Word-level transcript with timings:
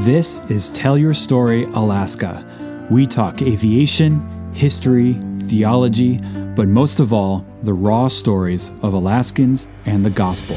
This 0.00 0.42
is 0.50 0.68
Tell 0.68 0.98
Your 0.98 1.14
Story 1.14 1.64
Alaska. 1.64 2.44
We 2.90 3.06
talk 3.06 3.40
aviation, 3.40 4.20
history, 4.52 5.14
theology, 5.38 6.18
but 6.54 6.68
most 6.68 7.00
of 7.00 7.14
all, 7.14 7.46
the 7.62 7.72
raw 7.72 8.06
stories 8.06 8.72
of 8.82 8.92
Alaskans 8.92 9.66
and 9.86 10.04
the 10.04 10.10
gospel. 10.10 10.56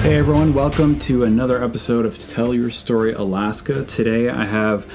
Hey 0.00 0.16
everyone, 0.16 0.54
welcome 0.54 0.98
to 1.00 1.24
another 1.24 1.62
episode 1.62 2.06
of 2.06 2.18
Tell 2.18 2.54
Your 2.54 2.70
Story 2.70 3.12
Alaska. 3.12 3.84
Today 3.84 4.30
I 4.30 4.46
have 4.46 4.90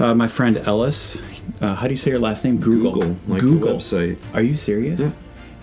uh, 0.00 0.14
my 0.14 0.26
friend 0.26 0.58
Ellis. 0.58 1.22
Uh, 1.64 1.74
how 1.74 1.86
do 1.86 1.94
you 1.94 1.96
say 1.96 2.10
your 2.10 2.20
last 2.20 2.44
name? 2.44 2.58
Google. 2.58 2.92
Google, 2.92 3.16
like 3.26 3.40
the 3.40 3.46
Google. 3.46 3.76
website. 3.76 4.22
Are 4.34 4.42
you 4.42 4.54
serious? 4.54 5.00
Yeah. 5.00 5.12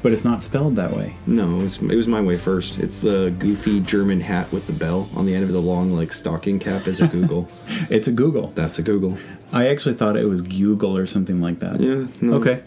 But 0.01 0.11
it's 0.11 0.25
not 0.25 0.41
spelled 0.41 0.75
that 0.77 0.91
way. 0.97 1.15
No, 1.27 1.59
it 1.59 1.61
was, 1.61 1.77
it 1.77 1.95
was 1.95 2.07
my 2.07 2.19
way 2.19 2.37
first. 2.37 2.79
It's 2.79 2.97
the 2.97 3.31
goofy 3.37 3.81
German 3.81 4.19
hat 4.19 4.51
with 4.51 4.65
the 4.65 4.73
bell 4.73 5.07
on 5.15 5.27
the 5.27 5.35
end 5.35 5.43
of 5.43 5.51
the 5.51 5.61
long, 5.61 5.91
like 5.91 6.11
stocking 6.11 6.57
cap 6.57 6.87
is 6.87 7.01
a 7.01 7.07
Google. 7.07 7.47
It's 7.91 8.07
a 8.07 8.11
Google. 8.11 8.47
That's 8.47 8.79
a 8.79 8.81
Google. 8.81 9.15
I 9.53 9.67
actually 9.67 9.93
thought 9.93 10.17
it 10.17 10.25
was 10.25 10.41
Google 10.41 10.97
or 10.97 11.05
something 11.05 11.39
like 11.39 11.59
that. 11.59 11.79
Yeah. 11.79 12.07
No. 12.19 12.37
Okay. 12.37 12.63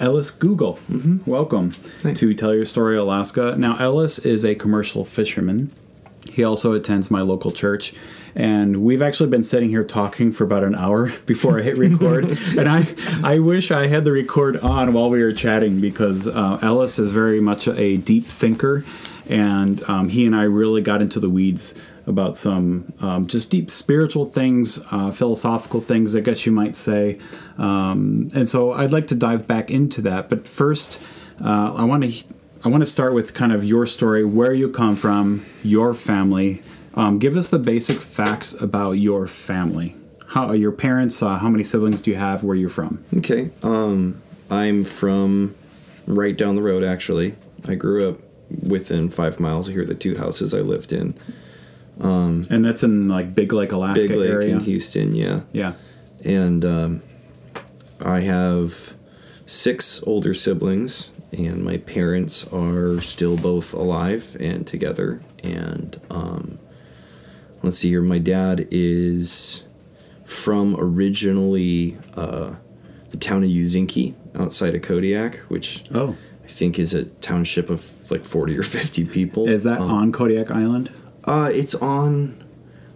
Ellis 0.00 0.30
Google, 0.30 0.74
mm-hmm. 0.90 1.30
welcome 1.30 1.72
Thanks. 1.72 2.20
to 2.20 2.32
Tell 2.32 2.54
Your 2.54 2.64
Story 2.64 2.96
Alaska. 2.96 3.54
Now, 3.58 3.76
Ellis 3.78 4.18
is 4.20 4.44
a 4.46 4.54
commercial 4.54 5.04
fisherman. 5.04 5.72
He 6.38 6.44
also 6.44 6.72
attends 6.72 7.10
my 7.10 7.20
local 7.20 7.50
church, 7.50 7.92
and 8.36 8.84
we've 8.84 9.02
actually 9.02 9.28
been 9.28 9.42
sitting 9.42 9.70
here 9.70 9.82
talking 9.82 10.30
for 10.30 10.44
about 10.44 10.62
an 10.62 10.76
hour 10.76 11.10
before 11.26 11.58
I 11.58 11.64
hit 11.64 11.76
record. 11.76 12.26
and 12.56 12.68
I, 12.68 12.86
I 13.24 13.40
wish 13.40 13.72
I 13.72 13.88
had 13.88 14.04
the 14.04 14.12
record 14.12 14.56
on 14.58 14.92
while 14.92 15.10
we 15.10 15.20
were 15.20 15.32
chatting 15.32 15.80
because 15.80 16.28
uh, 16.28 16.60
Ellis 16.62 17.00
is 17.00 17.10
very 17.10 17.40
much 17.40 17.66
a 17.66 17.96
deep 17.96 18.22
thinker, 18.22 18.84
and 19.28 19.82
um, 19.90 20.10
he 20.10 20.26
and 20.26 20.36
I 20.36 20.44
really 20.44 20.80
got 20.80 21.02
into 21.02 21.18
the 21.18 21.28
weeds 21.28 21.74
about 22.06 22.36
some 22.36 22.92
um, 23.00 23.26
just 23.26 23.50
deep 23.50 23.68
spiritual 23.68 24.24
things, 24.24 24.80
uh, 24.92 25.10
philosophical 25.10 25.80
things, 25.80 26.14
I 26.14 26.20
guess 26.20 26.46
you 26.46 26.52
might 26.52 26.76
say. 26.76 27.18
Um, 27.58 28.28
and 28.32 28.48
so 28.48 28.74
I'd 28.74 28.92
like 28.92 29.08
to 29.08 29.16
dive 29.16 29.48
back 29.48 29.72
into 29.72 30.02
that. 30.02 30.28
But 30.28 30.46
first, 30.46 31.02
uh, 31.44 31.74
I 31.74 31.82
want 31.82 32.04
to 32.04 32.24
I 32.64 32.68
want 32.68 32.82
to 32.82 32.86
start 32.86 33.14
with 33.14 33.34
kind 33.34 33.52
of 33.52 33.64
your 33.64 33.86
story, 33.86 34.24
where 34.24 34.52
you 34.52 34.68
come 34.68 34.96
from, 34.96 35.46
your 35.62 35.94
family. 35.94 36.60
Um, 36.94 37.20
give 37.20 37.36
us 37.36 37.50
the 37.50 37.58
basic 37.58 38.00
facts 38.00 38.52
about 38.54 38.92
your 38.92 39.28
family. 39.28 39.94
How 40.26 40.48
are 40.48 40.56
your 40.56 40.72
parents? 40.72 41.22
Uh, 41.22 41.38
how 41.38 41.48
many 41.48 41.62
siblings 41.62 42.00
do 42.02 42.10
you 42.10 42.16
have? 42.16 42.42
Where 42.42 42.56
you're 42.56 42.68
from? 42.68 43.04
Okay. 43.18 43.50
Um, 43.62 44.20
I'm 44.50 44.82
from 44.82 45.54
right 46.06 46.36
down 46.36 46.56
the 46.56 46.62
road, 46.62 46.82
actually. 46.82 47.36
I 47.68 47.76
grew 47.76 48.08
up 48.08 48.18
within 48.66 49.08
five 49.08 49.38
miles 49.38 49.68
of 49.68 49.74
here, 49.74 49.84
the 49.84 49.94
two 49.94 50.16
houses 50.16 50.52
I 50.52 50.60
lived 50.60 50.92
in. 50.92 51.14
And 52.50 52.64
that's 52.64 52.82
in 52.82 53.08
like 53.08 53.34
Big 53.34 53.52
Lake, 53.52 53.70
Alaska 53.70 54.08
Big 54.08 54.16
Lake 54.16 54.30
area. 54.30 54.54
in 54.56 54.60
Houston, 54.60 55.14
yeah. 55.14 55.42
Yeah. 55.52 55.74
And 56.24 56.64
um, 56.64 57.02
I 58.00 58.20
have 58.20 58.94
six 59.46 60.02
older 60.04 60.34
siblings, 60.34 61.10
and 61.32 61.62
my 61.64 61.76
parents 61.78 62.46
are 62.52 63.00
still 63.00 63.36
both 63.36 63.72
alive 63.74 64.36
and 64.40 64.66
together. 64.66 65.20
And 65.42 66.00
um, 66.10 66.58
let's 67.62 67.78
see 67.78 67.90
here, 67.90 68.02
my 68.02 68.18
dad 68.18 68.66
is 68.70 69.62
from 70.24 70.76
originally 70.78 71.96
uh, 72.14 72.54
the 73.10 73.16
town 73.16 73.42
of 73.44 73.50
Ouzinkie 73.50 74.14
outside 74.34 74.74
of 74.74 74.82
Kodiak, 74.82 75.36
which 75.48 75.84
Oh, 75.94 76.16
I 76.44 76.48
think 76.48 76.78
is 76.78 76.94
a 76.94 77.04
township 77.04 77.70
of 77.70 78.10
like 78.10 78.24
40 78.24 78.58
or 78.58 78.62
50 78.62 79.04
people. 79.06 79.48
is 79.48 79.62
that 79.64 79.80
Um, 79.80 79.90
on 79.90 80.12
Kodiak 80.12 80.50
Island? 80.50 80.90
uh, 81.24 81.50
it's 81.52 81.74
on. 81.74 82.44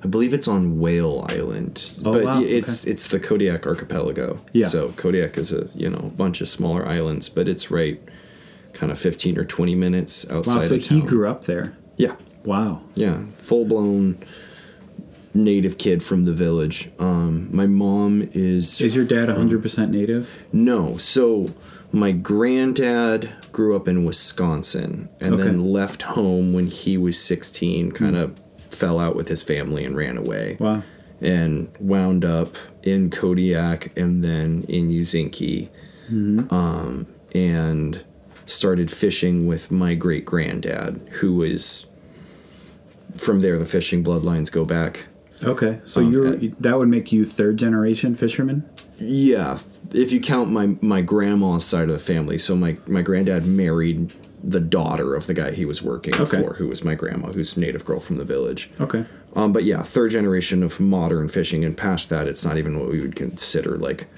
I 0.04 0.09
believe 0.09 0.34
it's 0.34 0.48
on 0.48 0.81
Whale 0.81 1.25
Island, 1.28 1.92
Oh, 2.04 2.12
but 2.12 2.25
wow, 2.25 2.41
it's 2.42 2.84
it's 2.88 3.06
the 3.09 3.21
Kodiak 3.21 3.66
archipelago. 3.69 4.41
Yeah. 4.53 4.66
So 4.66 4.88
Kodiak 4.97 5.38
is 5.38 5.53
a 5.53 5.69
you 5.75 5.88
know 5.91 6.12
bunch 6.16 6.41
of 6.41 6.48
smaller 6.48 6.84
islands, 6.88 7.28
but 7.28 7.47
it's 7.47 7.71
right, 7.71 8.00
kind 8.72 8.91
of 8.93 8.99
fifteen 8.99 9.38
or 9.38 9.44
twenty 9.44 9.75
minutes 9.75 10.28
outside 10.31 10.55
Wow. 10.56 10.60
So 10.60 10.75
of 10.77 10.84
he 10.87 11.00
town. 11.00 11.06
grew 11.06 11.28
up 11.28 11.44
there. 11.44 11.77
Yeah, 11.97 12.16
Wow. 12.44 12.83
yeah, 12.94 13.22
full 13.34 13.65
blown 13.65 14.19
native 15.34 15.78
kid 15.78 16.03
from 16.03 16.25
the 16.25 16.33
village. 16.33 16.91
Um, 16.99 17.49
my 17.55 17.66
mom 17.66 18.28
is 18.33 18.81
Is 18.81 18.94
your 18.94 19.05
dad 19.06 19.28
100% 19.28 19.91
native? 19.91 20.43
no. 20.53 20.97
So 20.99 21.47
my 21.91 22.12
granddad 22.12 23.31
grew 23.53 23.75
up 23.77 23.87
in 23.88 24.05
Wisconsin 24.05 25.09
and 25.21 25.34
Okay. 25.34 25.44
then 25.44 25.65
left 25.72 26.03
home 26.03 26.53
when 26.53 26.66
he 26.66 26.97
was 26.99 27.19
16, 27.19 27.93
kind 27.93 28.16
of 28.16 28.33
fell 28.56 28.99
out 28.99 29.15
with 29.16 29.28
his 29.28 29.43
family 29.43 29.84
and 29.84 29.94
ran 29.97 30.16
away. 30.16 30.56
Wow. 30.59 30.83
And 31.21 31.69
wound 31.78 32.25
up 32.25 32.56
in 32.83 33.09
Kodiak 33.10 33.93
and 33.97 34.25
then 34.25 34.65
in 34.69 34.91
Ouzinkie. 34.91 35.69
Um, 36.50 37.06
and 37.34 38.03
started 38.52 38.90
fishing 38.90 39.46
with 39.46 39.70
my 39.70 39.94
great 39.94 40.24
granddad, 40.24 41.00
who 41.20 41.34
was 41.36 41.86
from 43.16 43.40
there, 43.40 43.58
the 43.58 43.64
fishing 43.66 44.02
bloodlines 44.04 44.50
go 44.50 44.64
back 44.64 45.06
Okay. 45.44 45.80
So 45.84 46.00
Um, 46.00 46.12
you're 46.12 46.28
uh, 46.34 46.38
that 46.60 46.78
would 46.78 46.88
make 46.88 47.12
you 47.12 47.26
third 47.26 47.56
generation 47.56 48.14
fisherman? 48.14 48.64
Yeah, 48.98 49.58
if 49.92 50.12
you 50.12 50.20
count 50.20 50.50
my 50.50 50.76
my 50.80 51.00
grandma's 51.00 51.64
side 51.64 51.84
of 51.84 51.98
the 51.98 51.98
family. 51.98 52.38
So 52.38 52.54
my 52.56 52.76
my 52.86 53.02
granddad 53.02 53.46
married 53.46 54.12
the 54.44 54.60
daughter 54.60 55.14
of 55.14 55.26
the 55.26 55.34
guy 55.34 55.52
he 55.52 55.64
was 55.64 55.82
working 55.82 56.14
Okay. 56.16 56.42
for, 56.42 56.54
who 56.54 56.66
was 56.66 56.82
my 56.82 56.94
grandma, 56.94 57.30
who's 57.30 57.56
a 57.56 57.60
native 57.60 57.84
girl 57.84 58.00
from 58.00 58.16
the 58.16 58.24
village. 58.24 58.70
Okay. 58.80 59.04
Um, 59.34 59.52
but 59.52 59.62
yeah, 59.62 59.82
third 59.82 60.10
generation 60.10 60.62
of 60.64 60.80
modern 60.80 61.28
fishing, 61.28 61.64
and 61.64 61.76
past 61.76 62.08
that, 62.10 62.26
it's 62.26 62.44
not 62.44 62.58
even 62.58 62.78
what 62.78 62.91
we 62.91 63.00
would 63.00 63.14
consider 63.14 63.76
like 63.76 64.08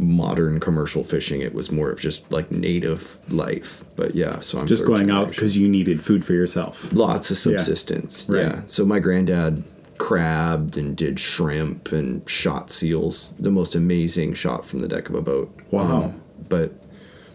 modern 0.00 0.60
commercial 0.60 1.04
fishing. 1.04 1.40
It 1.40 1.54
was 1.54 1.70
more 1.70 1.90
of 1.90 2.00
just 2.00 2.30
like 2.32 2.50
native 2.50 3.18
life. 3.30 3.84
But 3.96 4.14
yeah, 4.14 4.40
so 4.40 4.58
I'm 4.58 4.66
Just 4.66 4.86
going 4.86 5.10
out 5.10 5.28
because 5.28 5.56
you 5.58 5.68
needed 5.68 6.02
food 6.02 6.24
for 6.24 6.32
yourself. 6.32 6.92
lots 6.92 7.30
of 7.30 7.36
subsistence. 7.36 8.28
Right. 8.28 8.42
Yeah. 8.42 8.62
So 8.66 8.84
my 8.84 8.98
granddad 8.98 9.62
crabbed 9.98 10.76
and 10.78 10.96
did 10.96 11.20
shrimp 11.20 11.92
and 11.92 12.28
shot 12.28 12.70
seals. 12.70 13.30
The 13.38 13.50
most 13.50 13.74
amazing 13.74 14.34
shot 14.34 14.64
from 14.64 14.80
the 14.80 14.88
deck 14.88 15.08
of 15.08 15.14
a 15.14 15.22
boat. 15.22 15.54
Wow. 15.70 16.04
Um, 16.04 16.22
but 16.48 16.72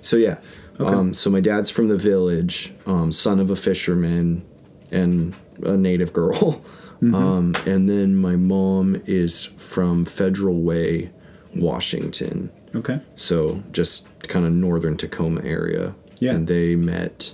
so 0.01 0.17
yeah. 0.17 0.37
Um, 0.79 1.13
so 1.13 1.29
my 1.29 1.39
dad's 1.39 1.69
from 1.69 1.87
the 1.87 1.95
village, 1.97 2.73
um, 2.85 3.11
son 3.11 3.39
of 3.39 3.49
a 3.49 3.55
fisherman 3.55 4.45
and 4.91 5.35
a 5.63 5.77
native 5.77 6.11
girl. 6.13 6.61
Mm-hmm. 7.01 7.13
Um, 7.13 7.55
and 7.65 7.89
then 7.89 8.15
my 8.15 8.37
mom 8.37 9.01
is 9.05 9.45
from 9.45 10.05
Federal 10.05 10.61
Way, 10.61 11.11
Washington. 11.53 12.49
Okay. 12.75 12.99
So 13.15 13.63
just 13.71 14.27
kind 14.27 14.45
of 14.45 14.51
northern 14.51 14.97
Tacoma 14.97 15.41
area. 15.43 15.95
Yeah. 16.19 16.33
And 16.33 16.47
they 16.47 16.75
met 16.75 17.33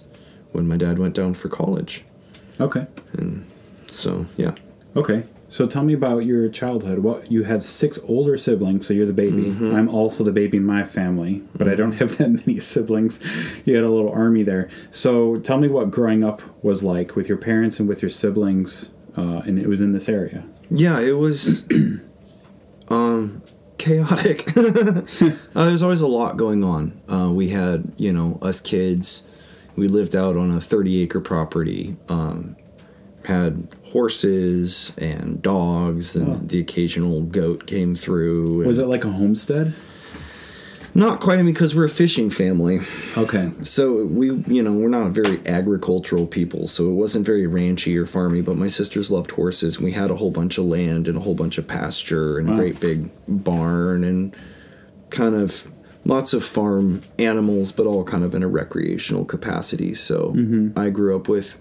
when 0.51 0.67
my 0.67 0.77
dad 0.77 0.99
went 0.99 1.15
down 1.15 1.33
for 1.33 1.49
college. 1.49 2.03
Okay. 2.59 2.87
And 3.13 3.45
so 3.87 4.25
yeah. 4.37 4.55
Okay. 4.95 5.23
So 5.49 5.67
tell 5.67 5.83
me 5.83 5.93
about 5.93 6.19
your 6.19 6.47
childhood. 6.47 6.99
What 6.99 7.29
you 7.29 7.43
had 7.43 7.61
six 7.61 7.99
older 8.05 8.37
siblings, 8.37 8.87
so 8.87 8.93
you're 8.93 9.05
the 9.05 9.11
baby. 9.11 9.43
Mm-hmm. 9.43 9.75
I'm 9.75 9.89
also 9.89 10.23
the 10.23 10.31
baby 10.31 10.57
in 10.57 10.65
my 10.65 10.85
family, 10.85 11.43
but 11.53 11.67
I 11.67 11.75
don't 11.75 11.91
have 11.93 12.17
that 12.19 12.29
many 12.29 12.59
siblings. 12.59 13.19
You 13.65 13.75
had 13.75 13.83
a 13.83 13.89
little 13.89 14.11
army 14.11 14.43
there. 14.43 14.69
So 14.91 15.39
tell 15.39 15.57
me 15.57 15.67
what 15.67 15.91
growing 15.91 16.23
up 16.23 16.41
was 16.63 16.83
like 16.83 17.17
with 17.17 17.27
your 17.27 17.37
parents 17.37 17.81
and 17.81 17.89
with 17.89 18.01
your 18.01 18.09
siblings, 18.09 18.91
uh, 19.17 19.41
and 19.45 19.59
it 19.59 19.67
was 19.67 19.81
in 19.81 19.91
this 19.91 20.07
area. 20.07 20.45
Yeah, 20.69 20.99
it 20.99 21.17
was 21.17 21.67
chaotic. 23.81 24.45
uh, 24.57 25.01
there's 25.65 25.83
always 25.83 26.01
a 26.01 26.07
lot 26.07 26.37
going 26.37 26.63
on. 26.63 27.01
Uh, 27.11 27.29
we 27.31 27.49
had, 27.49 27.91
you 27.97 28.13
know, 28.13 28.37
us 28.41 28.61
kids. 28.61 29.27
We 29.75 29.87
lived 29.87 30.15
out 30.15 30.37
on 30.37 30.51
a 30.51 30.61
30 30.61 31.01
acre 31.03 31.19
property. 31.21 31.95
Um, 32.07 32.55
had 33.25 33.67
horses 33.85 34.93
and 34.97 35.41
dogs, 35.41 36.15
and 36.15 36.27
Wow. 36.27 36.39
the 36.43 36.59
occasional 36.59 37.21
goat 37.21 37.67
came 37.67 37.93
through. 37.95 38.63
Was 38.65 38.79
it 38.79 38.87
like 38.87 39.03
a 39.05 39.11
homestead? 39.11 39.73
Not 40.93 41.19
quite? 41.21 41.39
I 41.39 41.43
mean, 41.43 41.53
because 41.53 41.73
we're 41.75 41.85
a 41.85 41.89
fishing 41.89 42.29
family. 42.29 42.81
Okay. 43.17 43.49
So 43.63 44.05
we, 44.05 44.35
you 44.47 44.61
know, 44.61 44.73
we're 44.73 44.89
not 44.89 45.11
very 45.11 45.45
agricultural 45.47 46.27
people, 46.27 46.67
so 46.67 46.89
it 46.89 46.95
wasn't 46.95 47.25
very 47.25 47.47
ranchy 47.47 47.95
or 47.97 48.05
farmy. 48.05 48.43
But 48.43 48.57
my 48.57 48.67
sisters 48.67 49.11
loved 49.11 49.31
horses. 49.31 49.77
and 49.77 49.85
We 49.85 49.93
had 49.93 50.11
a 50.11 50.15
whole 50.15 50.31
bunch 50.31 50.57
of 50.57 50.65
land 50.65 51.07
and 51.07 51.17
a 51.17 51.21
whole 51.21 51.35
bunch 51.35 51.57
of 51.57 51.67
pasture 51.67 52.37
and 52.37 52.49
Wow. 52.49 52.55
a 52.55 52.57
great 52.57 52.79
big 52.79 53.09
barn 53.27 54.03
and 54.03 54.35
kind 55.09 55.35
of 55.35 55.69
lots 56.05 56.33
of 56.33 56.43
farm 56.43 57.01
animals, 57.19 57.71
but 57.71 57.85
all 57.85 58.03
kind 58.03 58.23
of 58.23 58.33
in 58.33 58.43
a 58.43 58.47
recreational 58.47 59.25
capacity. 59.25 59.93
So 59.93 60.33
mm-hmm. 60.35 60.77
I 60.77 60.89
grew 60.89 61.15
up 61.15 61.29
with 61.29 61.59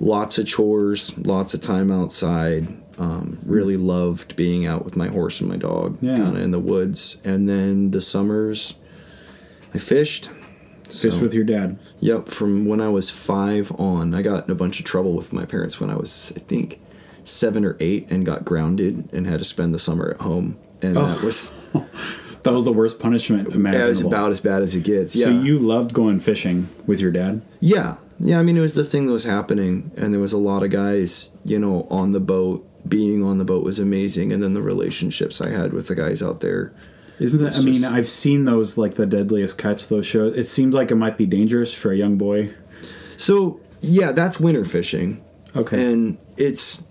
lots 0.00 0.38
of 0.38 0.46
chores, 0.46 1.16
lots 1.18 1.54
of 1.54 1.60
time 1.60 1.90
outside. 1.92 2.66
Um, 3.02 3.38
really 3.44 3.76
loved 3.76 4.36
being 4.36 4.64
out 4.64 4.84
with 4.84 4.94
my 4.96 5.08
horse 5.08 5.40
and 5.40 5.48
my 5.50 5.56
dog, 5.56 5.98
Yeah. 6.00 6.18
kind 6.18 6.36
of 6.36 6.42
in 6.42 6.50
the 6.52 6.60
woods. 6.60 7.16
And 7.24 7.48
then 7.48 7.90
the 7.90 8.00
summers, 8.00 8.74
I 9.74 9.78
fished. 9.78 10.30
Fished 10.84 11.16
So- 11.16 11.22
with 11.22 11.34
your 11.34 11.44
dad. 11.44 11.78
Yep, 12.00 12.28
from 12.28 12.64
when 12.66 12.80
I 12.80 12.88
was 12.90 13.10
five 13.10 13.72
on, 13.78 14.14
I 14.14 14.22
got 14.22 14.46
in 14.46 14.52
a 14.52 14.54
bunch 14.54 14.78
of 14.78 14.84
trouble 14.84 15.14
with 15.14 15.32
my 15.32 15.44
parents 15.44 15.80
when 15.80 15.90
I 15.90 15.96
was, 15.96 16.32
I 16.36 16.40
think, 16.40 16.78
seven 17.24 17.64
or 17.64 17.76
eight, 17.80 18.06
and 18.10 18.24
got 18.26 18.44
grounded 18.44 19.08
and 19.12 19.26
had 19.26 19.38
to 19.40 19.44
spend 19.44 19.72
the 19.74 19.78
summer 19.78 20.10
at 20.10 20.20
home. 20.20 20.56
And 20.82 20.96
Oh. 20.96 21.06
that 21.06 21.22
was 21.22 21.52
That 22.44 22.52
was 22.52 22.64
the 22.64 22.72
worst 22.72 22.98
punishment 22.98 23.48
imaginable. 23.54 23.78
that 23.84 23.88
was 23.88 24.00
about 24.00 24.32
as 24.32 24.40
bad 24.40 24.62
as 24.62 24.74
it 24.74 24.82
gets. 24.82 25.14
Yeah. 25.14 25.26
So 25.26 25.30
you 25.30 25.58
loved 25.60 25.92
going 25.94 26.18
fishing 26.20 26.66
with 26.88 26.98
your 27.00 27.12
dad? 27.12 27.40
Yeah. 27.60 27.96
Yeah, 28.18 28.38
I 28.40 28.42
mean, 28.42 28.56
it 28.56 28.60
was 28.60 28.74
the 28.74 28.82
thing 28.84 29.06
that 29.06 29.12
was 29.12 29.24
happening, 29.24 29.90
and 29.96 30.12
there 30.12 30.20
was 30.20 30.32
a 30.32 30.38
lot 30.38 30.62
of 30.64 30.70
guys, 30.70 31.30
you 31.44 31.58
know, 31.58 31.86
on 31.90 32.10
the 32.12 32.20
boat. 32.20 32.64
Being 32.86 33.22
on 33.22 33.38
the 33.38 33.44
boat 33.44 33.64
was 33.64 33.78
amazing, 33.78 34.32
and 34.32 34.42
then 34.42 34.54
the 34.54 34.62
relationships 34.62 35.40
I 35.40 35.50
had 35.50 35.72
with 35.72 35.86
the 35.88 35.94
guys 35.94 36.22
out 36.22 36.40
there. 36.40 36.72
Isn't 37.18 37.42
that? 37.42 37.56
I 37.56 37.60
mean, 37.60 37.84
I've 37.84 38.08
seen 38.08 38.44
those 38.44 38.76
like 38.76 38.94
the 38.94 39.06
Deadliest 39.06 39.56
Catch. 39.56 39.86
Those 39.88 40.06
shows. 40.06 40.36
It 40.36 40.44
seems 40.44 40.74
like 40.74 40.90
it 40.90 40.96
might 40.96 41.16
be 41.16 41.26
dangerous 41.26 41.72
for 41.72 41.92
a 41.92 41.96
young 41.96 42.16
boy. 42.16 42.50
So, 43.16 43.60
yeah, 43.80 44.10
that's 44.10 44.40
winter 44.40 44.64
fishing. 44.64 45.22
Okay. 45.54 45.92
And 45.92 46.18
it's 46.36 46.82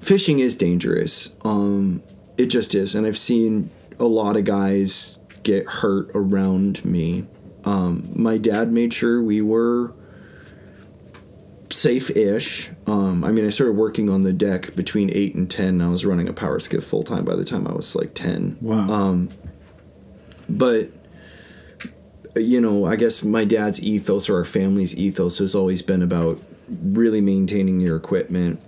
fishing 0.00 0.38
is 0.38 0.56
dangerous. 0.56 1.34
Um 1.44 2.02
it 2.38 2.46
just 2.46 2.74
is, 2.74 2.94
and 2.94 3.06
I've 3.06 3.18
seen 3.18 3.70
a 3.98 4.04
lot 4.04 4.36
of 4.36 4.44
guys 4.44 5.18
get 5.42 5.66
hurt 5.66 6.10
around 6.14 6.84
me. 6.84 7.26
Um 7.64 8.08
my 8.14 8.38
dad 8.38 8.72
made 8.72 8.94
sure 8.94 9.22
we 9.22 9.42
were 9.42 9.92
safe-ish. 11.76 12.70
Um, 12.86 13.24
I 13.24 13.32
mean, 13.32 13.46
I 13.46 13.50
started 13.50 13.72
working 13.76 14.08
on 14.08 14.22
the 14.22 14.32
deck 14.32 14.74
between 14.74 15.10
eight 15.12 15.34
and 15.34 15.50
ten. 15.50 15.80
I 15.80 15.88
was 15.88 16.04
running 16.04 16.28
a 16.28 16.32
power 16.32 16.58
skiff 16.58 16.84
full 16.84 17.02
time 17.02 17.24
by 17.24 17.36
the 17.36 17.44
time 17.44 17.66
I 17.66 17.72
was 17.72 17.94
like 17.94 18.14
ten. 18.14 18.56
Wow. 18.60 18.88
Um, 18.90 19.28
but 20.48 20.90
you 22.34 22.60
know, 22.60 22.84
I 22.84 22.96
guess 22.96 23.22
my 23.22 23.44
dad's 23.44 23.82
ethos 23.82 24.28
or 24.28 24.36
our 24.36 24.44
family's 24.44 24.96
ethos 24.96 25.38
has 25.38 25.54
always 25.54 25.82
been 25.82 26.02
about 26.02 26.40
really 26.68 27.20
maintaining 27.20 27.80
your 27.80 27.96
equipment, 27.96 28.60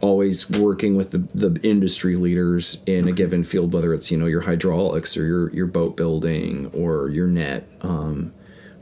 always 0.00 0.48
working 0.48 0.96
with 0.96 1.10
the, 1.10 1.18
the 1.34 1.60
industry 1.66 2.16
leaders 2.16 2.78
in 2.86 3.08
a 3.08 3.12
given 3.12 3.42
field, 3.42 3.72
whether 3.72 3.92
it's 3.94 4.10
you 4.10 4.18
know 4.18 4.26
your 4.26 4.42
hydraulics 4.42 5.16
or 5.16 5.24
your 5.24 5.50
your 5.52 5.66
boat 5.66 5.96
building 5.96 6.70
or 6.72 7.08
your 7.08 7.26
net. 7.26 7.66
Um, 7.80 8.32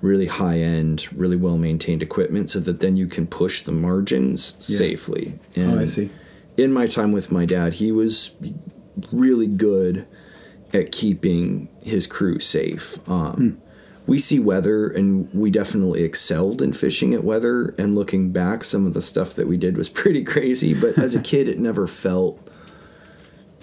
really 0.03 0.27
high 0.27 0.59
end, 0.59 1.09
really 1.17 1.37
well 1.37 1.57
maintained 1.59 2.03
equipment, 2.03 2.51
so 2.51 2.61
that 2.61 2.81
then 2.81 2.97
you 2.97 3.07
can 3.07 3.27
push 3.27 3.63
the 3.63 3.73
margins 3.73 4.55
Yeah. 4.69 4.77
safely. 4.79 5.35
oh, 5.57 5.79
I 5.79 5.85
see. 5.85 6.11
In 6.57 6.73
my 6.73 6.87
time 6.87 7.13
with 7.13 7.31
my 7.33 7.45
dad, 7.45 7.75
he 7.75 7.93
was 7.93 8.31
really 9.13 9.47
good 9.47 10.07
at 10.73 10.91
keeping 10.93 11.69
his 11.83 12.07
crew 12.07 12.39
safe. 12.41 12.99
Um, 13.09 13.59
We 14.07 14.21
see 14.21 14.39
weather, 14.39 14.87
and 14.89 15.29
we 15.35 15.51
definitely 15.51 16.05
excelled 16.05 16.63
in 16.63 16.73
fishing 16.73 17.13
at 17.13 17.25
weather. 17.25 17.75
And 17.77 17.97
looking 17.97 18.31
back, 18.31 18.63
some 18.63 18.87
of 18.87 18.93
the 18.95 19.03
stuff 19.03 19.35
that 19.35 19.49
we 19.49 19.57
did 19.57 19.77
was 19.77 19.89
pretty 20.01 20.23
crazy. 20.23 20.75
But 20.75 20.97
as 20.97 21.17
a 21.17 21.21
kid, 21.21 21.49
it 21.49 21.59
never 21.59 21.89
felt, 21.89 22.39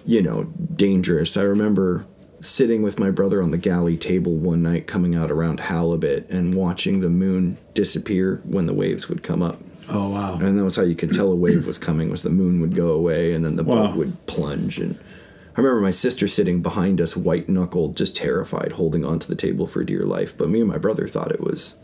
you 0.05 0.21
know, 0.21 0.43
dangerous. 0.75 1.37
I 1.37 1.43
remember 1.43 2.05
sitting 2.45 2.81
with 2.81 2.99
my 2.99 3.09
brother 3.09 3.41
on 3.41 3.51
the 3.51 3.57
galley 3.57 3.97
table 3.97 4.33
one 4.35 4.61
night, 4.61 4.85
coming 4.87 5.15
out 5.15 5.31
around 5.31 5.59
halibut, 5.61 6.29
and 6.29 6.53
watching 6.53 6.99
the 6.99 7.09
moon 7.09 7.57
disappear 7.73 8.41
when 8.43 8.65
the 8.65 8.73
waves 8.73 9.07
would 9.09 9.23
come 9.23 9.41
up. 9.41 9.59
Oh 9.89 10.09
wow. 10.09 10.37
And 10.39 10.57
that 10.57 10.63
was 10.63 10.75
how 10.75 10.83
you 10.83 10.95
could 10.95 11.11
tell 11.11 11.31
a 11.31 11.35
wave 11.35 11.65
was 11.67 11.77
coming 11.77 12.09
was 12.09 12.23
the 12.23 12.29
moon 12.29 12.61
would 12.61 12.75
go 12.75 12.89
away 12.89 13.33
and 13.33 13.43
then 13.43 13.55
the 13.57 13.63
Wow. 13.63 13.87
boat 13.87 13.95
would 13.97 14.25
plunge 14.27 14.79
and 14.79 14.97
I 15.55 15.59
remember 15.59 15.81
my 15.81 15.91
sister 15.91 16.25
sitting 16.27 16.61
behind 16.61 16.99
us 17.01 17.15
white 17.17 17.49
knuckled 17.49 17.97
just 17.97 18.15
terrified 18.15 18.71
holding 18.71 19.03
onto 19.05 19.27
the 19.27 19.35
table 19.35 19.67
for 19.67 19.83
dear 19.83 20.03
life 20.05 20.37
but 20.37 20.47
me 20.49 20.61
and 20.61 20.69
my 20.69 20.77
brother 20.77 21.05
thought 21.07 21.33
it 21.33 21.41
was 21.41 21.75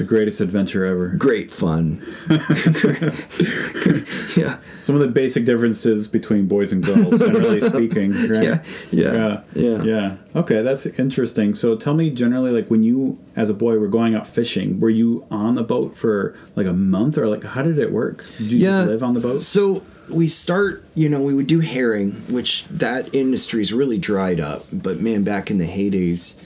the 0.00 0.06
greatest 0.06 0.40
adventure 0.40 0.86
ever. 0.86 1.08
great 1.10 1.50
fun. 1.50 2.02
Yeah. 4.36 4.58
Some 4.80 4.94
of 4.94 5.00
the 5.00 5.08
basic 5.08 5.44
differences 5.44 6.06
between 6.06 6.46
boys 6.46 6.72
and 6.72 6.84
girls, 6.84 7.18
generally 7.18 7.60
speaking. 7.68 8.12
Right? 8.12 8.42
yeah 8.42 8.62
yeah 8.92 9.12
yeah. 9.12 9.42
yeah. 9.54 9.82
Yeah. 9.82 10.16
Okay 10.36 10.62
that's 10.62 10.86
interesting. 10.86 11.54
So 11.54 11.76
tell 11.76 11.94
me 11.94 12.10
generally 12.10 12.52
like 12.52 12.68
when 12.68 12.82
you 12.82 13.18
as 13.36 13.50
a 13.50 13.54
boy 13.54 13.78
were 13.78 13.88
going 13.88 14.14
out 14.14 14.26
fishing 14.26 14.80
were 14.80 14.88
you 14.88 15.26
on 15.30 15.56
the 15.56 15.64
boat 15.64 15.96
for 15.96 16.34
like 16.56 16.66
a 16.66 16.72
month 16.72 17.18
or 17.18 17.26
like 17.26 17.42
how 17.44 17.62
did 17.62 17.78
it 17.78 17.92
work? 17.92 18.24
Did 18.38 18.52
you 18.52 18.58
yeah. 18.60 18.84
live 18.84 19.02
on 19.02 19.14
the 19.14 19.20
boat? 19.20 19.42
So 19.42 19.84
we 20.08 20.28
start 20.28 20.84
you 20.94 21.08
know 21.08 21.20
we 21.20 21.34
would 21.34 21.46
do 21.46 21.60
herring 21.60 22.12
which 22.28 22.66
that 22.68 23.14
industry's 23.14 23.72
really 23.72 23.98
dried 23.98 24.40
up 24.40 24.64
but 24.72 24.98
man 24.98 25.22
back 25.22 25.50
in 25.50 25.58
the 25.58 25.66
heydays 25.66 26.36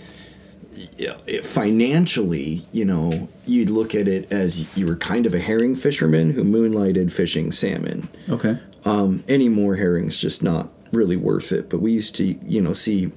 financially, 1.43 2.63
you 2.73 2.85
know, 2.85 3.29
you'd 3.47 3.71
look 3.71 3.95
at 3.95 4.09
it 4.09 4.33
as 4.33 4.77
you 4.77 4.87
were 4.87 4.97
kind 4.97 5.27
of 5.27 5.35
a 5.35 5.39
herring 5.39 5.77
fisherman 5.77 6.31
who 6.33 6.45
moonlighted 6.45 7.13
fishing 7.13 7.53
salmon. 7.53 8.09
okay 8.29 8.59
Um, 8.85 9.25
any 9.29 9.49
more 9.49 9.77
herring's 9.77 10.19
just 10.21 10.43
not 10.43 10.71
really 10.93 11.17
worth 11.17 11.53
it. 11.53 11.69
But 11.71 11.81
we 11.81 11.93
used 11.93 12.15
to, 12.17 12.25
you 12.47 12.61
know, 12.61 12.73
see 12.73 13.13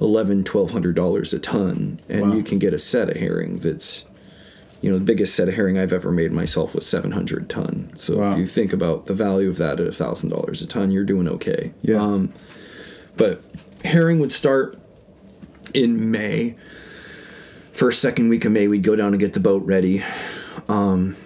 eleven, 0.00 0.42
twelve 0.44 0.70
hundred 0.72 0.94
dollars 0.96 1.32
a 1.32 1.38
ton, 1.38 1.98
and 2.08 2.22
Wow. 2.22 2.34
you 2.36 2.42
can 2.42 2.58
get 2.58 2.72
a 2.74 2.78
set 2.78 3.08
of 3.08 3.16
herring 3.16 3.58
that's, 3.58 4.04
you 4.80 4.90
know, 4.90 4.98
the 4.98 5.04
biggest 5.04 5.34
set 5.34 5.48
of 5.48 5.54
herring 5.54 5.78
I've 5.78 5.92
ever 5.92 6.10
made 6.10 6.32
myself 6.32 6.74
was 6.74 6.84
seven 6.86 7.12
hundred 7.12 7.48
ton. 7.48 7.90
So 7.94 8.18
Wow. 8.18 8.32
if 8.32 8.38
you 8.38 8.46
think 8.46 8.72
about 8.72 9.06
the 9.06 9.14
value 9.14 9.48
of 9.48 9.58
that 9.58 9.78
at 9.80 9.94
thousand 9.94 10.30
dollars 10.30 10.60
a 10.62 10.66
ton, 10.66 10.90
you're 10.90 11.04
doing 11.04 11.28
okay. 11.28 11.72
Yes. 11.82 12.00
Um, 12.00 12.32
but 13.16 13.40
herring 13.84 14.18
would 14.18 14.32
start 14.32 14.76
in 15.74 16.10
May. 16.10 16.56
First, 17.72 18.00
second 18.00 18.28
week 18.28 18.44
of 18.44 18.52
May, 18.52 18.68
we'd 18.68 18.82
go 18.82 18.94
down 18.96 19.08
and 19.12 19.18
get 19.20 19.32
the 19.32 19.40
boat 19.40 19.64
ready. 19.64 20.02
Um, 20.68 21.16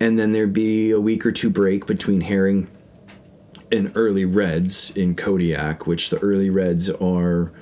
and 0.00 0.18
then 0.18 0.32
there'd 0.32 0.52
be 0.52 0.90
a 0.90 1.00
week 1.00 1.24
or 1.24 1.32
two 1.32 1.50
break 1.50 1.86
between 1.86 2.20
herring 2.20 2.68
and 3.70 3.90
early 3.94 4.24
reds 4.26 4.90
in 4.90 5.14
Kodiak, 5.14 5.86
which 5.86 6.10
the 6.10 6.18
early 6.18 6.50
reds 6.50 6.90
are 6.90 7.52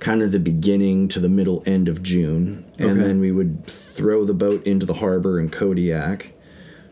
kind 0.00 0.20
of 0.20 0.30
the 0.32 0.38
beginning 0.38 1.08
to 1.08 1.18
the 1.20 1.30
middle 1.30 1.62
end 1.64 1.88
of 1.88 2.02
June. 2.02 2.64
And 2.78 2.90
Okay. 2.90 3.00
then 3.00 3.20
we 3.20 3.32
would 3.32 3.64
throw 3.64 4.24
the 4.26 4.34
boat 4.34 4.64
into 4.66 4.84
the 4.84 4.94
harbor 4.94 5.40
in 5.40 5.48
Kodiak 5.48 6.32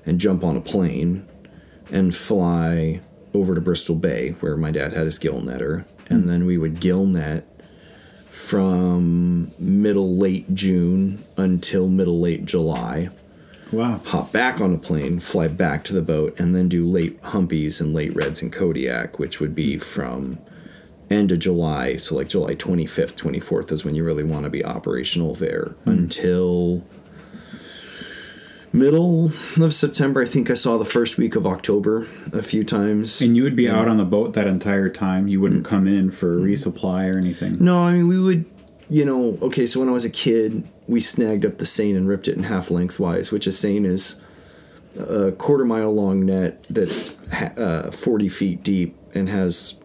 and 0.07 0.19
jump 0.19 0.43
on 0.43 0.57
a 0.57 0.61
plane 0.63 1.27
and 1.93 2.15
fly 2.15 3.01
over 3.35 3.55
to 3.55 3.61
Bristol 3.61 3.97
Bay, 3.97 4.35
where 4.41 4.57
my 4.57 4.71
dad 4.71 4.95
had 4.95 5.05
his 5.05 5.19
gill 5.19 5.43
netter. 5.43 5.85
And 6.09 6.29
then 6.29 6.47
we 6.47 6.57
would 6.57 6.81
gill 6.81 7.05
net 7.05 7.47
from 8.25 9.51
middle 9.85 10.17
late 10.17 10.55
June 10.55 11.23
until 11.37 11.89
middle 11.89 12.19
late 12.19 12.47
July. 12.47 13.11
Wow. 13.71 14.01
Hop 14.07 14.33
back 14.33 14.59
on 14.59 14.73
a 14.73 14.79
plane, 14.79 15.21
fly 15.21 15.47
back 15.47 15.85
to 15.85 15.93
the 15.93 16.01
boat, 16.01 16.41
and 16.41 16.55
then 16.55 16.71
do 16.71 16.89
late 16.89 17.21
humpies 17.21 17.83
and 17.83 17.93
late 17.93 18.17
reds 18.17 18.41
in 18.41 18.51
Kodiak, 18.51 19.19
which 19.19 19.41
would 19.41 19.55
be 19.55 19.77
from 19.77 20.39
end 21.11 21.31
of 21.33 21.39
July, 21.39 21.99
so 21.99 22.17
like 22.17 22.29
July 22.29 22.55
25th, 22.55 23.15
24th 23.15 23.73
is 23.73 23.85
when 23.85 23.95
you 23.95 24.03
really 24.03 24.25
want 24.25 24.45
to 24.45 24.51
be 24.51 24.65
operational 24.65 25.35
there. 25.35 25.75
Hmm. 25.85 25.91
Until 25.91 26.83
middle 28.75 29.31
of 29.61 29.73
September. 29.73 30.23
I 30.23 30.27
think 30.27 30.51
I 30.51 30.55
saw 30.55 30.77
the 30.77 30.85
first 30.85 31.17
week 31.17 31.37
of 31.37 31.47
October 31.47 32.09
a 32.33 32.43
few 32.43 32.65
times. 32.65 33.23
and 33.23 33.37
you 33.37 33.45
would 33.45 33.55
be 33.55 33.69
out 33.69 33.87
on 33.87 33.99
the 33.99 34.05
boat 34.05 34.33
that 34.35 34.49
entire 34.49 34.89
time? 34.89 35.29
You 35.29 35.41
wouldn't 35.41 35.63
mm. 35.63 35.69
come 35.69 35.87
in 35.87 36.11
for 36.11 36.39
mm. 36.39 36.45
resupply 36.53 37.15
or 37.15 37.17
anything? 37.17 37.57
No, 37.61 37.85
I 37.85 37.93
mean 37.95 38.09
we 38.09 38.19
would, 38.19 38.45
you 38.91 39.05
know. 39.05 39.39
Okay, 39.43 39.67
so 39.67 39.81
when 39.81 39.89
I 39.89 39.93
was 39.93 40.05
a 40.05 40.11
kid, 40.11 40.69
we 40.87 41.01
snagged 41.01 41.45
up 41.47 41.59
the 41.59 41.67
seine 41.67 41.95
and 41.97 42.09
ripped 42.09 42.29
it 42.29 42.37
in 42.37 42.45
half 42.45 42.71
lengthwise, 42.71 43.31
which 43.33 43.47
a 43.47 43.53
seine 43.53 43.87
is 43.87 44.17
a 44.99 45.33
quarter 45.33 45.65
mile 45.65 45.93
long 45.95 46.25
net 46.25 46.63
that's 46.71 47.17
ha- 47.33 47.53
uh, 47.57 47.91
forty 47.91 48.29
feet 48.29 48.63
deep 48.63 48.97
and 49.15 49.29
has 49.29 49.77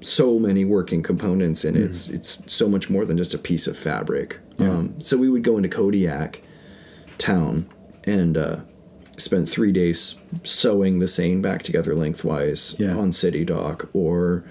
so 0.00 0.38
many 0.38 0.64
working 0.64 1.02
components 1.02 1.64
in 1.64 1.76
it. 1.76 1.82
It's 1.82 2.08
it's 2.08 2.38
so 2.52 2.68
much 2.68 2.90
more 2.90 3.04
than 3.04 3.16
just 3.16 3.34
a 3.34 3.38
piece 3.38 3.66
of 3.66 3.76
fabric. 3.76 4.38
Yeah. 4.58 4.70
Um, 4.70 5.00
so 5.00 5.16
we 5.16 5.28
would 5.28 5.42
go 5.44 5.56
into 5.56 5.68
Kodiak 5.68 6.42
town 7.18 7.66
and 8.04 8.36
uh, 8.36 8.56
spent 9.16 9.48
three 9.48 9.70
days 9.72 10.16
sewing 10.42 10.98
the 10.98 11.06
seine 11.06 11.40
back 11.40 11.62
together 11.62 11.94
lengthwise 11.94 12.74
Yeah. 12.78 12.96
on 12.96 13.12
city 13.12 13.44
dock. 13.44 13.88
Or, 13.92 14.42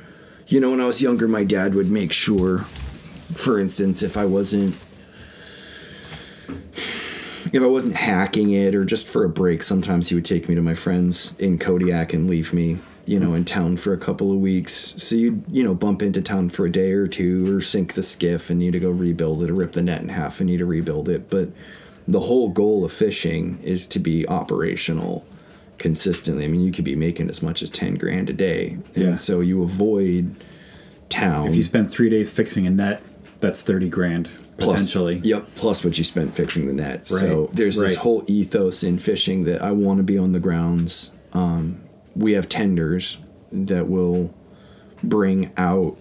you 0.47 0.59
know, 0.61 0.71
when 0.71 0.79
I 0.79 0.85
was 0.85 1.01
younger, 1.01 1.27
my 1.27 1.43
dad 1.43 1.75
would 1.75 1.89
make 1.89 2.13
sure, 2.13 2.65
for 3.35 3.59
instance, 3.59 4.03
if 4.03 4.17
I 4.17 4.25
wasn't 4.25 4.75
if 7.53 7.61
I 7.61 7.65
wasn't 7.67 7.95
hacking 7.95 8.51
it 8.51 8.75
or 8.75 8.85
just 8.85 9.07
for 9.07 9.23
a 9.25 9.29
break, 9.29 9.61
sometimes 9.63 10.09
he 10.09 10.15
would 10.15 10.25
take 10.25 10.47
me 10.47 10.55
to 10.55 10.61
my 10.61 10.73
friends 10.73 11.33
in 11.37 11.57
Kodiak 11.57 12.13
and 12.13 12.29
leave 12.29 12.53
me, 12.53 12.77
you 13.05 13.19
know, 13.19 13.33
in 13.33 13.43
town 13.43 13.75
for 13.77 13.91
a 13.93 13.97
couple 13.97 14.31
of 14.31 14.37
weeks. 14.37 14.93
So 14.97 15.15
you'd, 15.15 15.43
you 15.51 15.63
know, 15.63 15.73
bump 15.73 16.01
into 16.01 16.21
town 16.21 16.49
for 16.49 16.65
a 16.65 16.71
day 16.71 16.91
or 16.93 17.07
two 17.07 17.53
or 17.57 17.59
sink 17.59 17.93
the 17.93 18.03
skiff 18.03 18.49
and 18.49 18.59
need 18.59 18.71
to 18.71 18.79
go 18.79 18.89
rebuild 18.89 19.43
it 19.43 19.49
or 19.49 19.53
rip 19.53 19.73
the 19.73 19.81
net 19.81 20.01
in 20.01 20.09
half 20.09 20.39
and 20.39 20.49
need 20.49 20.57
to 20.59 20.65
rebuild 20.65 21.09
it. 21.09 21.29
But 21.29 21.49
the 22.07 22.21
whole 22.21 22.49
goal 22.49 22.85
of 22.85 22.93
fishing 22.93 23.59
is 23.63 23.85
to 23.87 23.99
be 23.99 24.27
operational 24.29 25.25
consistently. 25.77 26.45
I 26.45 26.47
mean, 26.47 26.61
you 26.61 26.71
could 26.71 26.85
be 26.85 26.95
making 26.95 27.29
as 27.29 27.41
much 27.41 27.61
as 27.61 27.69
10 27.69 27.95
grand 27.95 28.29
a 28.29 28.33
day. 28.33 28.77
And 28.95 29.03
Yeah. 29.03 29.15
so 29.15 29.41
you 29.41 29.61
avoid 29.63 30.35
town. 31.09 31.47
If 31.49 31.55
you 31.55 31.63
spend 31.63 31.89
three 31.89 32.09
days 32.09 32.31
fixing 32.31 32.65
a 32.65 32.69
net, 32.69 33.01
that's 33.41 33.61
thirty 33.61 33.89
grand 33.89 34.29
plus- 34.57 34.73
potentially. 34.73 35.17
Yep, 35.23 35.47
plus 35.55 35.83
what 35.83 35.97
you 35.97 36.03
spent 36.03 36.33
fixing 36.33 36.67
the 36.67 36.73
net. 36.73 37.07
So 37.07 37.41
Right, 37.45 37.51
there's 37.53 37.77
this 37.79 37.95
whole 37.95 38.23
ethos 38.27 38.83
in 38.83 38.97
fishing 38.97 39.43
that 39.43 39.61
I 39.61 39.71
want 39.71 39.97
to 39.97 40.03
be 40.03 40.17
on 40.17 40.31
the 40.31 40.39
grounds. 40.39 41.11
Um, 41.33 41.81
we 42.15 42.33
have 42.33 42.47
tenders 42.47 43.17
that 43.51 43.87
will 43.89 44.33
bring 45.03 45.51
out 45.57 45.97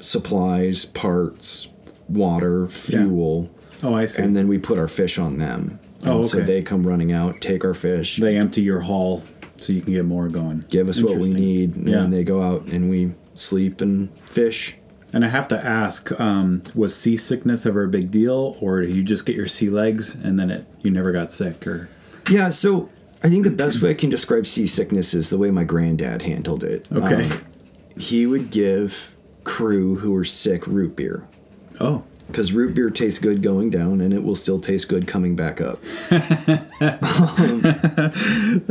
supplies, 0.00 0.84
parts, 0.84 1.68
water, 2.08 2.68
fuel, 2.68 3.50
Oh, 3.82 3.94
I 3.94 4.06
see. 4.06 4.22
and 4.22 4.36
then 4.36 4.48
we 4.48 4.58
put 4.58 4.78
our 4.78 4.88
fish 4.88 5.18
on 5.18 5.38
them. 5.38 5.78
Oh, 6.06 6.20
And 6.20 6.24
So 6.30 6.40
they 6.40 6.62
come 6.62 6.86
running 6.86 7.12
out, 7.12 7.40
take 7.40 7.64
our 7.64 7.74
fish, 7.74 8.16
they 8.16 8.36
empty 8.36 8.62
your 8.62 8.80
haul 8.80 9.22
so 9.58 9.72
you 9.72 9.80
can 9.80 9.92
get 9.92 10.04
more 10.04 10.28
going. 10.28 10.64
give 10.70 10.88
us 10.88 11.00
what 11.02 11.18
we 11.18 11.28
need, 11.28 11.74
and 11.76 11.88
Yeah. 11.88 11.96
then 12.02 12.10
they 12.10 12.22
go 12.24 12.42
out 12.42 12.68
and 12.72 12.88
we 12.88 13.12
sleep 13.34 13.80
and 13.80 14.08
fish. 14.30 14.76
And 15.12 15.24
I 15.24 15.28
have 15.28 15.48
to 15.48 15.64
ask, 15.64 16.18
um, 16.20 16.62
was 16.74 16.94
seasickness 16.94 17.64
ever 17.64 17.84
a 17.84 17.88
big 17.88 18.10
deal, 18.10 18.56
or 18.60 18.82
did 18.82 18.94
you 18.94 19.02
just 19.02 19.24
get 19.24 19.36
your 19.36 19.48
sea 19.48 19.70
legs 19.70 20.14
and 20.14 20.38
then 20.38 20.50
it 20.50 20.66
you 20.82 20.90
never 20.90 21.12
got 21.12 21.32
sick? 21.32 21.66
Or 21.66 21.88
Yeah, 22.30 22.50
so 22.50 22.90
I 23.22 23.30
think 23.30 23.44
the 23.44 23.50
best 23.50 23.80
way 23.80 23.90
I 23.90 23.94
can 23.94 24.10
describe 24.10 24.46
seasickness 24.46 25.14
is 25.14 25.30
the 25.30 25.38
way 25.38 25.50
my 25.50 25.64
granddad 25.64 26.22
handled 26.22 26.62
it. 26.62 26.88
Okay. 26.92 27.30
Um, 27.30 27.44
he 27.98 28.26
would 28.26 28.50
give 28.50 29.16
crew 29.44 29.96
who 29.96 30.12
were 30.12 30.24
sick 30.24 30.66
root 30.66 30.94
beer 30.94 31.26
oh, 31.80 32.04
because 32.28 32.52
root 32.52 32.74
beer 32.74 32.90
tastes 32.90 33.18
good 33.18 33.42
going 33.42 33.70
down 33.70 34.00
and 34.00 34.14
it 34.14 34.22
will 34.22 34.36
still 34.36 34.60
taste 34.60 34.88
good 34.88 35.08
coming 35.08 35.34
back 35.34 35.60
up. 35.60 35.80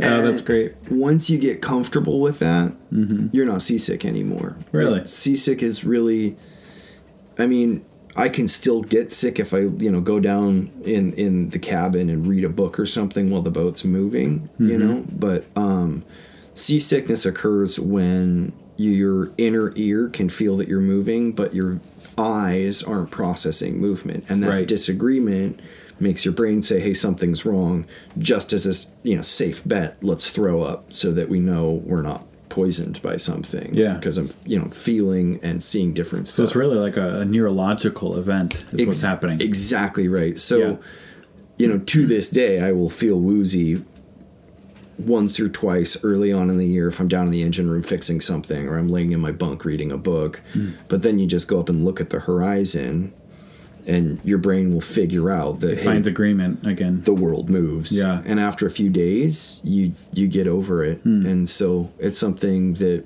that's 0.00 0.40
great. 0.40 0.74
Once 0.90 1.30
you 1.30 1.38
get 1.38 1.60
comfortable 1.60 2.20
with 2.20 2.38
that, 2.38 2.72
you're 3.32 3.46
not 3.46 3.62
seasick 3.62 4.04
anymore. 4.04 4.56
Mm-hmm. 4.58 4.76
Really? 4.76 5.04
Seasick 5.04 5.62
is 5.62 5.84
really, 5.84 6.36
I 7.38 7.46
mean, 7.46 7.84
I 8.16 8.28
can 8.28 8.48
still 8.48 8.82
get 8.82 9.12
sick 9.12 9.38
if 9.38 9.54
I, 9.54 9.60
you 9.60 9.92
know, 9.92 10.00
go 10.00 10.18
down 10.18 10.70
in 10.84 11.12
in 11.12 11.50
the 11.50 11.58
cabin 11.58 12.10
and 12.10 12.26
read 12.26 12.44
a 12.44 12.48
book 12.48 12.78
or 12.80 12.86
something 12.86 13.30
while 13.30 13.42
the 13.42 13.50
boat's 13.50 13.84
moving, 13.84 14.48
you 14.58 14.66
Mm-hmm. 14.76 14.88
know. 14.88 15.04
But 15.12 15.46
um, 15.54 16.04
seasickness 16.54 17.24
occurs 17.26 17.78
when 17.78 18.52
your 18.76 19.30
inner 19.38 19.72
ear 19.76 20.08
can 20.08 20.28
feel 20.28 20.56
that 20.56 20.66
you're 20.68 20.80
moving, 20.80 21.32
but 21.32 21.54
your 21.54 21.80
eyes 22.18 22.82
aren't 22.82 23.10
processing 23.10 23.80
movement, 23.80 24.24
and 24.28 24.42
that 24.42 24.48
Right. 24.48 24.66
disagreement 24.68 25.60
makes 26.00 26.24
your 26.24 26.32
brain 26.34 26.62
say, 26.62 26.80
"Hey, 26.80 26.94
something's 26.94 27.44
wrong." 27.46 27.84
Just 28.18 28.52
as 28.52 28.66
a 28.66 28.74
you 29.08 29.16
know 29.16 29.22
safe 29.22 29.62
bet, 29.66 29.96
let's 30.02 30.28
throw 30.30 30.62
up 30.62 30.92
so 30.92 31.12
that 31.12 31.28
we 31.28 31.38
know 31.40 31.82
we're 31.84 32.02
not 32.02 32.24
poisoned 32.48 33.00
by 33.02 33.16
something. 33.16 33.70
Yeah. 33.74 33.94
because 33.94 34.16
I'm 34.18 34.30
you 34.46 34.58
know 34.58 34.66
feeling 34.66 35.38
and 35.42 35.62
seeing 35.62 35.92
different 35.92 36.26
So 36.26 36.32
stuff. 36.32 36.44
it's 36.46 36.56
really 36.56 36.76
like 36.78 36.96
a, 36.96 37.20
a 37.20 37.24
neurological 37.24 38.16
event 38.18 38.64
is 38.72 38.86
what's 38.86 39.02
happening. 39.02 39.40
Exactly 39.40 40.08
right. 40.08 40.38
So, 40.38 40.56
Yeah. 40.58 40.76
you 41.58 41.66
know, 41.68 41.78
to 41.78 42.06
this 42.06 42.28
day, 42.30 42.60
I 42.60 42.72
will 42.72 42.88
feel 42.90 43.20
woozy 43.20 43.82
once 44.98 45.38
or 45.38 45.48
twice 45.48 45.96
early 46.02 46.32
on 46.32 46.50
in 46.50 46.58
the 46.58 46.66
year 46.66 46.88
if 46.88 46.98
I'm 47.00 47.08
down 47.08 47.26
in 47.26 47.32
the 47.32 47.42
engine 47.42 47.70
room 47.70 47.82
fixing 47.82 48.20
something 48.20 48.66
or 48.66 48.78
I'm 48.78 48.88
laying 48.88 49.12
in 49.12 49.20
my 49.20 49.32
bunk 49.32 49.64
reading 49.64 49.92
a 49.92 49.98
book. 49.98 50.40
Hmm. 50.52 50.70
But 50.88 51.02
then 51.02 51.18
you 51.18 51.26
just 51.26 51.48
go 51.48 51.60
up 51.60 51.68
and 51.68 51.84
look 51.84 52.00
at 52.00 52.10
the 52.10 52.20
horizon, 52.20 53.12
and 53.86 54.20
your 54.24 54.38
brain 54.38 54.72
will 54.72 54.80
figure 54.80 55.30
out 55.30 55.60
that 55.60 55.70
it 55.70 55.78
hey, 55.78 55.84
finds 55.84 56.06
agreement 56.06 56.66
again. 56.66 57.02
the 57.02 57.14
world 57.14 57.48
moves. 57.48 57.96
Yeah. 57.96 58.22
And 58.26 58.38
after 58.38 58.66
a 58.66 58.70
few 58.70 58.90
days, 58.90 59.60
you 59.64 59.92
you 60.12 60.26
get 60.26 60.46
over 60.46 60.84
it. 60.84 60.98
Hmm. 61.02 61.24
And 61.24 61.48
so 61.48 61.90
it's 61.98 62.18
something 62.18 62.74
that 62.74 63.04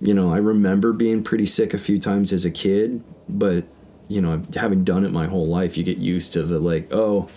you 0.00 0.14
know, 0.14 0.32
I 0.32 0.38
remember 0.38 0.92
being 0.92 1.22
pretty 1.22 1.46
sick 1.46 1.72
a 1.72 1.78
few 1.78 1.96
times 1.96 2.32
as 2.32 2.44
a 2.44 2.50
kid, 2.50 3.04
but 3.28 3.64
you 4.08 4.20
know, 4.20 4.42
having 4.56 4.82
done 4.82 5.04
it 5.04 5.12
my 5.12 5.26
whole 5.26 5.46
life, 5.46 5.76
you 5.76 5.84
get 5.84 5.98
used 5.98 6.32
to 6.32 6.42
the 6.42 6.58
like, 6.58 6.88
oh, 6.92 7.28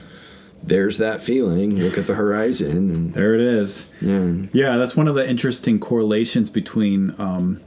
there's 0.68 0.98
that 0.98 1.22
feeling. 1.22 1.78
Look 1.80 1.98
at 1.98 2.08
the 2.08 2.16
horizon 2.16 2.90
and 2.90 3.14
There 3.14 3.34
it 3.36 3.42
is. 3.42 3.86
yeah. 4.02 4.32
Yeah, 4.52 4.78
that's 4.78 4.96
one 4.96 5.08
of 5.08 5.16
the 5.16 5.28
interesting 5.30 5.80
correlations 5.80 6.50
between 6.50 7.14
um, 7.20 7.62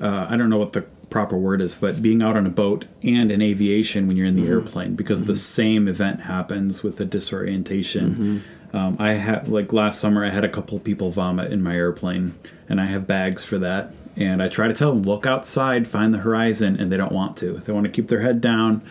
uh, 0.00 0.26
I 0.28 0.36
don't 0.36 0.50
know 0.50 0.58
what 0.58 0.72
the 0.72 0.82
proper 1.10 1.36
word 1.36 1.60
is, 1.60 1.74
but 1.76 2.00
being 2.00 2.22
out 2.22 2.36
on 2.36 2.46
a 2.46 2.50
boat 2.50 2.84
and 3.02 3.32
in 3.32 3.42
aviation 3.42 4.06
when 4.06 4.16
you're 4.16 4.26
in 4.26 4.36
the 4.36 4.46
airplane 4.48 4.94
because 4.94 5.24
the 5.24 5.34
same 5.34 5.88
event 5.88 6.20
happens 6.20 6.82
with 6.82 6.96
the 6.98 7.04
disorientation. 7.04 8.42
Um, 8.72 8.96
I 9.00 9.10
had 9.14 9.48
like 9.48 9.72
last 9.72 9.98
summer, 9.98 10.24
I 10.24 10.30
had 10.30 10.44
a 10.44 10.48
couple 10.48 10.76
of 10.76 10.84
people 10.84 11.10
vomit 11.10 11.52
in 11.52 11.60
my 11.62 11.74
airplane, 11.74 12.34
and 12.68 12.80
I 12.80 12.86
have 12.86 13.06
bags 13.06 13.44
for 13.44 13.58
that. 13.58 13.92
And 14.16 14.40
I 14.42 14.48
try 14.48 14.68
to 14.68 14.74
tell 14.74 14.92
them, 14.92 15.02
look 15.02 15.26
outside, 15.26 15.86
find 15.88 16.14
the 16.14 16.18
horizon, 16.18 16.76
and 16.78 16.90
they 16.92 16.96
don't 16.96 17.12
want 17.12 17.36
to. 17.38 17.54
They 17.54 17.72
want 17.72 17.84
to 17.86 17.90
keep 17.90 18.06
their 18.08 18.20
head 18.20 18.40
down, 18.40 18.82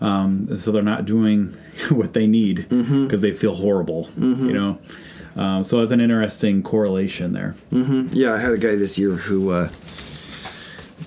um, 0.00 0.56
so 0.56 0.70
they're 0.72 0.82
not 0.82 1.04
doing 1.04 1.46
what 1.90 2.12
they 2.14 2.26
need 2.26 2.68
because 2.68 3.20
they 3.20 3.32
feel 3.32 3.54
horrible, 3.54 4.08
you 4.16 4.52
know. 4.52 4.78
Um, 5.36 5.64
so 5.64 5.80
it's 5.80 5.92
an 5.92 6.00
interesting 6.00 6.62
correlation 6.62 7.32
there. 7.32 7.54
Yeah, 7.70 8.32
I 8.34 8.38
had 8.38 8.52
a 8.52 8.58
guy 8.58 8.74
this 8.76 8.98
year 8.98 9.12
who 9.12 9.50
uh, 9.50 9.68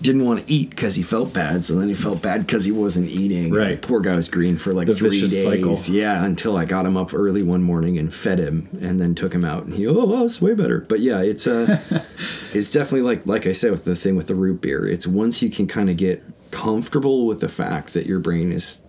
didn't 0.01 0.24
want 0.24 0.46
to 0.46 0.51
eat 0.53 0.69
because 0.69 0.96
he 0.96 1.03
felt 1.03 1.34
bad. 1.34 1.63
So 1.63 1.75
then 1.75 1.88
he 1.88 1.96
felt 1.96 2.22
bad 2.22 2.46
because 2.46 2.63
he 2.63 2.72
wasn't 2.72 3.08
eating. 3.10 3.51
Right. 3.51 3.81
Poor 3.81 4.00
guy 4.00 4.15
was 4.15 4.29
green 4.29 4.55
for 4.55 4.72
like 4.74 4.86
The 4.88 4.96
three 4.96 5.19
days. 5.19 5.43
cycle. 5.43 5.75
Yeah, 5.88 6.24
until 6.24 6.58
I 6.58 6.65
got 6.65 6.86
him 6.86 6.96
up 6.96 7.13
early 7.13 7.41
one 7.41 7.63
morning 7.63 7.98
and 7.98 8.13
fed 8.13 8.38
him, 8.39 8.69
and 8.81 9.01
then 9.01 9.15
took 9.15 9.34
him 9.34 9.43
out, 9.43 9.63
and 9.65 9.74
he 9.74 9.88
oh, 9.88 10.05
well, 10.05 10.25
it's 10.25 10.41
way 10.41 10.53
better. 10.53 10.79
But 10.81 11.00
yeah, 11.00 11.22
it's 11.22 11.48
uh, 11.48 11.81
it's 12.53 12.72
definitely 12.72 13.01
like 13.01 13.25
like 13.25 13.48
I 13.48 13.51
said 13.51 13.72
with 13.72 13.84
the 13.86 13.96
thing 13.96 14.15
with 14.15 14.27
the 14.27 14.36
root 14.36 14.62
beer. 14.62 14.88
It's 14.88 15.08
once 15.08 15.41
you 15.41 15.50
can 15.50 15.67
kind 15.67 15.89
of 15.89 15.98
get 15.98 16.24
comfortable 16.51 17.25
with 17.27 17.39
the 17.41 17.50
fact 17.50 17.94
that 17.94 18.06
your 18.06 18.20
brain 18.20 18.51
is 18.51 18.79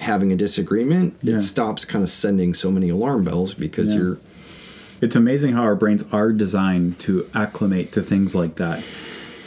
having 0.00 0.30
a 0.32 0.36
disagreement, 0.36 1.14
Yeah. 1.22 1.36
it 1.36 1.40
stops 1.40 1.84
kind 1.84 2.02
of 2.02 2.10
sending 2.10 2.54
so 2.54 2.70
many 2.70 2.88
alarm 2.90 3.24
bells 3.24 3.54
because 3.54 3.92
Yeah. 3.94 4.00
you're 4.00 4.18
It's 5.02 5.14
amazing 5.14 5.52
how 5.52 5.60
our 5.62 5.74
brains 5.76 6.04
are 6.10 6.32
designed 6.32 6.98
to 7.00 7.26
acclimate 7.34 7.92
to 7.92 8.00
things 8.00 8.34
like 8.34 8.54
that. 8.54 8.82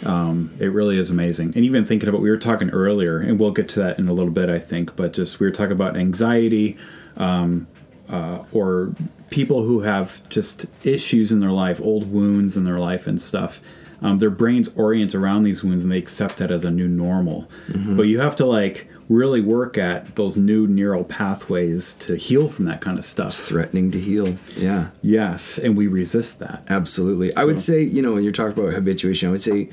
Um, 0.06 0.52
it 0.60 0.68
really 0.72 1.00
is 1.00 1.10
amazing. 1.10 1.54
And 1.56 1.66
even 1.66 1.86
thinking 1.86 2.08
about, 2.08 2.22
we 2.22 2.30
were 2.30 2.38
talking 2.38 2.70
earlier, 2.70 3.18
and 3.18 3.40
we'll 3.40 3.50
get 3.50 3.68
to 3.70 3.80
that 3.80 3.98
in 3.98 4.08
a 4.08 4.14
little 4.14 4.32
bit, 4.32 4.48
I 4.48 4.60
think, 4.60 4.96
but 4.96 5.12
just 5.12 5.40
we 5.40 5.48
were 5.48 5.52
talking 5.52 5.72
about 5.72 5.98
anxiety 5.98 6.78
um, 7.18 7.66
uh, 8.08 8.44
or 8.52 8.94
people 9.32 9.64
who 9.64 9.80
have 9.82 10.22
just 10.30 10.68
issues 10.84 11.32
in 11.32 11.40
their 11.40 11.52
life, 11.52 11.82
old 11.82 12.12
wounds 12.12 12.56
in 12.56 12.64
their 12.64 12.80
life 12.80 13.08
and 13.08 13.20
stuff. 13.20 13.60
Um, 14.02 14.20
their 14.20 14.30
brains 14.30 14.70
orient 14.76 15.14
around 15.14 15.44
these 15.44 15.64
wounds 15.64 15.84
and 15.84 15.92
they 15.92 15.98
accept 15.98 16.38
that 16.38 16.52
as 16.52 16.64
a 16.64 16.72
new 16.72 16.88
normal. 16.88 17.50
But 17.96 18.04
you 18.04 18.20
have 18.20 18.36
to 18.38 18.46
like 18.46 18.88
really 19.10 19.42
work 19.42 19.78
at 19.78 20.16
those 20.16 20.38
new 20.38 20.68
neural 20.68 21.04
pathways 21.04 21.94
to 21.96 22.16
heal 22.16 22.48
from 22.48 22.66
that 22.66 22.80
kind 22.80 22.98
of 22.98 23.04
stuff. 23.04 23.28
It's 23.28 23.46
threatening 23.46 23.92
to 23.92 24.00
heal. 24.00 24.36
Yeah. 24.56 24.90
Yes, 25.02 25.58
and 25.58 25.76
we 25.76 25.88
resist 25.88 26.40
that. 26.40 26.64
Absolutely. 26.70 27.36
I 27.36 27.44
would 27.44 27.60
say, 27.60 27.82
you 27.82 28.02
know, 28.02 28.14
when 28.14 28.24
you're 28.24 28.32
talking 28.32 28.64
about 28.64 28.74
habituation, 28.74 29.28
I 29.28 29.32
would 29.32 29.42
say 29.42 29.70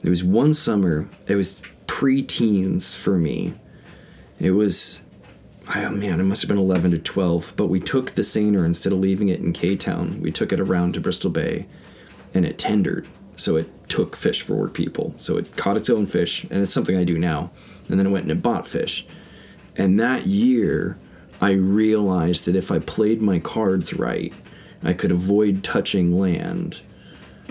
there 0.00 0.10
was 0.10 0.24
one 0.24 0.52
summer, 0.54 1.08
it 1.28 1.36
was 1.36 1.62
pre 1.86 2.22
teens 2.22 2.94
for 2.94 3.16
me. 3.16 3.54
It 4.40 4.52
was, 4.52 5.02
oh 5.74 5.90
man, 5.90 6.18
it 6.18 6.24
must 6.24 6.42
have 6.42 6.48
been 6.48 6.58
11 6.58 6.90
to 6.90 6.98
12, 6.98 7.54
but 7.56 7.68
we 7.68 7.78
took 7.78 8.12
the 8.12 8.24
seiner 8.24 8.64
instead 8.64 8.92
of 8.92 8.98
leaving 8.98 9.28
it 9.28 9.40
in 9.40 9.52
K 9.52 9.76
Town, 9.76 10.20
we 10.20 10.32
took 10.32 10.52
it 10.52 10.58
around 10.60 10.94
to 10.94 11.00
Bristol 11.00 11.30
Bay 11.30 11.66
and 12.34 12.44
it 12.44 12.58
tendered. 12.58 13.06
So 13.40 13.56
it 13.56 13.88
took 13.88 14.16
fish 14.16 14.42
for 14.42 14.68
people. 14.68 15.14
So 15.18 15.36
it 15.36 15.56
caught 15.56 15.76
its 15.76 15.90
own 15.90 16.06
fish, 16.06 16.44
and 16.44 16.62
it's 16.62 16.72
something 16.72 16.96
I 16.96 17.04
do 17.04 17.18
now. 17.18 17.50
And 17.88 17.98
then 17.98 18.06
it 18.06 18.10
went 18.10 18.24
and 18.24 18.32
it 18.32 18.42
bought 18.42 18.66
fish. 18.66 19.06
And 19.76 19.98
that 19.98 20.26
year, 20.26 20.98
I 21.40 21.52
realized 21.52 22.44
that 22.44 22.54
if 22.54 22.70
I 22.70 22.78
played 22.78 23.22
my 23.22 23.38
cards 23.38 23.94
right, 23.94 24.34
I 24.82 24.92
could 24.92 25.10
avoid 25.10 25.64
touching 25.64 26.18
land 26.18 26.80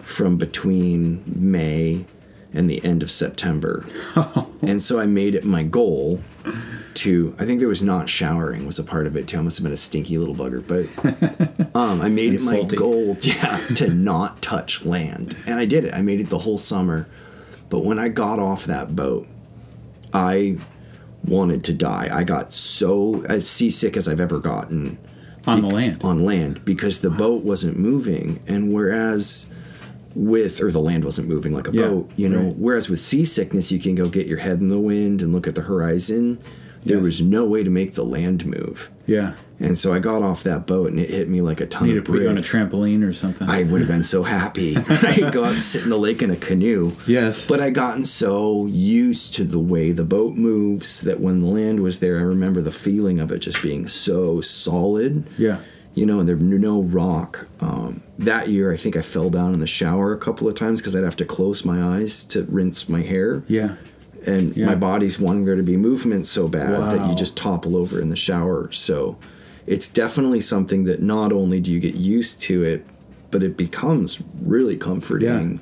from 0.02 0.38
between 0.38 1.24
May 1.26 2.06
and 2.54 2.70
the 2.70 2.84
end 2.84 3.04
of 3.04 3.12
September. 3.12 3.86
and 4.62 4.82
so 4.82 5.00
I 5.00 5.06
made 5.06 5.36
it 5.36 5.44
my 5.44 5.64
goal 5.64 6.20
to 7.00 7.36
I 7.40 7.46
think 7.46 7.60
there 7.60 7.68
was 7.70 7.82
not 7.84 8.08
showering 8.10 8.66
was 8.66 8.80
a 8.80 8.84
part 8.84 9.08
of 9.08 9.16
it 9.16 9.28
too. 9.28 9.38
I 9.38 9.42
must 9.42 9.58
have 9.58 9.64
been 9.64 9.74
a 9.74 9.78
stinky 9.78 10.18
little 10.18 10.36
bugger, 10.36 10.62
but 10.66 11.76
um, 11.76 12.02
I 12.02 12.10
made 12.10 12.34
it 12.34 12.42
my 12.46 12.58
salty. 12.58 12.76
goal 12.78 13.18
yeah, 13.22 13.58
to 13.76 13.94
not 13.94 14.42
touch 14.42 14.86
land. 14.86 15.36
And 15.48 15.60
I 15.60 15.66
did 15.66 15.86
it. 15.86 15.94
I 15.94 16.02
made 16.02 16.20
it 16.22 16.28
the 16.28 16.40
whole 16.40 16.58
summer. 16.58 17.08
But 17.70 17.86
when 17.86 18.00
I 18.00 18.10
got 18.10 18.40
off 18.40 18.66
that 18.66 18.96
boat, 18.96 19.28
I 20.14 20.58
wanted 21.26 21.64
to 21.66 21.74
die. 21.74 22.10
I 22.12 22.24
got 22.24 22.54
so 22.54 23.24
as 23.26 23.48
seasick 23.48 23.96
as 23.98 24.08
I've 24.08 24.20
ever 24.20 24.40
gotten 24.40 24.98
On 25.46 25.62
the 25.62 25.68
land. 25.68 26.02
on 26.04 26.24
land 26.26 26.64
because 26.66 27.02
the 27.02 27.10
boat 27.10 27.44
wasn't 27.44 27.78
moving 27.78 28.42
and 28.48 28.74
whereas 28.74 29.52
with 30.16 30.60
or 30.62 30.72
the 30.72 30.80
land 30.80 31.06
wasn't 31.06 31.28
moving 31.28 31.54
like 31.54 31.68
a 31.68 31.72
Yeah, 31.72 31.82
boat 31.88 32.12
you 32.16 32.28
know 32.28 32.46
right. 32.46 32.56
whereas 32.58 32.90
with 32.90 33.00
seasickness 33.00 33.72
you 33.72 33.78
can 33.80 33.94
go 33.96 34.06
get 34.06 34.26
your 34.26 34.40
head 34.40 34.60
in 34.60 34.68
the 34.68 34.80
wind 34.80 35.22
and 35.22 35.32
look 35.32 35.46
at 35.48 35.54
the 35.56 35.62
horizon 35.62 36.40
there 36.90 36.98
Yes. 36.98 37.06
was 37.06 37.22
no 37.22 37.46
way 37.46 37.64
to 37.64 37.70
make 37.70 37.94
the 37.94 38.04
land 38.04 38.46
move. 38.46 38.90
Yeah. 39.08 39.36
And 39.60 39.78
so 39.78 39.94
I 39.94 40.00
got 40.00 40.22
off 40.22 40.44
that 40.44 40.66
boat 40.68 40.90
and 40.92 41.00
it 41.00 41.10
hit 41.10 41.30
me 41.30 41.42
like 41.42 41.62
a 41.62 41.66
ton 41.66 41.88
Need 41.88 41.94
to 41.94 42.00
of 42.00 42.06
put 42.06 42.22
you 42.22 42.30
on 42.30 42.38
a 42.38 42.42
trampoline 42.42 43.08
or 43.08 43.14
something. 43.14 43.50
I 43.50 43.64
would 43.64 43.82
have 43.82 43.88
been 43.90 44.04
so 44.04 44.24
happy. 44.24 44.76
I'd 44.78 45.32
go 45.34 45.44
out 45.44 45.54
and 45.54 45.62
sit 45.64 45.84
in 45.84 45.90
the 45.90 45.98
lake 45.98 46.22
in 46.22 46.30
a 46.32 46.36
canoe. 46.36 46.92
Yes. 47.08 47.46
But 47.48 47.60
I 47.60 47.70
gotten 47.70 48.06
so 48.06 48.66
used 48.68 49.34
to 49.36 49.44
the 49.44 49.60
way 49.60 49.92
the 49.92 50.04
boat 50.04 50.36
moves 50.36 51.02
that 51.02 51.20
when 51.20 51.42
the 51.42 51.48
land 51.48 51.82
was 51.82 52.00
there, 52.00 52.18
I 52.20 52.22
remember 52.22 52.62
the 52.62 52.72
feeling 52.72 53.20
of 53.20 53.32
it 53.32 53.40
just 53.40 53.62
being 53.62 53.88
so 53.88 54.42
solid. 54.42 55.26
yeah. 55.38 55.60
You 55.96 56.06
know, 56.06 56.20
and 56.22 56.30
there 56.30 56.36
no 56.38 56.82
rock. 56.84 57.48
Um, 57.60 58.04
that 58.20 58.48
year, 58.48 58.72
I 58.72 58.78
think 58.78 58.96
I 58.96 59.02
fell 59.02 59.30
down 59.30 59.54
in 59.54 59.60
the 59.60 59.68
shower 59.68 60.14
a 60.14 60.18
couple 60.18 60.48
of 60.48 60.54
times 60.56 60.80
because 60.80 60.96
I'd 60.96 61.04
have 61.04 61.18
to 61.18 61.26
close 61.26 61.66
my 61.66 61.98
eyes 61.98 62.24
to 62.26 62.44
rinse 62.44 62.88
my 62.88 63.02
hair. 63.02 63.44
Yeah. 63.50 63.76
And 64.26 64.56
Yeah. 64.56 64.66
my 64.66 64.76
body's 64.76 65.20
wanting 65.20 65.46
there 65.46 65.56
to 65.56 65.64
be 65.64 65.78
movement 65.78 66.28
so 66.28 66.48
bad 66.48 66.72
that 66.92 67.08
you 67.10 67.16
just 67.16 67.38
topple 67.38 67.76
over 67.78 68.00
in 68.02 68.10
the 68.10 68.16
shower. 68.16 68.70
So 68.72 69.18
it's 69.66 69.88
definitely 69.88 70.42
something 70.42 70.84
that 70.86 71.02
not 71.02 71.32
only 71.32 71.60
do 71.60 71.72
you 71.72 71.80
get 71.80 71.96
used 71.96 72.42
to 72.44 72.64
it, 72.64 72.86
but 73.32 73.44
it 73.44 73.56
becomes 73.56 74.22
really 74.44 74.76
comforting. 74.78 75.60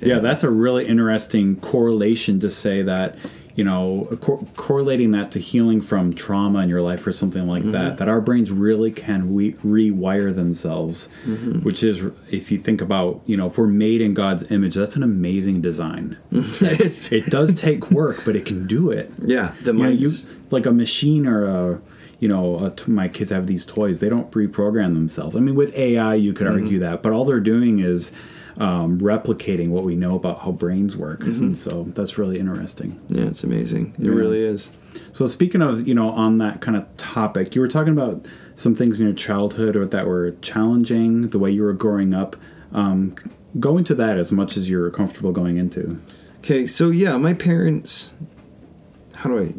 Yeah, 0.00 0.14
Yeah, 0.14 0.18
that's 0.18 0.42
a 0.42 0.50
really 0.50 0.86
interesting 0.86 1.56
correlation 1.56 2.40
to 2.40 2.50
say 2.50 2.82
that, 2.82 3.16
you 3.54 3.64
know, 3.64 4.08
cor- 4.20 4.42
correlating 4.56 5.12
that 5.12 5.30
to 5.32 5.38
healing 5.38 5.80
from 5.80 6.14
trauma 6.14 6.60
in 6.60 6.68
your 6.68 6.80
life 6.82 7.06
or 7.06 7.12
something 7.12 7.46
like 7.46 7.62
Mm-hmm. 7.62 7.72
that, 7.72 7.98
that 7.98 8.08
our 8.08 8.20
brains 8.20 8.50
really 8.50 8.90
can 8.90 9.34
we- 9.34 9.52
rewire 9.54 10.34
themselves, 10.34 11.08
Mm-hmm. 11.26 11.60
which 11.60 11.82
is, 11.84 12.02
if 12.30 12.50
you 12.50 12.58
think 12.58 12.80
about, 12.80 13.20
you 13.26 13.36
know, 13.36 13.46
if 13.46 13.58
we're 13.58 13.66
made 13.66 14.00
in 14.00 14.14
God's 14.14 14.50
image, 14.50 14.74
that's 14.74 14.96
an 14.96 15.02
amazing 15.02 15.60
design. 15.60 16.16
It 16.32 17.26
does 17.30 17.54
take 17.54 17.90
work, 17.90 18.22
but 18.24 18.36
it 18.36 18.44
can 18.46 18.66
do 18.66 18.90
it. 18.90 19.10
yeah, 19.22 19.52
the 19.62 19.72
You 19.72 19.78
know, 19.82 19.88
you 19.88 20.10
like 20.50 20.66
a 20.66 20.72
machine 20.72 21.26
or 21.26 21.44
a, 21.44 21.80
you 22.18 22.28
know, 22.28 22.70
t- 22.76 22.90
my 22.90 23.08
kids 23.08 23.30
have 23.30 23.46
these 23.46 23.66
toys. 23.66 24.00
They 24.00 24.08
don't 24.08 24.30
reprogram 24.32 24.94
themselves. 24.94 25.36
I 25.36 25.40
mean, 25.40 25.54
with 25.56 25.74
AI, 25.74 26.14
you 26.14 26.32
could 26.32 26.46
argue 26.46 26.78
that, 26.80 27.02
but 27.02 27.12
all 27.12 27.24
they're 27.24 27.40
doing 27.40 27.80
is 27.80 28.12
um, 28.58 28.98
replicating 29.00 29.68
what 29.70 29.84
we 29.84 29.96
know 29.96 30.14
about 30.16 30.40
how 30.40 30.52
brains 30.52 30.96
work, 30.96 31.22
and 31.24 31.56
so 31.56 31.84
that's 31.94 32.18
really 32.18 32.38
interesting. 32.38 33.00
yeah, 33.08 33.24
it's 33.24 33.44
amazing. 33.44 33.94
It 33.98 34.04
Yeah. 34.06 34.10
really 34.12 34.42
is. 34.42 34.70
So 35.12 35.26
speaking 35.26 35.62
of, 35.62 35.86
you 35.88 35.94
know, 35.94 36.10
on 36.10 36.38
that 36.38 36.60
kind 36.60 36.76
of 36.76 36.84
topic, 36.98 37.54
you 37.54 37.60
were 37.60 37.68
talking 37.68 37.92
about 37.94 38.26
some 38.54 38.74
things 38.74 39.00
in 39.00 39.06
your 39.06 39.14
childhood 39.14 39.74
or 39.76 39.86
that 39.86 40.06
were 40.06 40.32
challenging, 40.42 41.28
the 41.30 41.38
way 41.38 41.50
you 41.50 41.62
were 41.62 41.72
growing 41.72 42.12
up. 42.12 42.36
Um, 42.72 43.14
go 43.58 43.76
into 43.78 43.94
that 43.94 44.18
as 44.18 44.32
much 44.32 44.56
as 44.56 44.68
you're 44.68 44.90
comfortable 44.90 45.32
going 45.32 45.56
into. 45.56 45.98
Okay, 46.38 46.66
so 46.66 46.90
yeah, 46.90 47.16
my 47.16 47.32
parents. 47.34 48.12
How 49.14 49.30
do 49.30 49.38
I? 49.38 49.54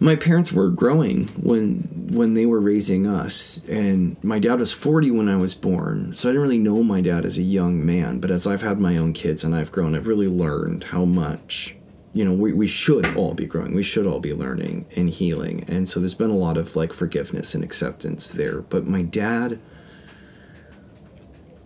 My 0.00 0.16
parents 0.16 0.52
were 0.52 0.70
growing 0.70 1.28
when 1.40 2.08
when 2.10 2.34
they 2.34 2.46
were 2.46 2.60
raising 2.60 3.06
us, 3.06 3.62
and 3.68 4.16
my 4.22 4.38
dad 4.38 4.60
was 4.60 4.72
forty 4.72 5.10
when 5.10 5.28
I 5.28 5.36
was 5.36 5.54
born. 5.54 6.12
So 6.12 6.28
I 6.28 6.32
didn't 6.32 6.42
really 6.42 6.58
know 6.58 6.82
my 6.82 7.00
dad 7.00 7.24
as 7.24 7.38
a 7.38 7.42
young 7.42 7.84
man. 7.84 8.18
But 8.18 8.30
as 8.30 8.46
I've 8.46 8.62
had 8.62 8.80
my 8.80 8.96
own 8.96 9.12
kids 9.12 9.44
and 9.44 9.54
I've 9.54 9.72
grown, 9.72 9.94
I've 9.94 10.08
really 10.08 10.28
learned 10.28 10.84
how 10.84 11.04
much. 11.04 11.76
You 12.12 12.24
know, 12.24 12.32
we, 12.32 12.52
we 12.52 12.68
should 12.68 13.16
all 13.16 13.34
be 13.34 13.44
growing. 13.46 13.74
We 13.74 13.82
should 13.82 14.06
all 14.06 14.20
be 14.20 14.32
learning 14.32 14.86
and 14.94 15.10
healing. 15.10 15.64
And 15.66 15.88
so 15.88 15.98
there's 15.98 16.14
been 16.14 16.30
a 16.30 16.36
lot 16.36 16.56
of 16.56 16.76
like 16.76 16.92
forgiveness 16.92 17.56
and 17.56 17.64
acceptance 17.64 18.28
there. 18.28 18.60
But 18.60 18.86
my 18.86 19.02
dad, 19.02 19.58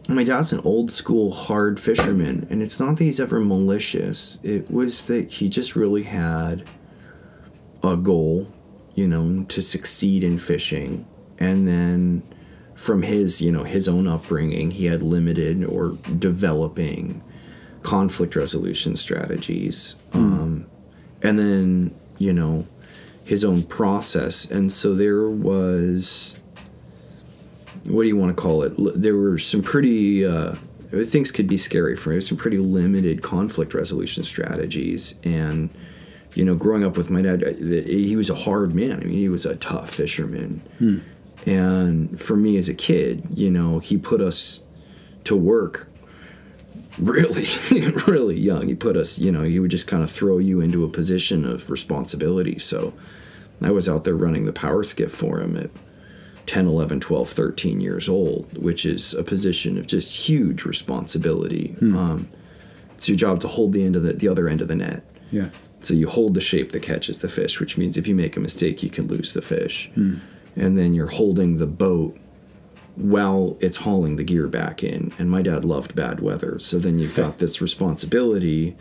my 0.08 0.24
dad's 0.24 0.54
an 0.54 0.60
old 0.60 0.90
school 0.90 1.32
hard 1.32 1.78
fisherman 1.78 2.46
and 2.48 2.62
it's 2.62 2.80
not 2.80 2.96
that 2.96 3.04
he's 3.04 3.20
ever 3.20 3.40
malicious 3.40 4.38
it 4.42 4.70
was 4.70 5.06
that 5.06 5.30
he 5.32 5.50
just 5.50 5.76
really 5.76 6.04
had 6.04 6.64
a 7.82 7.96
goal 7.96 8.48
you 8.94 9.06
know 9.06 9.44
to 9.44 9.62
succeed 9.62 10.24
in 10.24 10.38
fishing. 10.38 11.06
And 11.38 11.68
then 11.68 12.22
from 12.74 13.02
his 13.02 13.40
you 13.40 13.52
know 13.52 13.64
his 13.64 13.88
own 13.88 14.06
upbringing 14.06 14.70
he 14.70 14.86
had 14.86 15.02
limited 15.02 15.64
or 15.64 15.96
developing 16.18 17.22
conflict 17.82 18.34
resolution 18.36 18.96
strategies. 18.96 19.96
Um, 20.12 20.66
and 21.22 21.38
then 21.38 21.94
you 22.18 22.32
know 22.32 22.66
his 23.24 23.44
own 23.44 23.62
process. 23.62 24.50
And 24.50 24.72
so 24.72 24.94
there 24.94 25.28
was 25.28 26.40
what 27.84 28.02
do 28.02 28.08
you 28.08 28.16
want 28.16 28.36
to 28.36 28.42
call 28.42 28.62
it? 28.62 28.72
There 28.76 29.16
were 29.16 29.38
some 29.38 29.62
pretty 29.62 30.24
uh, 30.24 30.54
things 30.90 31.30
could 31.30 31.46
be 31.46 31.56
scary 31.56 31.96
for 31.96 32.12
him. 32.12 32.20
Some 32.20 32.36
pretty 32.36 32.58
limited 32.58 33.22
conflict 33.22 33.74
resolution 33.74 34.24
strategies, 34.24 35.18
and 35.24 35.70
you 36.38 36.44
know, 36.44 36.54
growing 36.54 36.84
up 36.84 36.96
with 36.96 37.10
my 37.10 37.20
dad, 37.20 37.42
uh, 37.42 37.50
he 37.56 38.14
was 38.14 38.30
a 38.30 38.34
hard 38.34 38.72
man. 38.72 39.00
I 39.00 39.04
mean, 39.04 39.18
he 39.18 39.28
was 39.28 39.44
a 39.44 39.56
tough 39.56 39.92
fisherman, 39.92 40.62
and 41.46 42.20
for 42.20 42.36
me 42.36 42.56
as 42.56 42.68
a 42.68 42.74
kid, 42.74 43.26
you 43.34 43.50
know, 43.50 43.80
he 43.80 43.96
put 43.96 44.20
us 44.20 44.62
to 45.24 45.34
work 45.36 45.88
really, 46.98 47.46
really 48.06 48.38
young. 48.38 48.68
He 48.68 48.76
put 48.76 48.96
us, 48.96 49.18
you 49.18 49.32
know, 49.32 49.42
he 49.42 49.58
would 49.58 49.72
just 49.72 49.88
kind 49.88 50.02
of 50.04 50.10
throw 50.10 50.38
you 50.38 50.60
into 50.60 50.84
a 50.84 50.88
position 50.88 51.44
of 51.44 51.70
responsibility. 51.70 52.58
So 52.60 52.94
I 53.60 53.72
was 53.72 53.88
out 53.88 54.04
there 54.04 54.14
running 54.14 54.46
the 54.46 54.52
power 54.52 54.84
skiff 54.84 55.10
for 55.12 55.40
him 55.40 55.56
at 55.56 55.70
10, 56.46 56.68
11, 56.68 57.00
12, 57.00 57.28
13 57.28 57.80
years 57.80 58.08
old, 58.08 58.56
which 58.62 58.86
is 58.86 59.12
a 59.12 59.24
position 59.24 59.76
of 59.76 59.88
just 59.88 60.28
huge 60.28 60.64
responsibility. 60.64 61.74
Um, 61.96 62.28
it's 62.96 63.08
your 63.08 63.16
job 63.16 63.40
to 63.40 63.48
hold 63.48 63.72
the 63.72 63.84
end 63.84 63.96
of 63.96 64.02
the, 64.02 64.12
the 64.12 64.28
other 64.28 64.48
end 64.48 64.60
of 64.60 64.68
the 64.68 64.76
net. 64.76 65.02
Yeah. 65.32 65.50
So 65.80 65.94
you 65.94 66.08
hold 66.08 66.34
the 66.34 66.40
shape 66.40 66.72
that 66.72 66.82
catches 66.82 67.18
the 67.18 67.28
fish, 67.28 67.60
which 67.60 67.78
means 67.78 67.96
if 67.96 68.06
you 68.06 68.14
make 68.14 68.36
a 68.36 68.40
mistake, 68.40 68.82
you 68.82 68.90
can 68.90 69.06
lose 69.06 69.32
the 69.32 69.42
fish. 69.42 69.90
Hmm. 69.94 70.16
And 70.56 70.76
then 70.76 70.92
you're 70.92 71.06
holding 71.06 71.58
the 71.58 71.66
boat 71.66 72.16
while 72.96 73.56
it's 73.60 73.78
hauling 73.78 74.16
the 74.16 74.24
gear 74.24 74.48
back 74.48 74.82
in. 74.82 75.12
And 75.18 75.30
my 75.30 75.40
dad 75.42 75.64
loved 75.64 75.94
bad 75.94 76.20
weather. 76.20 76.58
So 76.58 76.78
then 76.78 76.98
you've 76.98 77.14
got 77.14 77.38
this 77.38 77.60
responsibility 77.60 78.76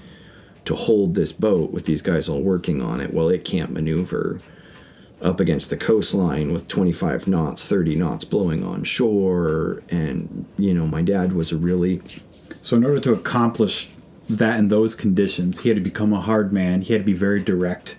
to 0.66 0.76
hold 0.76 1.16
this 1.16 1.32
boat 1.32 1.72
with 1.72 1.86
these 1.86 2.02
guys 2.02 2.28
all 2.28 2.42
working 2.42 2.82
on 2.82 3.00
it 3.00 3.14
while 3.14 3.30
it 3.30 3.46
can't 3.46 3.72
maneuver 3.72 4.40
up 5.22 5.40
against 5.40 5.70
the 5.70 5.78
coastline 5.78 6.52
with 6.52 6.68
25 6.68 7.28
knots, 7.28 7.66
30 7.68 7.96
knots 7.96 8.26
blowing 8.26 8.64
on 8.64 8.84
shore. 8.84 9.82
And, 9.90 10.46
you 10.58 10.74
know, 10.74 10.88
my 10.88 11.02
dad 11.02 11.34
was 11.34 11.52
a 11.52 11.58
really 11.58 12.02
So 12.62 12.76
in 12.76 12.84
order 12.84 13.00
to 13.00 13.14
accomplish 13.14 13.90
that 14.30 14.60
in 14.60 14.68
those 14.68 14.96
conditions, 14.96 15.60
he 15.60 15.70
had 15.70 15.76
to 15.78 15.84
become 15.84 16.14
a 16.14 16.22
hard 16.22 16.52
man. 16.52 16.82
He 16.82 16.94
had 16.94 17.02
to 17.02 17.06
be 17.06 17.14
very 17.14 17.42
direct, 17.42 17.98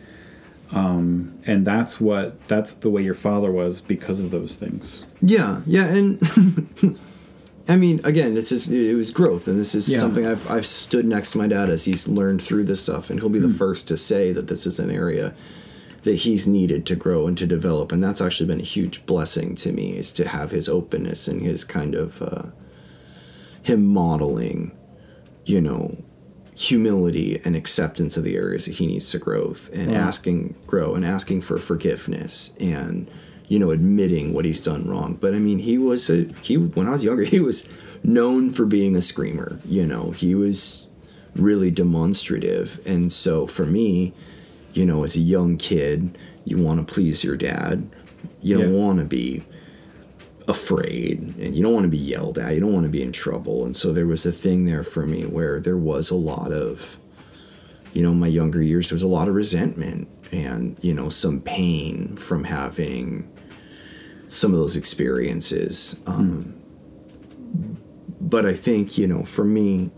um, 0.72 1.38
and 1.46 1.66
that's 1.66 2.00
what 2.00 2.46
that's 2.48 2.74
the 2.74 2.90
way 2.90 3.02
your 3.02 3.14
father 3.14 3.50
was 3.50 3.80
because 3.80 4.20
of 4.20 4.30
those 4.30 4.56
things. 4.56 5.04
Yeah, 5.22 5.60
yeah, 5.66 5.84
and 5.86 6.20
I 7.68 7.76
mean, 7.76 8.00
again, 8.04 8.34
this 8.34 8.52
is 8.52 8.68
it 8.68 8.94
was 8.94 9.10
growth, 9.10 9.48
and 9.48 9.58
this 9.58 9.74
is 9.74 9.88
Yeah. 9.88 9.98
something 9.98 10.26
I've 10.26 10.50
I've 10.50 10.66
stood 10.66 11.04
next 11.06 11.32
to 11.32 11.38
my 11.38 11.46
dad 11.46 11.70
as 11.70 11.84
he's 11.84 12.08
learned 12.08 12.42
through 12.42 12.64
this 12.64 12.80
stuff, 12.82 13.10
and 13.10 13.20
he'll 13.20 13.28
be 13.30 13.38
the 13.38 13.48
first 13.48 13.88
to 13.88 13.96
say 13.96 14.32
that 14.32 14.48
this 14.48 14.66
is 14.66 14.78
an 14.78 14.90
area 14.90 15.34
that 16.02 16.14
he's 16.14 16.46
needed 16.46 16.86
to 16.86 16.94
grow 16.94 17.26
and 17.26 17.36
to 17.38 17.46
develop, 17.46 17.90
and 17.90 18.02
that's 18.04 18.20
actually 18.20 18.46
been 18.46 18.60
a 18.60 18.64
huge 18.64 19.04
blessing 19.06 19.54
to 19.56 19.72
me 19.72 19.96
is 19.96 20.12
to 20.12 20.28
have 20.28 20.50
his 20.50 20.68
openness 20.68 21.26
and 21.26 21.42
his 21.42 21.64
kind 21.64 21.94
of 21.94 22.22
uh, 22.22 22.42
him 23.62 23.84
modeling, 23.86 24.70
you 25.44 25.60
know, 25.60 25.96
humility 26.62 27.40
and 27.44 27.54
acceptance 27.54 28.16
of 28.16 28.24
the 28.24 28.34
areas 28.34 28.64
that 28.66 28.74
he 28.74 28.86
needs 28.86 29.08
to 29.12 29.18
grow 29.18 29.54
and 29.72 29.92
Wow. 29.92 29.98
asking 29.98 30.56
grow 30.66 30.94
and 30.96 31.04
asking 31.04 31.42
for 31.42 31.56
forgiveness 31.56 32.52
and 32.58 33.08
you 33.46 33.60
know 33.60 33.70
admitting 33.70 34.32
what 34.34 34.44
he's 34.44 34.60
done 34.60 34.88
wrong 34.88 35.16
but 35.20 35.34
i 35.34 35.38
mean 35.38 35.60
he 35.60 35.78
was 35.78 36.10
a 36.10 36.24
he 36.42 36.56
when 36.56 36.88
i 36.88 36.90
was 36.90 37.04
younger 37.04 37.22
he 37.22 37.38
was 37.38 37.68
known 38.02 38.50
for 38.50 38.66
being 38.66 38.96
a 38.96 39.00
screamer 39.00 39.60
you 39.64 39.86
know 39.86 40.10
he 40.10 40.34
was 40.34 40.84
really 41.36 41.70
demonstrative 41.70 42.80
and 42.84 43.12
so 43.12 43.46
for 43.46 43.64
me 43.64 44.12
you 44.72 44.84
know 44.84 45.04
as 45.04 45.14
a 45.14 45.20
young 45.20 45.56
kid 45.56 46.18
you 46.44 46.56
want 46.56 46.84
to 46.84 46.92
please 46.92 47.22
your 47.22 47.36
dad 47.36 47.88
you 48.42 48.58
don't 48.58 48.72
Yeah. 48.72 48.78
want 48.80 48.98
to 48.98 49.04
be 49.04 49.44
afraid 50.48 51.36
and 51.38 51.54
you 51.54 51.62
don't 51.62 51.74
want 51.74 51.84
to 51.84 51.90
be 51.90 51.98
yelled 51.98 52.38
at 52.38 52.54
you 52.54 52.60
don't 52.60 52.72
want 52.72 52.84
to 52.84 52.90
be 52.90 53.02
in 53.02 53.12
trouble. 53.12 53.64
And 53.64 53.76
so 53.76 53.92
there 53.92 54.06
was 54.06 54.26
a 54.26 54.32
thing 54.32 54.64
there 54.64 54.82
for 54.82 55.06
me 55.06 55.22
where 55.22 55.60
there 55.60 55.76
was 55.76 56.10
a 56.10 56.16
lot 56.16 56.52
of 56.52 56.98
you 57.92 58.02
know 58.02 58.14
my 58.14 58.26
younger 58.26 58.62
years 58.62 58.88
there 58.88 58.96
was 58.96 59.02
a 59.02 59.08
lot 59.08 59.28
of 59.28 59.34
resentment 59.34 60.08
and 60.32 60.78
you 60.82 60.94
know 60.94 61.08
some 61.08 61.40
pain 61.40 62.16
from 62.16 62.44
having 62.44 63.30
some 64.26 64.52
of 64.52 64.58
those 64.58 64.76
experiences. 64.76 66.00
Um, 66.06 66.58
but 68.20 68.44
i 68.44 68.54
think 68.54 68.98
you 68.98 69.06
know 69.06 69.22
for 69.22 69.44
me 69.44 69.90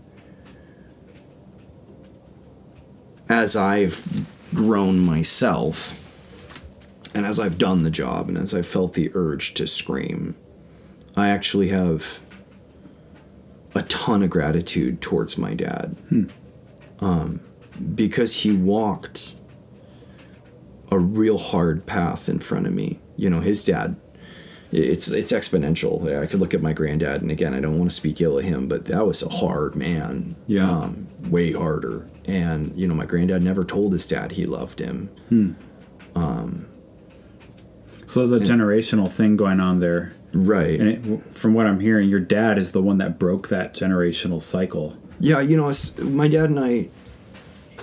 as 3.29 3.55
i've 3.55 4.25
grown 4.53 4.99
myself 4.99 6.00
and 7.13 7.25
as 7.25 7.39
I've 7.39 7.57
done 7.57 7.83
the 7.83 7.89
job 7.89 8.29
and 8.29 8.37
as 8.37 8.53
I 8.53 8.61
felt 8.61 8.93
the 8.93 9.11
urge 9.13 9.53
to 9.55 9.67
scream, 9.67 10.35
I 11.15 11.29
actually 11.29 11.69
have 11.69 12.21
a 13.75 13.81
ton 13.83 14.23
of 14.23 14.29
gratitude 14.29 15.01
towards 15.01 15.37
my 15.37 15.53
dad. 15.53 15.95
Um, 16.99 17.39
because 17.95 18.41
he 18.41 18.51
walked 18.53 19.35
a 20.91 20.99
real 20.99 21.37
hard 21.37 21.85
path 21.85 22.29
in 22.29 22.39
front 22.39 22.67
of 22.67 22.73
me. 22.73 22.99
You 23.15 23.29
know, 23.29 23.39
his 23.39 23.63
dad 23.63 23.95
it's 24.71 25.09
it's 25.09 25.33
exponential. 25.33 26.17
I 26.21 26.25
could 26.27 26.39
look 26.39 26.53
at 26.53 26.61
my 26.61 26.71
granddad, 26.71 27.21
and 27.21 27.29
again, 27.29 27.53
I 27.53 27.59
don't 27.59 27.77
want 27.77 27.89
to 27.89 27.95
speak 27.95 28.21
ill 28.21 28.39
of 28.39 28.45
him, 28.45 28.67
but 28.67 28.85
that 28.85 29.05
was 29.05 29.21
a 29.21 29.27
hard 29.29 29.75
man. 29.75 30.33
Yeah. 30.47 30.69
um, 30.69 31.07
way 31.29 31.51
harder. 31.51 32.07
And 32.25 32.73
you 32.75 32.87
know, 32.87 32.95
my 32.95 33.05
granddad 33.05 33.43
never 33.43 33.65
told 33.65 33.91
his 33.93 34.05
dad 34.05 34.31
he 34.31 34.45
loved 34.45 34.79
him. 34.79 35.09
So 38.11 38.25
there's 38.25 38.33
a 38.33 38.53
generational 38.53 39.07
thing 39.07 39.37
going 39.37 39.61
on 39.61 39.79
there. 39.79 40.11
Right. 40.33 40.77
And 40.77 40.89
it, 40.89 41.33
from 41.33 41.53
what 41.53 41.65
I'm 41.65 41.79
hearing, 41.79 42.09
your 42.09 42.19
dad 42.19 42.57
is 42.57 42.73
the 42.73 42.81
one 42.81 42.97
that 42.97 43.17
broke 43.17 43.47
that 43.47 43.73
generational 43.73 44.41
cycle. 44.41 44.97
Yeah, 45.21 45.39
you 45.39 45.55
know, 45.55 45.69
as 45.69 45.97
my 45.97 46.27
dad 46.27 46.49
and 46.49 46.59
I, 46.59 46.89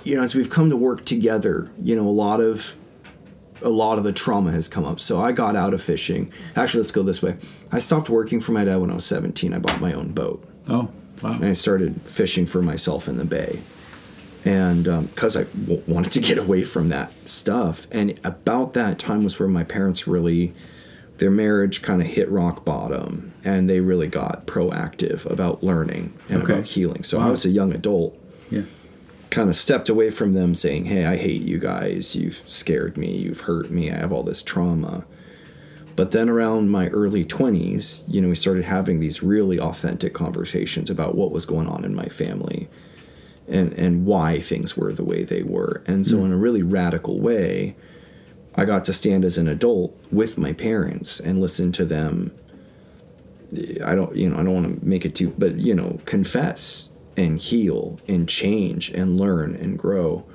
you 0.03 0.15
know, 0.15 0.21
as 0.21 0.35
we've 0.35 0.51
come 0.51 0.69
to 0.69 0.77
work 0.77 1.03
together, 1.03 1.71
you 1.81 1.95
know, 1.95 2.07
a 2.07 2.13
lot 2.13 2.41
of 2.41 2.75
a 3.63 3.69
lot 3.69 3.97
of 3.97 4.03
the 4.03 4.13
trauma 4.13 4.51
has 4.51 4.67
come 4.67 4.85
up. 4.85 4.99
So 4.99 5.19
I 5.19 5.31
got 5.31 5.55
out 5.55 5.73
of 5.73 5.81
fishing. 5.81 6.31
Actually, 6.55 6.81
let's 6.81 6.91
go 6.91 7.01
this 7.01 7.23
way. 7.23 7.35
I 7.71 7.79
stopped 7.79 8.07
working 8.07 8.39
for 8.39 8.51
my 8.51 8.63
dad 8.63 8.75
when 8.77 8.91
I 8.91 8.93
was 8.93 9.05
17. 9.07 9.51
I 9.51 9.57
bought 9.57 9.81
my 9.81 9.93
own 9.93 10.09
boat. 10.09 10.47
Oh, 10.67 10.91
wow. 11.23 11.31
and 11.31 11.45
I 11.45 11.53
started 11.53 11.99
fishing 12.03 12.45
for 12.45 12.61
myself 12.61 13.07
in 13.07 13.17
the 13.17 13.25
bay. 13.25 13.61
And 14.45 14.87
um, 14.87 15.05
because 15.07 15.35
I 15.35 15.43
w- 15.43 15.81
wanted 15.87 16.11
to 16.13 16.21
get 16.21 16.37
away 16.37 16.63
from 16.63 16.89
that 16.89 17.11
stuff. 17.27 17.87
And 17.91 18.17
about 18.23 18.73
that 18.73 18.97
time 18.97 19.23
was 19.23 19.37
where 19.39 19.49
my 19.49 19.63
parents 19.63 20.07
really, 20.07 20.53
their 21.17 21.29
marriage 21.31 21.81
kind 21.81 22.01
of 22.01 22.07
hit 22.07 22.29
rock 22.31 22.63
bottom 22.63 23.33
and 23.43 23.69
they 23.69 23.81
really 23.81 24.07
got 24.07 24.45
proactive 24.45 25.29
about 25.29 25.63
learning 25.63 26.13
and 26.29 26.43
Okay. 26.43 26.53
about 26.53 26.65
healing. 26.65 27.03
So 27.03 27.19
I 27.19 27.29
was 27.29 27.45
a 27.45 27.49
young 27.49 27.73
adult, 27.73 28.17
Yeah. 28.49 28.61
kind 29.29 29.49
of 29.49 29.55
stepped 29.55 29.89
away 29.89 30.09
from 30.09 30.33
them 30.33 30.55
saying, 30.55 30.85
Hey, 30.85 31.05
I 31.05 31.17
hate 31.17 31.41
you 31.41 31.59
guys. 31.59 32.15
You've 32.15 32.41
scared 32.47 32.95
me. 32.97 33.17
You've 33.17 33.41
hurt 33.41 33.69
me. 33.69 33.91
I 33.91 33.95
have 33.97 34.13
all 34.13 34.23
this 34.23 34.41
trauma. 34.41 35.05
But 35.97 36.11
then 36.11 36.29
around 36.29 36.69
my 36.69 36.87
early 36.87 37.25
20s, 37.25 38.03
you 38.07 38.21
know, 38.21 38.29
we 38.29 38.35
started 38.35 38.63
having 38.63 39.01
these 39.01 39.21
really 39.21 39.59
authentic 39.59 40.13
conversations 40.13 40.89
about 40.89 41.13
what 41.15 41.31
was 41.31 41.45
going 41.45 41.67
on 41.67 41.83
in 41.83 41.93
my 41.93 42.05
family 42.05 42.69
and, 43.49 43.73
and 43.73 44.05
why 44.05 44.39
things 44.39 44.77
were 44.77 44.93
the 44.93 45.03
way 45.03 45.23
they 45.23 45.43
were. 45.43 45.81
And 45.87 46.05
so, 46.05 46.17
hmm. 46.17 46.25
in 46.25 46.31
a 46.33 46.37
really 46.37 46.63
radical 46.63 47.19
way, 47.19 47.75
I 48.55 48.65
got 48.65 48.85
to 48.85 48.93
stand 48.93 49.25
as 49.25 49.37
an 49.37 49.47
adult 49.47 49.97
with 50.11 50.37
my 50.37 50.53
parents 50.53 51.19
and 51.19 51.41
listen 51.41 51.71
to 51.73 51.85
them. 51.85 52.31
I 53.83 53.95
don't, 53.95 54.15
you 54.15 54.29
know, 54.29 54.37
I 54.37 54.43
don't 54.43 54.53
want 54.53 54.79
to 54.79 54.85
make 54.85 55.05
it 55.05 55.15
too, 55.15 55.33
but, 55.37 55.55
you 55.55 55.73
know, 55.73 55.99
confess 56.05 56.89
and 57.17 57.39
heal 57.39 57.99
and 58.07 58.29
change 58.29 58.89
and 58.91 59.19
learn 59.19 59.55
and 59.55 59.77
grow 59.77 60.25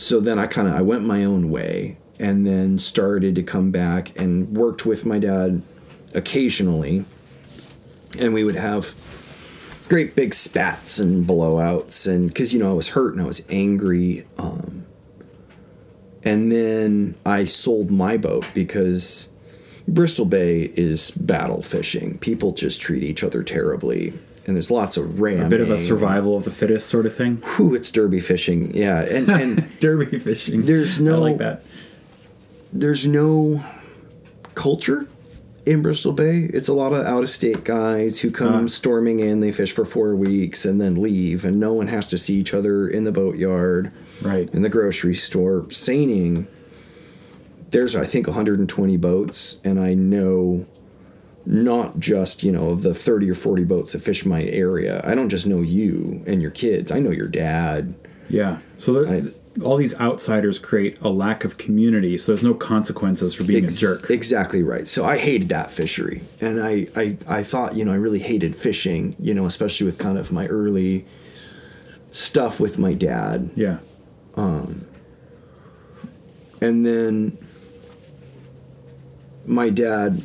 so 0.00 0.18
then 0.18 0.38
I 0.38 0.46
kind 0.46 0.66
of 0.66 0.74
I 0.74 0.80
went 0.80 1.04
my 1.04 1.24
own 1.24 1.50
way 1.50 1.98
and 2.18 2.46
then 2.46 2.78
started 2.78 3.34
to 3.34 3.42
come 3.42 3.70
back 3.70 4.18
and 4.18 4.56
worked 4.56 4.86
with 4.86 5.04
my 5.04 5.18
dad 5.18 5.60
occasionally 6.14 7.04
and 8.18 8.32
we 8.32 8.42
would 8.42 8.56
have 8.56 8.94
great 9.90 10.14
big 10.14 10.32
spats 10.32 11.00
and 11.00 11.26
blowouts 11.26 12.06
and 12.08 12.28
because 12.28 12.54
you 12.54 12.60
know 12.60 12.70
I 12.70 12.74
was 12.74 12.90
hurt 12.90 13.12
and 13.12 13.20
I 13.20 13.26
was 13.26 13.44
angry 13.50 14.24
um, 14.38 14.86
and 16.22 16.50
then 16.52 17.16
I 17.26 17.44
sold 17.44 17.90
my 17.90 18.16
boat 18.16 18.48
because 18.54 19.30
Bristol 19.88 20.26
Bay 20.26 20.72
is 20.76 21.10
battle 21.10 21.60
fishing 21.62 22.18
people 22.18 22.52
just 22.52 22.80
treat 22.80 23.02
each 23.02 23.24
other 23.24 23.42
terribly 23.42 24.12
and 24.46 24.54
there's 24.56 24.70
lots 24.70 24.96
of 24.96 25.20
ramming 25.20 25.46
A 25.46 25.48
bit 25.48 25.60
of 25.60 25.70
a 25.70 25.76
survival 25.78 26.36
of 26.36 26.44
the 26.44 26.50
fittest 26.50 26.86
sort 26.88 27.04
of 27.04 27.14
thing. 27.14 27.36
Whew, 27.56 27.74
it's 27.74 27.90
derby 27.90 28.20
fishing 28.20 28.72
yeah 28.72 29.00
and 29.02 29.28
and 29.28 29.66
Derby 29.80 30.18
fishing. 30.20 30.62
There's 30.62 31.00
no- 31.00 31.16
I 31.16 31.30
like 31.30 31.38
that. 31.38 31.64
there's 32.72 33.08
no 33.08 33.64
culture 34.54 35.08
in 35.66 35.82
Bristol 35.82 36.12
Bay. 36.12 36.48
It's 36.52 36.68
a 36.68 36.72
lot 36.72 36.92
of 36.92 37.04
out 37.06 37.22
of 37.22 37.30
state 37.30 37.64
guys 37.64 38.20
who 38.20 38.30
come 38.30 38.64
Ah. 38.64 38.66
storming 38.66 39.20
in, 39.20 39.40
they 39.40 39.52
fish 39.52 39.72
for 39.72 39.84
four 39.84 40.14
weeks 40.16 40.64
and 40.64 40.80
then 40.80 40.96
leave, 40.96 41.44
and 41.44 41.56
no 41.56 41.72
one 41.72 41.88
has 41.88 42.06
to 42.08 42.18
see 42.18 42.34
each 42.36 42.54
other 42.54 42.88
in 42.88 43.04
the 43.04 43.12
boatyard, 43.12 43.90
Right. 44.22 44.48
in 44.52 44.62
the 44.62 44.68
grocery 44.68 45.14
store. 45.14 45.66
Seining, 45.70 46.46
there's 47.70 47.94
I 47.94 48.04
think 48.04 48.26
120 48.26 48.96
boats, 48.96 49.58
and 49.64 49.78
I 49.78 49.94
know 49.94 50.66
not 51.46 51.98
just 52.00 52.42
you 52.42 52.52
know 52.52 52.70
of 52.70 52.82
the 52.82 52.92
30 52.94 53.30
or 53.30 53.34
40 53.34 53.64
boats 53.64 53.92
that 53.92 54.02
fish 54.02 54.26
my 54.26 54.44
area. 54.44 55.00
I 55.04 55.14
don't 55.14 55.28
just 55.30 55.46
know 55.46 55.60
you 55.62 56.22
and 56.26 56.42
your 56.42 56.50
kids. 56.50 56.90
I 56.92 56.98
know 57.00 57.10
your 57.10 57.28
dad. 57.28 57.94
Yeah. 58.28 58.58
So 58.76 58.92
there, 58.92 59.08
I- 59.08 59.22
all 59.64 59.76
these 59.76 59.98
outsiders 59.98 60.58
create 60.58 60.96
a 61.00 61.08
lack 61.08 61.44
of 61.44 61.58
community. 61.58 62.16
So 62.16 62.32
there's 62.32 62.44
no 62.44 62.54
consequences 62.54 63.34
for 63.34 63.44
being 63.44 63.64
Ex- 63.64 63.76
a 63.76 63.80
jerk. 63.80 64.10
Exactly 64.10 64.62
right. 64.62 64.86
So 64.86 65.04
I 65.04 65.18
hated 65.18 65.48
that 65.48 65.70
fishery, 65.70 66.22
and 66.40 66.62
I, 66.62 66.86
I 66.96 67.16
I 67.28 67.42
thought 67.42 67.74
you 67.74 67.84
know 67.84 67.92
I 67.92 67.96
really 67.96 68.20
hated 68.20 68.54
fishing. 68.54 69.16
You 69.18 69.34
know, 69.34 69.46
especially 69.46 69.86
with 69.86 69.98
kind 69.98 70.18
of 70.18 70.32
my 70.32 70.46
early 70.46 71.04
stuff 72.12 72.60
with 72.60 72.78
my 72.78 72.94
dad, 72.94 73.50
yeah. 73.56 73.78
Um, 74.36 74.86
and 76.60 76.86
then 76.86 77.36
my 79.46 79.70
dad. 79.70 80.22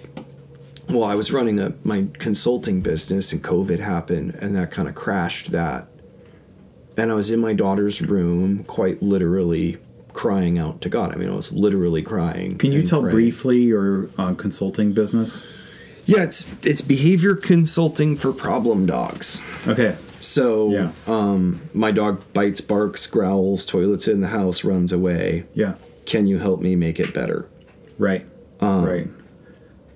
Well, 0.88 1.04
I 1.04 1.16
was 1.16 1.34
running 1.34 1.60
a 1.60 1.74
my 1.84 2.08
consulting 2.20 2.82
business, 2.82 3.34
and 3.34 3.44
COVID 3.44 3.80
happened, 3.80 4.36
and 4.36 4.56
that 4.56 4.70
kind 4.70 4.88
of 4.88 4.94
crashed 4.94 5.52
that. 5.52 5.88
And 6.98 7.12
I 7.12 7.16
was 7.16 7.30
in 7.30 7.40
my 7.40 7.54
daughter's 7.54 8.02
room, 8.02 8.64
quite 8.64 9.02
literally 9.02 9.78
crying 10.14 10.58
out 10.58 10.80
to 10.82 10.90
God. 10.90 11.12
I 11.14 11.18
mean, 11.18 11.30
I 11.30 11.36
was 11.36 11.52
literally 11.52 12.02
crying. 12.02 12.58
Can 12.58 12.72
you 12.72 12.84
tell 12.84 13.02
praying. 13.02 13.16
briefly 13.16 13.62
your 13.64 14.10
uh, 14.18 14.34
consulting 14.34 14.94
business? 14.94 15.46
Yeah, 16.06 16.24
it's 16.24 16.46
it's 16.64 16.82
behavior 16.82 17.36
consulting 17.36 18.16
for 18.16 18.32
problem 18.32 18.86
dogs. 18.86 19.42
Okay. 19.68 19.96
So, 20.22 20.72
Yeah. 20.72 20.92
um, 21.08 21.62
my 21.74 21.92
dog 21.92 22.22
bites, 22.34 22.62
barks, 22.62 23.06
growls, 23.08 23.66
toilets 23.66 24.08
in 24.08 24.22
the 24.22 24.28
house, 24.30 24.64
runs 24.64 24.92
away. 24.92 25.44
Yeah. 25.54 25.76
Can 26.06 26.26
you 26.28 26.40
help 26.40 26.62
me 26.62 26.76
make 26.76 27.00
it 27.00 27.14
better? 27.14 27.48
Right. 27.98 28.26
Um, 28.60 28.86
right. 28.86 29.08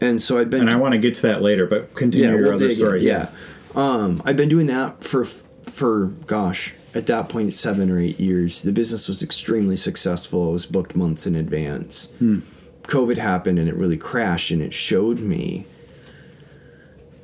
And 0.02 0.22
so 0.22 0.38
I've 0.38 0.50
been 0.50 0.62
And 0.62 0.70
I 0.70 0.76
want 0.76 0.94
to 0.94 0.98
get 0.98 1.16
to 1.16 1.22
that 1.24 1.42
later, 1.42 1.66
but 1.66 1.94
continue 1.96 2.30
your 2.30 2.42
we'll 2.44 2.56
other 2.56 2.72
story. 2.72 3.06
Yeah. 3.06 3.30
Um, 3.76 4.22
I've 4.26 4.36
been 4.36 4.50
doing 4.50 4.68
that 4.68 5.04
for 5.04 5.26
for 5.26 6.08
gosh, 6.28 6.74
at 6.96 7.06
that 7.08 7.30
point 7.30 7.54
seven 7.54 7.90
or 7.92 8.00
eight 8.00 8.20
years. 8.20 8.62
The 8.64 8.72
business 8.72 9.08
was 9.08 9.22
extremely 9.22 9.78
successful. 9.78 10.50
It 10.50 10.54
was 10.54 10.66
booked 10.66 10.96
months 10.96 11.28
in 11.28 11.36
advance. 11.36 12.12
Hmm. 12.20 12.40
COVID 12.84 13.18
happened 13.18 13.60
and 13.60 13.70
it 13.70 13.76
really 13.76 13.98
crashed, 13.98 14.50
and 14.52 14.62
it 14.62 14.74
showed 14.74 15.20
me 15.20 15.66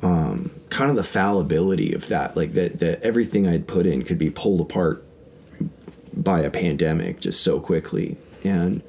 um, 0.01 0.51
kind 0.69 0.89
of 0.91 0.95
the 0.95 1.04
fallibility 1.04 1.93
of 1.93 2.08
that, 2.10 2.36
like 2.38 2.51
that 2.51 2.80
that 2.80 3.01
everything 3.01 3.47
I'd 3.47 3.67
put 3.67 3.86
in 3.86 4.04
could 4.04 4.17
be 4.17 4.30
pulled 4.30 4.62
apart 4.62 5.04
by 6.13 6.41
a 6.41 6.49
pandemic 6.49 7.19
just 7.19 7.41
so 7.41 7.60
quickly. 7.60 8.17
And 8.43 8.82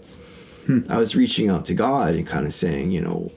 Hmm. 0.66 0.80
I 0.88 0.98
was 0.98 1.14
reaching 1.14 1.48
out 1.48 1.64
to 1.66 1.74
God 1.74 2.16
and 2.16 2.26
kind 2.26 2.44
of 2.44 2.52
saying, 2.52 2.90
you 2.90 3.00
know, 3.00 3.30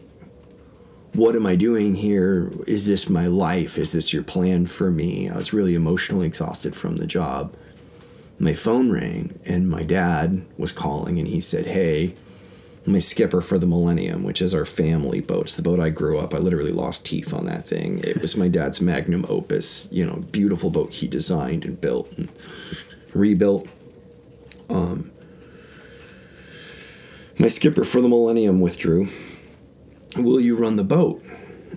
what 1.13 1.35
am 1.35 1.45
I 1.45 1.55
doing 1.55 1.95
here? 1.95 2.51
Is 2.67 2.85
this 2.85 3.09
my 3.09 3.27
life? 3.27 3.77
Is 3.77 3.91
this 3.93 4.13
your 4.13 4.23
plan 4.23 4.65
for 4.65 4.91
me? 4.91 5.29
I 5.29 5.35
was 5.35 5.53
really 5.53 5.75
emotionally 5.75 6.27
exhausted 6.27 6.75
from 6.75 6.97
the 6.97 7.07
job. 7.07 7.55
My 8.37 8.53
phone 8.53 8.91
rang 8.91 9.39
and 9.45 9.69
my 9.69 9.83
dad 9.83 10.45
was 10.57 10.71
calling 10.71 11.17
and 11.17 11.27
he 11.27 11.41
said, 11.41 11.65
Hey, 11.65 12.13
my 12.85 12.99
skipper 12.99 13.41
for 13.41 13.59
the 13.59 13.67
Millennium, 13.67 14.23
which 14.23 14.41
is 14.41 14.53
our 14.53 14.65
family 14.65 15.19
boat. 15.19 15.43
It's 15.43 15.55
the 15.55 15.61
boat 15.61 15.79
I 15.79 15.89
grew 15.89 16.19
up. 16.19 16.33
I 16.33 16.37
literally 16.37 16.71
lost 16.71 17.05
teeth 17.05 17.33
on 17.33 17.45
that 17.45 17.65
thing. 17.67 17.99
It 18.03 18.21
was 18.21 18.37
my 18.37 18.47
dad's 18.47 18.79
magnum 18.79 19.25
opus, 19.27 19.89
you 19.91 20.05
know, 20.05 20.23
beautiful 20.31 20.69
boat 20.69 20.93
he 20.93 21.07
designed 21.07 21.65
and 21.65 21.79
built 21.79 22.11
and 22.17 22.29
rebuilt. 23.13 23.71
Um, 24.69 25.11
my 27.37 27.47
skipper 27.47 27.83
for 27.83 28.01
the 28.01 28.07
Millennium 28.07 28.61
withdrew 28.61 29.09
will 30.17 30.39
you 30.39 30.55
run 30.57 30.75
the 30.75 30.83
boat? 30.83 31.23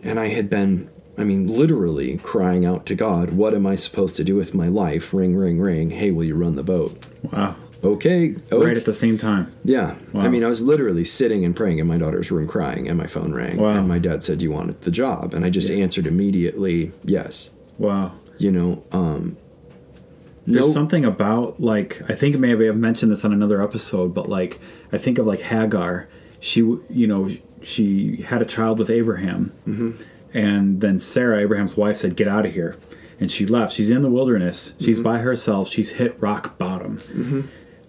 And 0.04 0.18
I 0.18 0.28
had 0.28 0.48
been, 0.50 0.90
I 1.18 1.24
mean, 1.24 1.46
literally 1.46 2.16
crying 2.18 2.64
out 2.64 2.86
to 2.86 2.94
God, 2.94 3.32
what 3.34 3.54
am 3.54 3.66
I 3.66 3.74
supposed 3.74 4.16
to 4.16 4.24
do 4.24 4.34
with 4.36 4.54
my 4.54 4.68
life? 4.68 5.12
Ring, 5.14 5.36
ring, 5.36 5.60
ring. 5.60 5.90
Hey, 5.90 6.10
will 6.10 6.24
you 6.24 6.34
run 6.34 6.56
the 6.56 6.62
boat? 6.62 7.04
Wow. 7.30 7.56
Okay. 7.84 8.36
okay. 8.52 8.64
Right 8.66 8.76
at 8.76 8.84
the 8.84 8.92
same 8.92 9.18
time. 9.18 9.52
yeah. 9.64 9.96
Wow. 10.12 10.22
I 10.22 10.28
mean, 10.28 10.44
I 10.44 10.48
was 10.48 10.62
literally 10.62 11.04
sitting 11.04 11.44
and 11.44 11.54
praying 11.54 11.78
in 11.78 11.86
my 11.86 11.98
daughter's 11.98 12.30
room 12.30 12.46
crying, 12.46 12.88
and 12.88 12.96
my 12.96 13.06
phone 13.08 13.32
rang. 13.34 13.56
Wow. 13.58 13.70
And 13.70 13.88
my 13.88 13.98
dad 13.98 14.22
said, 14.22 14.38
Do 14.38 14.44
you 14.44 14.52
want 14.52 14.80
the 14.82 14.90
job? 14.90 15.34
And 15.34 15.44
I 15.44 15.50
just 15.50 15.68
answered 15.70 16.06
immediately, 16.06 16.92
yes. 17.04 17.50
Wow. 17.78 18.12
You 18.38 18.52
know, 18.52 18.84
um, 18.92 19.36
There's 20.46 20.66
no- 20.66 20.72
something 20.72 21.04
about 21.04 21.60
like 21.60 22.00
I 22.08 22.14
think 22.14 22.38
maybe 22.38 22.68
I've 22.68 22.76
mentioned 22.76 23.10
this 23.12 23.24
on 23.24 23.32
another 23.32 23.60
episode, 23.62 24.14
but 24.14 24.28
like 24.28 24.60
I 24.92 24.98
think 24.98 25.18
of 25.18 25.26
like 25.26 25.40
Hagar. 25.40 26.08
She, 26.38 26.60
you 26.60 27.06
know, 27.06 27.30
she 27.62 28.22
had 28.22 28.42
a 28.42 28.46
child 28.46 28.78
with 28.78 28.90
Abraham, 28.90 29.52
Mm-hmm. 29.66 29.90
and 30.34 30.80
then 30.80 30.98
Sarah, 30.98 31.40
Abraham's 31.40 31.76
wife, 31.76 31.96
said, 31.96 32.16
"Get 32.16 32.28
out 32.28 32.46
of 32.46 32.52
here," 32.54 32.76
and 33.20 33.30
she 33.30 33.46
left. 33.46 33.72
She's 33.72 33.90
in 33.90 34.02
the 34.02 34.10
wilderness. 34.10 34.74
She's 34.80 34.98
Mm-hmm. 34.98 35.04
by 35.04 35.18
herself. 35.20 35.68
She's 35.68 35.90
hit 35.92 36.16
rock 36.20 36.58
bottom, 36.58 36.98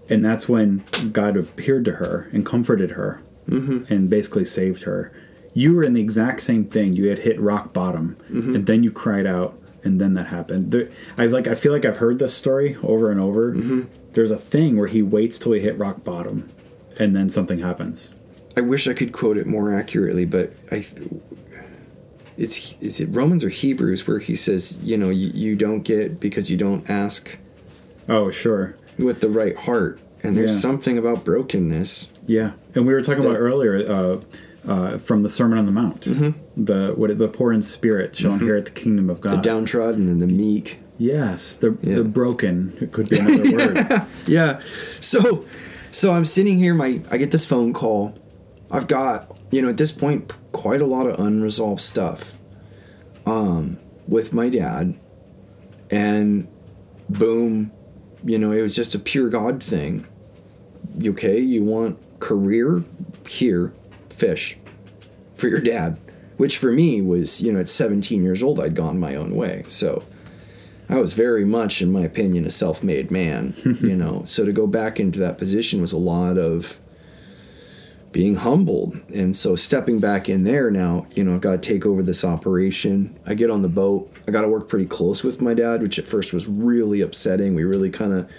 and 0.10 0.24
that's 0.24 0.48
when 0.50 0.84
God 1.12 1.38
appeared 1.38 1.86
to 1.86 1.94
her 1.94 2.30
and 2.34 2.46
comforted 2.46 2.92
her 2.92 3.22
and 3.48 4.10
basically 4.10 4.46
saved 4.46 4.84
her. 4.84 5.12
You 5.54 5.76
were 5.76 5.84
in 5.84 5.94
the 5.94 6.02
exact 6.02 6.42
same 6.42 6.66
thing. 6.66 6.94
You 6.94 7.10
had 7.10 7.20
hit 7.20 7.40
rock 7.40 7.74
bottom, 7.74 8.18
and 8.30 8.66
then 8.66 8.84
you 8.84 8.92
cried 8.92 9.26
out, 9.28 9.60
and 9.84 10.00
then 10.02 10.14
that 10.16 10.28
happened. 10.28 10.72
There, 10.72 10.90
I 11.18 11.26
like. 11.28 11.48
I 11.48 11.56
feel 11.56 11.72
like 11.72 11.86
I've 11.86 11.98
heard 11.98 12.20
this 12.20 12.34
story 12.34 12.76
over 12.84 13.12
and 13.12 13.20
over. 13.20 13.52
There's 14.14 14.32
a 14.32 14.38
thing 14.38 14.78
where 14.78 14.88
he 14.88 15.02
waits 15.02 15.38
till 15.38 15.52
he 15.54 15.60
hit 15.62 15.78
rock 15.78 16.04
bottom, 16.04 16.50
and 17.00 17.16
then 17.16 17.30
something 17.30 17.60
happens. 17.60 18.10
I 18.56 18.62
wish 18.62 18.88
I 18.88 18.94
could 18.94 19.12
quote 19.12 19.38
it 19.38 19.48
more 19.48 19.74
accurately, 19.74 20.26
but 20.26 20.54
I. 20.72 20.86
It's 22.36 22.76
is 22.82 23.00
it 23.00 23.08
Romans 23.12 23.44
or 23.44 23.50
Hebrews 23.50 24.08
where 24.08 24.18
he 24.20 24.34
says 24.34 24.78
you 24.84 24.98
know 24.98 25.10
you, 25.10 25.30
you 25.34 25.56
don't 25.56 25.82
get 25.84 26.20
because 26.20 26.50
you 26.50 26.58
don't 26.58 26.90
ask 26.90 27.38
Oh, 28.10 28.32
sure. 28.32 28.76
with 28.98 29.22
the 29.22 29.30
right 29.30 29.56
heart, 29.56 30.00
and 30.24 30.36
there's 30.36 30.54
Yeah. 30.54 30.60
something 30.60 30.98
about 30.98 31.24
brokenness. 31.24 32.08
Yeah, 32.26 32.54
and 32.74 32.88
we 32.88 32.94
were 32.94 33.02
talking 33.04 33.24
about 33.24 33.38
earlier 33.38 33.78
uh, 33.88 34.22
uh, 34.68 34.98
from 34.98 35.22
the 35.22 35.30
Sermon 35.30 35.60
on 35.60 35.68
the 35.68 35.72
Mount. 35.72 36.02
The 36.58 36.94
what 36.96 37.16
the 37.18 37.28
poor 37.28 37.54
in 37.54 37.62
spirit 37.62 38.16
shall 38.16 38.34
inherit 38.34 38.66
the 38.66 38.72
kingdom 38.72 39.10
of 39.12 39.22
God. 39.22 39.34
The 39.34 39.42
downtrodden 39.42 40.10
and 40.10 40.20
the 40.22 40.28
meek. 40.28 40.80
yes, 40.98 41.54
the 41.56 41.78
Yeah. 41.84 41.98
the 41.98 42.04
broken 42.04 42.74
it 42.82 42.92
could 42.92 43.10
be 43.10 43.20
another 43.20 43.52
word. 43.56 44.02
Yeah. 44.26 44.60
So 45.00 45.46
so 45.92 46.14
I'm 46.14 46.26
sitting 46.26 46.58
here, 46.58 46.74
my 46.74 47.00
I 47.12 47.18
get 47.18 47.30
this 47.30 47.46
phone 47.46 47.74
call. 47.74 48.18
I've 48.74 48.88
got, 48.88 49.38
you 49.52 49.62
know, 49.62 49.70
at 49.70 49.78
this 49.78 49.92
point 49.92 50.34
quite 50.52 50.82
a 50.82 50.86
lot 50.86 51.08
of 51.08 51.20
unresolved 51.20 51.80
stuff 51.80 52.40
um 53.26 53.80
with 54.08 54.34
my 54.34 54.50
dad. 54.50 55.00
And 55.90 56.48
boom, 57.08 57.72
you 58.24 58.40
know, 58.40 58.52
it 58.52 58.62
was 58.62 58.76
just 58.76 58.96
a 58.96 59.00
pure 59.00 59.30
God 59.30 59.62
thing. 59.62 60.08
You 60.98 61.12
okay? 61.12 61.40
You 61.40 61.64
want 61.64 62.00
career 62.20 62.84
here, 63.28 63.74
fish 64.10 64.58
for 65.34 65.48
your 65.48 65.60
dad, 65.60 66.00
which 66.38 66.58
for 66.58 66.72
me 66.72 67.02
was, 67.02 67.42
you 67.42 67.52
know, 67.52 67.60
at 67.60 67.70
17 67.70 68.24
years 68.24 68.42
old 68.42 68.60
I'd 68.60 68.76
gone 68.76 69.00
my 69.00 69.16
own 69.16 69.36
way. 69.36 69.64
So 69.68 70.04
I 70.90 71.00
was 71.00 71.14
very 71.14 71.46
much, 71.46 71.82
in 71.82 71.92
my 71.92 72.02
opinion, 72.02 72.46
a 72.46 72.50
self 72.50 72.84
made 72.84 73.12
man, 73.12 73.54
you 73.82 73.96
know. 73.96 74.24
So 74.26 74.46
to 74.46 74.52
go 74.52 74.68
back 74.68 75.00
into 75.00 75.20
that 75.20 75.38
position 75.38 75.80
was 75.80 75.94
a 75.94 75.98
lot 75.98 76.38
of 76.38 76.80
being 78.14 78.36
humbled. 78.36 78.96
And 79.14 79.36
so 79.36 79.56
stepping 79.56 80.00
back 80.00 80.30
in 80.30 80.46
there 80.46 80.72
now, 80.72 81.08
you 81.16 81.24
know, 81.24 81.36
I've 81.36 81.42
got 81.42 81.62
to 81.62 81.74
take 81.74 81.86
over 81.86 82.02
this 82.02 82.24
operation. 82.24 83.20
I 83.26 83.34
get 83.34 83.50
on 83.50 83.64
the 83.64 83.70
boat. 83.70 84.10
I 84.28 84.32
got 84.32 84.44
to 84.44 84.48
work 84.48 84.70
pretty 84.70 84.86
close 84.86 85.24
with 85.24 85.42
my 85.42 85.54
dad, 85.54 85.82
which 85.82 86.00
at 86.00 86.08
first 86.08 86.32
was 86.32 86.48
really 86.48 87.02
upsetting. 87.02 87.56
We 87.56 87.64
really 87.66 87.90
kind 87.90 88.14
of 88.14 88.32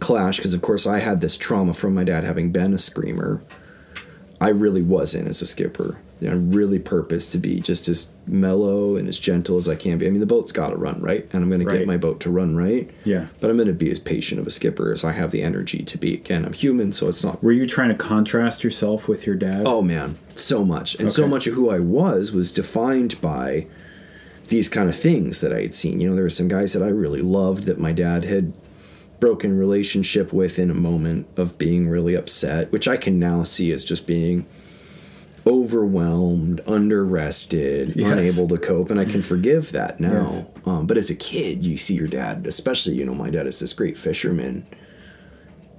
clashed 0.00 0.38
because, 0.38 0.54
of 0.54 0.62
course, 0.62 0.86
I 0.86 0.98
had 0.98 1.20
this 1.20 1.36
trauma 1.36 1.74
from 1.74 1.94
my 1.94 2.02
dad 2.02 2.24
having 2.24 2.50
been 2.50 2.74
a 2.74 2.78
screamer. 2.78 3.42
I 4.40 4.48
really 4.48 4.82
wasn't 4.82 5.28
as 5.28 5.40
a 5.42 5.46
skipper. 5.46 5.98
You 6.20 6.28
know, 6.28 6.34
I 6.34 6.38
really 6.38 6.78
purpose 6.78 7.30
to 7.32 7.38
be 7.38 7.60
just 7.60 7.88
as 7.88 8.08
mellow 8.26 8.96
and 8.96 9.08
as 9.08 9.18
gentle 9.18 9.56
as 9.56 9.68
I 9.68 9.74
can 9.74 9.98
be. 9.98 10.06
I 10.06 10.10
mean, 10.10 10.20
the 10.20 10.26
boat's 10.26 10.52
got 10.52 10.70
to 10.70 10.76
run 10.76 11.00
right, 11.00 11.28
and 11.32 11.42
I'm 11.42 11.50
going 11.50 11.64
to 11.64 11.70
get 11.70 11.86
my 11.86 11.96
boat 11.96 12.20
to 12.20 12.30
run 12.30 12.56
right. 12.56 12.90
Yeah. 13.04 13.26
But 13.40 13.50
I'm 13.50 13.56
going 13.56 13.68
to 13.68 13.74
be 13.74 13.90
as 13.90 13.98
patient 13.98 14.40
of 14.40 14.46
a 14.46 14.50
skipper 14.50 14.92
as 14.92 15.04
I 15.04 15.12
have 15.12 15.32
the 15.32 15.42
energy 15.42 15.82
to 15.82 15.98
be. 15.98 16.14
Again, 16.14 16.44
I'm 16.44 16.52
human, 16.52 16.92
so 16.92 17.08
it's 17.08 17.24
not. 17.24 17.42
Were 17.42 17.52
you 17.52 17.66
trying 17.66 17.90
to 17.90 17.94
contrast 17.94 18.64
yourself 18.64 19.08
with 19.08 19.26
your 19.26 19.36
dad? 19.36 19.64
Oh 19.66 19.82
man, 19.82 20.16
so 20.36 20.64
much, 20.64 20.94
and 20.94 21.12
so 21.12 21.26
much 21.26 21.46
of 21.46 21.54
who 21.54 21.70
I 21.70 21.80
was 21.80 22.32
was 22.32 22.52
defined 22.52 23.20
by 23.20 23.66
these 24.48 24.68
kind 24.68 24.88
of 24.88 24.96
things 24.96 25.40
that 25.40 25.52
I 25.52 25.62
had 25.62 25.74
seen. 25.74 26.00
You 26.00 26.08
know, 26.08 26.14
there 26.14 26.24
were 26.24 26.30
some 26.30 26.48
guys 26.48 26.72
that 26.74 26.82
I 26.82 26.88
really 26.88 27.22
loved 27.22 27.64
that 27.64 27.78
my 27.78 27.92
dad 27.92 28.24
had 28.24 28.52
broken 29.20 29.56
relationship 29.58 30.32
with 30.32 30.58
in 30.58 30.70
a 30.70 30.74
moment 30.74 31.26
of 31.36 31.56
being 31.58 31.88
really 31.88 32.14
upset, 32.14 32.70
which 32.72 32.86
I 32.88 32.96
can 32.96 33.18
now 33.18 33.42
see 33.42 33.72
as 33.72 33.84
just 33.84 34.06
being 34.06 34.46
overwhelmed, 35.46 36.60
under 36.66 37.04
rested, 37.04 37.94
Yes. 37.96 38.12
unable 38.38 38.48
to 38.56 38.58
cope, 38.58 38.90
and 38.90 38.98
I 38.98 39.04
can 39.04 39.22
forgive 39.22 39.72
that 39.72 40.00
now. 40.00 40.30
Yes. 40.30 40.46
Um, 40.66 40.86
but 40.86 40.96
as 40.96 41.10
a 41.10 41.14
kid, 41.14 41.62
you 41.62 41.76
see 41.76 41.94
your 41.94 42.06
dad, 42.08 42.46
especially 42.46 42.94
you 42.94 43.04
know 43.04 43.14
my 43.14 43.30
dad 43.30 43.46
is 43.46 43.58
this 43.60 43.72
great 43.72 43.96
fisherman. 43.96 44.64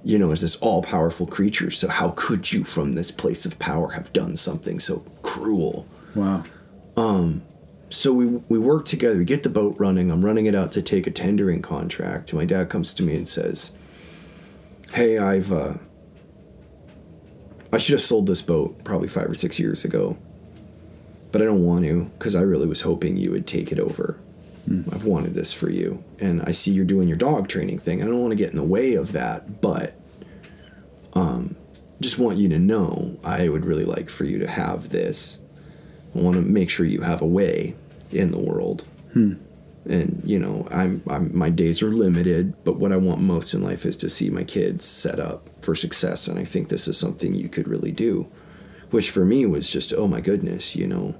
You 0.04 0.18
know, 0.20 0.30
as 0.30 0.40
this 0.40 0.54
all 0.56 0.82
powerful 0.82 1.26
creature. 1.26 1.72
So 1.72 1.88
how 1.88 2.10
could 2.10 2.52
you, 2.52 2.62
from 2.62 2.92
this 2.92 3.10
place 3.10 3.44
of 3.44 3.58
power, 3.58 3.88
have 3.90 4.12
done 4.12 4.36
something 4.36 4.78
so 4.78 5.02
cruel? 5.22 5.84
Wow. 6.14 6.44
So 7.96 8.12
we 8.12 8.26
we 8.26 8.58
work 8.58 8.84
together. 8.84 9.16
We 9.16 9.24
get 9.24 9.42
the 9.42 9.48
boat 9.48 9.76
running. 9.78 10.10
I'm 10.10 10.24
running 10.24 10.46
it 10.46 10.54
out 10.54 10.72
to 10.72 10.82
take 10.82 11.06
a 11.06 11.10
tendering 11.10 11.62
contract. 11.62 12.30
And 12.30 12.38
my 12.38 12.44
dad 12.44 12.68
comes 12.68 12.92
to 12.94 13.02
me 13.02 13.16
and 13.16 13.28
says, 13.28 13.72
"Hey, 14.92 15.18
I've 15.18 15.50
uh, 15.50 15.74
I 17.72 17.78
should 17.78 17.94
have 17.94 18.02
sold 18.02 18.26
this 18.26 18.42
boat 18.42 18.84
probably 18.84 19.08
five 19.08 19.30
or 19.30 19.34
six 19.34 19.58
years 19.58 19.84
ago, 19.84 20.16
but 21.32 21.40
I 21.40 21.46
don't 21.46 21.64
want 21.64 21.84
to 21.84 22.10
because 22.18 22.36
I 22.36 22.42
really 22.42 22.66
was 22.66 22.82
hoping 22.82 23.16
you 23.16 23.30
would 23.30 23.46
take 23.46 23.72
it 23.72 23.80
over. 23.80 24.18
I've 24.92 25.04
wanted 25.04 25.32
this 25.34 25.52
for 25.52 25.70
you, 25.70 26.02
and 26.18 26.42
I 26.42 26.50
see 26.50 26.72
you're 26.72 26.84
doing 26.84 27.06
your 27.06 27.16
dog 27.16 27.48
training 27.48 27.78
thing. 27.78 28.02
I 28.02 28.06
don't 28.06 28.20
want 28.20 28.32
to 28.32 28.36
get 28.36 28.50
in 28.50 28.56
the 28.56 28.64
way 28.64 28.94
of 28.94 29.12
that, 29.12 29.60
but 29.60 29.94
um, 31.12 31.54
just 32.00 32.18
want 32.18 32.36
you 32.36 32.48
to 32.48 32.58
know 32.58 33.16
I 33.22 33.48
would 33.48 33.64
really 33.64 33.84
like 33.84 34.10
for 34.10 34.24
you 34.24 34.38
to 34.40 34.48
have 34.48 34.90
this." 34.90 35.38
I 36.14 36.20
want 36.20 36.36
to 36.36 36.42
make 36.42 36.70
sure 36.70 36.86
you 36.86 37.02
have 37.02 37.20
a 37.20 37.26
way 37.26 37.74
in 38.12 38.30
the 38.30 38.38
world. 38.38 38.84
And 39.88 40.20
you 40.24 40.38
know, 40.38 40.66
I'm, 40.70 41.02
I'm 41.08 41.36
my 41.36 41.48
days 41.48 41.80
are 41.80 41.90
limited, 41.90 42.54
but 42.64 42.76
what 42.76 42.92
I 42.92 42.96
want 42.96 43.20
most 43.20 43.54
in 43.54 43.62
life 43.62 43.86
is 43.86 43.96
to 43.98 44.08
see 44.08 44.30
my 44.30 44.42
kids 44.42 44.84
set 44.84 45.20
up 45.20 45.48
for 45.62 45.74
success, 45.74 46.26
and 46.26 46.38
I 46.38 46.44
think 46.44 46.68
this 46.68 46.88
is 46.88 46.98
something 46.98 47.34
you 47.34 47.48
could 47.48 47.68
really 47.68 47.92
do. 47.92 48.28
Which 48.90 49.10
for 49.10 49.24
me 49.24 49.46
was 49.46 49.68
just, 49.68 49.92
oh 49.92 50.06
my 50.08 50.20
goodness, 50.20 50.76
you 50.76 50.86
know, 50.86 51.14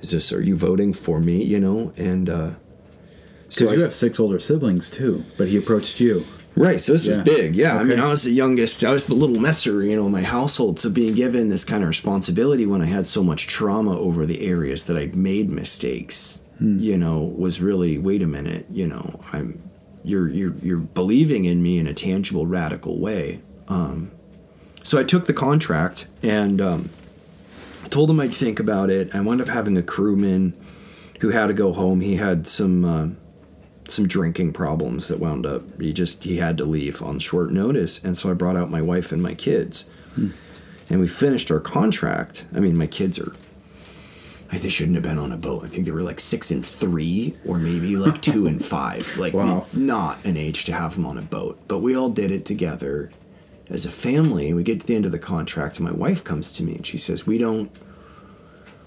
is 0.00 0.10
this? 0.10 0.32
Are 0.32 0.42
you 0.42 0.56
voting 0.56 0.92
for 0.92 1.18
me? 1.20 1.42
You 1.44 1.60
know, 1.60 1.92
and 1.96 2.28
uh, 2.28 2.50
Because 3.54 3.72
I- 3.72 3.76
you 3.76 3.82
have 3.82 3.94
six 3.94 4.18
older 4.20 4.38
siblings 4.38 4.88
too, 4.90 5.24
but 5.36 5.48
he 5.48 5.56
approached 5.56 6.00
you. 6.00 6.24
Right, 6.54 6.80
so 6.80 6.92
this 6.92 7.06
Yeah. 7.06 7.16
was 7.16 7.24
big. 7.24 7.56
Yeah, 7.56 7.78
I 7.78 7.82
mean, 7.82 7.98
I 7.98 8.08
was 8.08 8.24
the 8.24 8.30
youngest. 8.30 8.84
I 8.84 8.90
was 8.92 9.06
the 9.06 9.14
little 9.14 9.40
messer, 9.40 9.82
you 9.82 9.96
know, 9.96 10.04
in 10.06 10.12
my 10.12 10.20
household. 10.22 10.78
So 10.78 10.90
being 10.90 11.14
given 11.14 11.48
this 11.48 11.64
kind 11.64 11.82
of 11.82 11.88
responsibility 11.88 12.66
when 12.66 12.82
I 12.82 12.86
had 12.86 13.06
so 13.06 13.24
much 13.24 13.46
trauma 13.46 13.98
over 13.98 14.26
the 14.26 14.42
areas 14.46 14.84
that 14.84 14.96
I'd 14.96 15.16
made 15.16 15.50
mistakes, 15.50 16.42
you 16.60 16.96
know, 16.98 17.34
was 17.38 17.60
really 17.62 17.96
wait 17.98 18.20
a 18.22 18.26
minute, 18.26 18.66
you 18.70 18.86
know, 18.86 19.18
I'm 19.32 19.60
you're 20.04 20.28
you're 20.28 20.54
you're 20.62 20.78
believing 20.78 21.44
in 21.46 21.62
me 21.62 21.78
in 21.78 21.86
a 21.86 21.94
tangible, 21.94 22.46
radical 22.46 22.98
way. 22.98 23.40
Um, 23.68 24.10
so 24.82 24.98
I 24.98 25.04
took 25.04 25.24
the 25.26 25.32
contract 25.32 26.06
and 26.22 26.60
um, 26.60 26.90
told 27.88 28.10
him 28.10 28.20
I'd 28.20 28.34
think 28.34 28.60
about 28.60 28.90
it. 28.90 29.14
I 29.14 29.20
wound 29.22 29.40
up 29.40 29.48
having 29.48 29.76
a 29.78 29.82
crewman 29.82 30.52
who 31.20 31.30
had 31.30 31.46
to 31.46 31.54
go 31.54 31.72
home. 31.72 32.00
He 32.02 32.16
had 32.16 32.46
some. 32.46 32.84
Uh, 32.84 33.06
some 33.88 34.06
drinking 34.06 34.52
problems 34.52 35.08
that 35.08 35.18
wound 35.20 35.44
up 35.44 35.62
he 35.80 35.92
just 35.92 36.24
he 36.24 36.36
had 36.36 36.56
to 36.58 36.64
leave 36.64 37.02
on 37.02 37.18
short 37.18 37.50
notice 37.50 38.02
and 38.04 38.16
so 38.16 38.30
i 38.30 38.32
brought 38.34 38.56
out 38.56 38.70
my 38.70 38.80
wife 38.82 39.12
and 39.12 39.22
my 39.22 39.34
kids 39.34 39.86
and 40.16 41.00
we 41.00 41.06
finished 41.08 41.50
our 41.50 41.60
contract 41.60 42.46
i 42.54 42.60
mean 42.60 42.76
my 42.76 42.86
kids 42.86 43.18
are 43.18 43.32
they 44.50 44.68
shouldn't 44.68 44.96
have 44.96 45.02
been 45.02 45.16
on 45.18 45.32
a 45.32 45.36
boat. 45.38 45.64
I 45.64 45.66
think 45.68 45.86
they 45.86 45.92
were 45.92 46.02
like 46.02 46.20
six 46.20 46.50
and 46.50 46.64
three, 46.64 47.34
or 47.46 47.58
maybe 47.58 47.96
like 47.96 48.20
two 48.20 48.46
and 48.46 48.62
five. 48.76 49.16
Like, 49.16 49.32
Wow. 49.32 49.64
not 49.72 50.22
an 50.26 50.36
age 50.36 50.66
to 50.66 50.72
have 50.74 50.94
them 50.94 51.06
on 51.06 51.16
a 51.16 51.22
boat. 51.22 51.58
But 51.68 51.78
we 51.78 51.96
all 51.96 52.10
did 52.10 52.30
it 52.30 52.44
together 52.44 53.10
as 53.70 53.86
a 53.86 53.90
family. 53.90 54.52
We 54.52 54.62
get 54.62 54.78
to 54.80 54.86
the 54.86 54.94
end 54.94 55.06
of 55.06 55.10
the 55.10 55.18
contract, 55.18 55.78
and 55.78 55.88
my 55.88 55.94
wife 55.94 56.22
comes 56.22 56.52
to 56.56 56.62
me 56.64 56.74
and 56.74 56.84
she 56.86 56.98
says, 56.98 57.26
"We 57.26 57.38
don't 57.38 57.70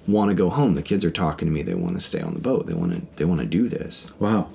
want 0.08 0.30
to 0.30 0.36
go 0.36 0.52
home. 0.52 0.76
The 0.76 0.84
kids 0.84 1.04
are 1.04 1.10
talking 1.10 1.48
to 1.48 1.52
me. 1.52 1.64
They 1.64 1.74
want 1.74 1.96
to 1.96 2.00
stay 2.00 2.22
on 2.22 2.36
the 2.36 2.40
boat. 2.40 2.68
They 2.68 2.76
want 2.76 2.92
to. 2.94 3.02
They 3.16 3.26
want 3.26 3.42
to 3.42 3.48
do 3.48 3.68
this." 3.68 4.12
Wow. 4.20 4.50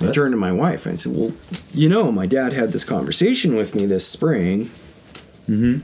I 0.00 0.10
turned 0.12 0.32
to 0.32 0.38
my 0.38 0.52
wife 0.52 0.86
and 0.86 0.94
I 0.94 0.96
said, 0.96 1.14
Well, 1.14 1.32
you 1.72 1.88
know, 1.88 2.10
my 2.10 2.26
dad 2.26 2.52
had 2.52 2.70
this 2.70 2.84
conversation 2.84 3.54
with 3.54 3.74
me 3.74 3.86
this 3.86 4.06
spring. 4.06 4.66
Mm-hmm. 5.46 5.80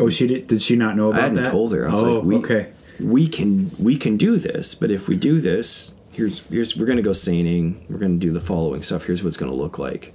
Oh, 0.00 0.08
she 0.08 0.26
did. 0.26 0.46
Did 0.46 0.62
she 0.62 0.76
not 0.76 0.96
know 0.96 1.08
about 1.08 1.16
that? 1.16 1.20
I 1.20 1.28
hadn't 1.28 1.44
that? 1.44 1.50
told 1.50 1.72
her. 1.72 1.88
I 1.88 1.90
was 1.90 2.02
oh, 2.02 2.14
like, 2.14 2.24
we, 2.24 2.36
okay. 2.36 2.72
we 3.00 3.28
can 3.28 3.70
we 3.78 3.96
can 3.96 4.16
do 4.16 4.36
this, 4.36 4.74
but 4.74 4.90
if 4.90 5.08
we 5.08 5.16
do 5.16 5.40
this, 5.40 5.94
here's 6.12 6.46
here's 6.46 6.76
we're 6.76 6.86
gonna 6.86 7.02
go 7.02 7.12
seining, 7.12 7.84
we're 7.88 7.98
gonna 7.98 8.16
do 8.16 8.32
the 8.32 8.40
following 8.40 8.82
stuff, 8.82 9.04
here's 9.04 9.22
what 9.22 9.28
it's 9.28 9.36
gonna 9.36 9.54
look 9.54 9.78
like. 9.78 10.14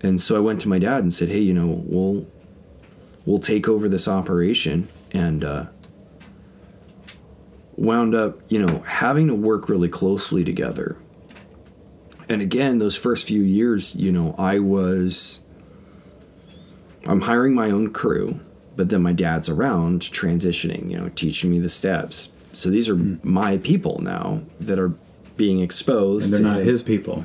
And 0.00 0.20
so 0.20 0.36
I 0.36 0.40
went 0.40 0.60
to 0.62 0.68
my 0.68 0.78
dad 0.78 1.02
and 1.02 1.12
said, 1.12 1.28
Hey, 1.28 1.40
you 1.40 1.52
know, 1.52 1.82
we'll 1.86 2.26
we'll 3.26 3.38
take 3.38 3.68
over 3.68 3.88
this 3.88 4.06
operation 4.06 4.88
and 5.12 5.44
uh 5.44 5.66
wound 7.76 8.14
up, 8.14 8.40
you 8.48 8.64
know, 8.64 8.80
having 8.80 9.26
to 9.28 9.34
work 9.34 9.68
really 9.68 9.88
closely 9.88 10.44
together. 10.44 10.96
And 12.28 12.40
again, 12.40 12.78
those 12.78 12.96
first 12.96 13.26
few 13.26 13.42
years, 13.42 13.94
you 13.96 14.12
know, 14.12 14.34
I 14.38 14.58
was 14.58 15.40
I'm 17.06 17.22
hiring 17.22 17.54
my 17.54 17.70
own 17.70 17.92
crew, 17.92 18.40
but 18.76 18.88
then 18.88 19.02
my 19.02 19.12
dad's 19.12 19.48
around 19.48 20.02
transitioning, 20.02 20.90
you 20.90 20.98
know, 20.98 21.08
teaching 21.10 21.50
me 21.50 21.58
the 21.58 21.68
steps. 21.68 22.30
So 22.52 22.70
these 22.70 22.88
are 22.88 22.96
hmm. 22.96 23.16
my 23.22 23.58
people 23.58 24.00
now 24.02 24.42
that 24.60 24.78
are 24.78 24.92
being 25.36 25.60
exposed. 25.60 26.32
And 26.32 26.44
they're 26.44 26.52
not 26.52 26.62
his 26.62 26.82
people. 26.82 27.24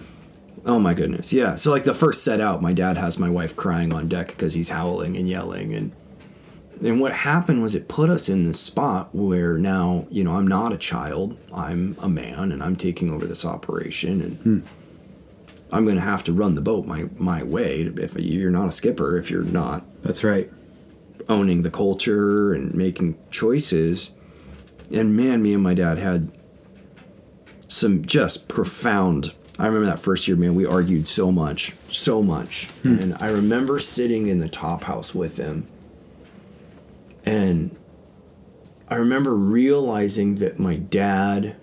Oh 0.65 0.79
my 0.79 0.93
goodness, 0.93 1.31
yeah. 1.31 1.55
So 1.55 1.71
like 1.71 1.85
the 1.85 1.93
first 1.93 2.23
set 2.23 2.41
out, 2.41 2.61
my 2.61 2.73
dad 2.73 2.97
has 2.97 3.17
my 3.17 3.29
wife 3.29 3.55
crying 3.55 3.93
on 3.93 4.07
deck 4.07 4.27
because 4.27 4.53
he's 4.53 4.69
howling 4.69 5.15
and 5.15 5.27
yelling, 5.27 5.73
and 5.73 5.93
and 6.83 6.99
what 6.99 7.13
happened 7.13 7.63
was 7.63 7.73
it 7.73 7.87
put 7.87 8.09
us 8.09 8.27
in 8.27 8.43
this 8.43 8.59
spot 8.59 9.15
where 9.15 9.57
now 9.57 10.07
you 10.11 10.25
know 10.25 10.35
I'm 10.35 10.47
not 10.47 10.73
a 10.73 10.77
child, 10.77 11.37
I'm 11.53 11.95
a 12.01 12.09
man, 12.09 12.51
and 12.51 12.61
I'm 12.61 12.75
taking 12.75 13.11
over 13.11 13.25
this 13.25 13.45
operation, 13.45 14.21
and 14.21 14.37
hmm. 14.39 14.59
I'm 15.71 15.83
going 15.83 15.97
to 15.97 16.01
have 16.01 16.23
to 16.25 16.33
run 16.33 16.55
the 16.55 16.61
boat 16.61 16.85
my 16.85 17.09
my 17.17 17.43
way. 17.43 17.81
If 17.81 18.15
you're 18.17 18.51
not 18.51 18.67
a 18.67 18.71
skipper, 18.71 19.17
if 19.17 19.29
you're 19.29 19.43
not 19.43 19.83
That's 20.03 20.23
right. 20.23 20.49
owning 21.27 21.61
the 21.61 21.71
culture 21.71 22.53
and 22.53 22.73
making 22.73 23.17
choices. 23.31 24.11
And 24.91 25.15
man, 25.15 25.41
me 25.41 25.53
and 25.53 25.63
my 25.63 25.73
dad 25.73 25.97
had 25.97 26.31
some 27.67 28.05
just 28.05 28.47
profound. 28.47 29.33
I 29.59 29.65
remember 29.65 29.87
that 29.87 29.99
first 29.99 30.27
year, 30.27 30.37
man, 30.37 30.55
we 30.55 30.65
argued 30.65 31.07
so 31.07 31.31
much, 31.31 31.73
so 31.91 32.23
much. 32.23 32.67
Hmm. 32.83 32.99
And 32.99 33.17
I 33.19 33.29
remember 33.29 33.79
sitting 33.79 34.27
in 34.27 34.39
the 34.39 34.47
top 34.47 34.83
house 34.83 35.13
with 35.13 35.37
him. 35.37 35.67
And 37.25 37.77
I 38.87 38.95
remember 38.95 39.35
realizing 39.35 40.35
that 40.35 40.59
my 40.59 40.77
dad 40.77 41.57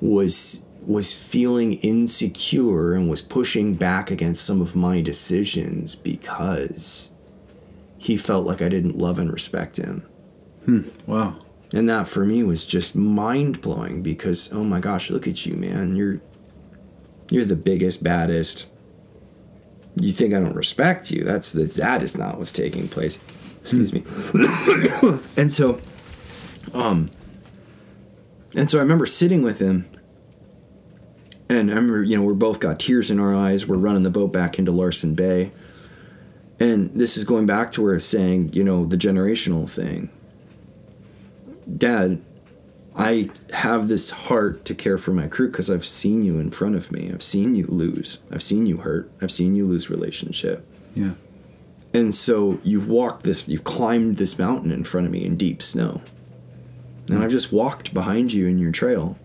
was 0.00 0.64
was 0.90 1.16
feeling 1.16 1.74
insecure 1.74 2.94
and 2.94 3.08
was 3.08 3.22
pushing 3.22 3.74
back 3.74 4.10
against 4.10 4.44
some 4.44 4.60
of 4.60 4.74
my 4.74 5.00
decisions 5.00 5.94
because 5.94 7.10
he 7.96 8.16
felt 8.16 8.44
like 8.44 8.60
I 8.60 8.68
didn't 8.68 8.98
love 8.98 9.20
and 9.20 9.32
respect 9.32 9.76
him. 9.76 10.04
Wow. 11.06 11.36
And 11.72 11.88
that 11.88 12.08
for 12.08 12.26
me 12.26 12.42
was 12.42 12.64
just 12.64 12.96
mind 12.96 13.60
blowing 13.60 14.02
because 14.02 14.52
oh 14.52 14.64
my 14.64 14.80
gosh, 14.80 15.10
look 15.10 15.28
at 15.28 15.46
you, 15.46 15.56
man. 15.56 15.94
You're 15.94 16.20
you're 17.30 17.44
the 17.44 17.54
biggest, 17.54 18.02
baddest. 18.02 18.68
You 19.94 20.10
think 20.10 20.34
I 20.34 20.40
don't 20.40 20.56
respect 20.56 21.12
you. 21.12 21.22
That's 21.22 21.52
the, 21.52 21.66
that 21.80 22.02
is 22.02 22.18
not 22.18 22.36
what's 22.36 22.50
taking 22.50 22.88
place. 22.88 23.20
Excuse 23.60 23.92
me. 23.92 24.02
and 25.36 25.52
so 25.52 25.78
um 26.74 27.10
and 28.56 28.68
so 28.68 28.78
I 28.78 28.82
remember 28.82 29.06
sitting 29.06 29.42
with 29.42 29.60
him 29.60 29.88
and 31.50 31.68
I 31.68 31.74
remember, 31.74 32.04
you 32.04 32.16
know, 32.16 32.22
we're 32.22 32.34
both 32.34 32.60
got 32.60 32.78
tears 32.78 33.10
in 33.10 33.18
our 33.18 33.34
eyes. 33.34 33.66
We're 33.66 33.76
running 33.76 34.04
the 34.04 34.10
boat 34.10 34.32
back 34.32 34.56
into 34.56 34.70
Larsen 34.70 35.16
Bay. 35.16 35.50
And 36.60 36.92
this 36.94 37.16
is 37.16 37.24
going 37.24 37.46
back 37.46 37.72
to 37.72 37.82
where 37.82 37.94
it's 37.94 38.04
saying, 38.04 38.52
you 38.52 38.62
know, 38.62 38.86
the 38.86 38.96
generational 38.96 39.68
thing. 39.68 40.10
Dad, 41.76 42.22
I 42.94 43.30
have 43.52 43.88
this 43.88 44.10
heart 44.10 44.64
to 44.66 44.76
care 44.76 44.96
for 44.96 45.12
my 45.12 45.26
crew 45.26 45.50
because 45.50 45.68
I've 45.68 45.84
seen 45.84 46.22
you 46.22 46.38
in 46.38 46.52
front 46.52 46.76
of 46.76 46.92
me. 46.92 47.10
I've 47.12 47.22
seen 47.22 47.56
you 47.56 47.66
lose. 47.66 48.22
I've 48.30 48.44
seen 48.44 48.66
you 48.66 48.76
hurt. 48.76 49.10
I've 49.20 49.32
seen 49.32 49.56
you 49.56 49.66
lose 49.66 49.90
relationship. 49.90 50.64
Yeah. 50.94 51.14
And 51.92 52.14
so 52.14 52.60
you've 52.62 52.88
walked 52.88 53.24
this, 53.24 53.48
you've 53.48 53.64
climbed 53.64 54.18
this 54.18 54.38
mountain 54.38 54.70
in 54.70 54.84
front 54.84 55.06
of 55.06 55.12
me 55.12 55.24
in 55.24 55.36
deep 55.36 55.64
snow. 55.64 56.00
And 57.08 57.24
I've 57.24 57.32
just 57.32 57.50
walked 57.50 57.92
behind 57.92 58.32
you 58.32 58.46
in 58.46 58.58
your 58.58 58.70
trail. 58.70 59.18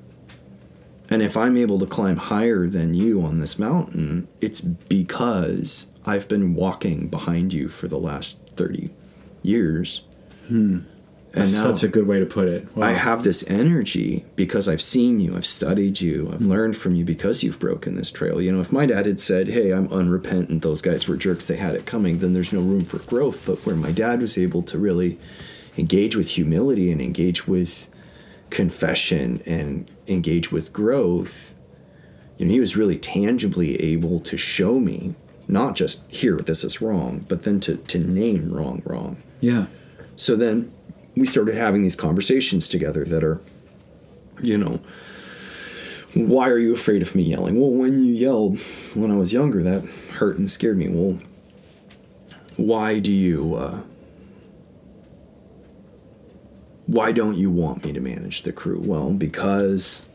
And 1.09 1.21
if 1.21 1.37
I'm 1.37 1.57
able 1.57 1.79
to 1.79 1.85
climb 1.85 2.17
higher 2.17 2.67
than 2.67 2.93
you 2.93 3.21
on 3.21 3.39
this 3.39 3.59
mountain, 3.59 4.27
it's 4.41 4.61
because 4.61 5.87
I've 6.05 6.27
been 6.27 6.55
walking 6.55 7.07
behind 7.07 7.53
you 7.53 7.69
for 7.69 7.87
the 7.87 7.99
last 7.99 8.41
30 8.55 8.91
years. 9.43 10.01
Hmm. 10.47 10.79
That's 11.31 11.53
now- 11.53 11.63
such 11.63 11.83
a 11.83 11.89
good 11.89 12.07
way 12.07 12.19
to 12.19 12.25
put 12.25 12.47
it. 12.47 12.75
Wow. 12.75 12.87
I 12.87 12.93
have 12.93 13.23
this 13.23 13.43
energy 13.49 14.23
because 14.35 14.69
I've 14.69 14.81
seen 14.81 15.19
you, 15.19 15.35
I've 15.35 15.45
studied 15.45 15.99
you, 15.99 16.29
I've 16.31 16.39
hmm. 16.39 16.49
learned 16.49 16.77
from 16.77 16.95
you 16.95 17.03
because 17.03 17.43
you've 17.43 17.59
broken 17.59 17.95
this 17.95 18.09
trail. 18.09 18.41
You 18.41 18.53
know, 18.53 18.61
if 18.61 18.71
my 18.71 18.85
dad 18.85 19.05
had 19.05 19.19
said, 19.19 19.49
Hey, 19.49 19.71
I'm 19.71 19.91
unrepentant, 19.91 20.63
those 20.63 20.81
guys 20.81 21.07
were 21.07 21.17
jerks, 21.17 21.47
they 21.47 21.57
had 21.57 21.75
it 21.75 21.85
coming, 21.85 22.19
then 22.19 22.33
there's 22.33 22.53
no 22.53 22.61
room 22.61 22.85
for 22.85 22.99
growth. 22.99 23.45
But 23.45 23.65
where 23.65 23.75
my 23.75 23.91
dad 23.91 24.21
was 24.21 24.37
able 24.37 24.63
to 24.63 24.77
really 24.77 25.19
engage 25.77 26.15
with 26.15 26.29
humility 26.29 26.89
and 26.89 27.01
engage 27.01 27.47
with 27.47 27.89
confession 28.49 29.41
and 29.45 29.91
engage 30.07 30.51
with 30.51 30.73
growth, 30.73 31.53
you 32.37 32.45
know, 32.45 32.51
he 32.51 32.59
was 32.59 32.75
really 32.75 32.97
tangibly 32.97 33.81
able 33.81 34.19
to 34.21 34.37
show 34.37 34.79
me, 34.79 35.15
not 35.47 35.75
just 35.75 36.05
here, 36.07 36.37
this 36.37 36.63
is 36.63 36.81
wrong, 36.81 37.25
but 37.27 37.43
then 37.43 37.59
to, 37.61 37.77
to 37.77 37.99
name 37.99 38.51
wrong, 38.51 38.81
wrong. 38.85 39.21
yeah. 39.39 39.67
So 40.17 40.37
then 40.37 40.71
we 41.15 41.27
started 41.27 41.55
having 41.55 41.81
these 41.81 41.95
conversations 41.95 42.69
together 42.69 43.03
that 43.05 43.23
are, 43.23 43.41
you 44.41 44.57
know, 44.57 44.79
why 46.13 46.49
are 46.49 46.57
you 46.57 46.73
afraid 46.73 47.01
of 47.01 47.15
me 47.15 47.23
yelling? 47.23 47.59
Well, 47.59 47.71
when 47.71 48.05
you 48.05 48.13
yelled 48.13 48.59
when 48.93 49.11
I 49.11 49.15
was 49.15 49.33
younger, 49.33 49.61
that 49.63 49.83
hurt 50.13 50.37
and 50.37 50.49
scared 50.49 50.77
me. 50.77 50.87
Well, 50.87 51.19
why 52.55 52.99
do 52.99 53.11
you, 53.11 53.55
uh, 53.55 53.81
why 56.87 57.11
don't 57.11 57.35
you 57.35 57.49
want 57.49 57.83
me 57.83 57.93
to 57.93 58.01
manage 58.01 58.43
the 58.43 58.51
crew? 58.51 58.81
Well, 58.83 59.11
because, 59.11 60.07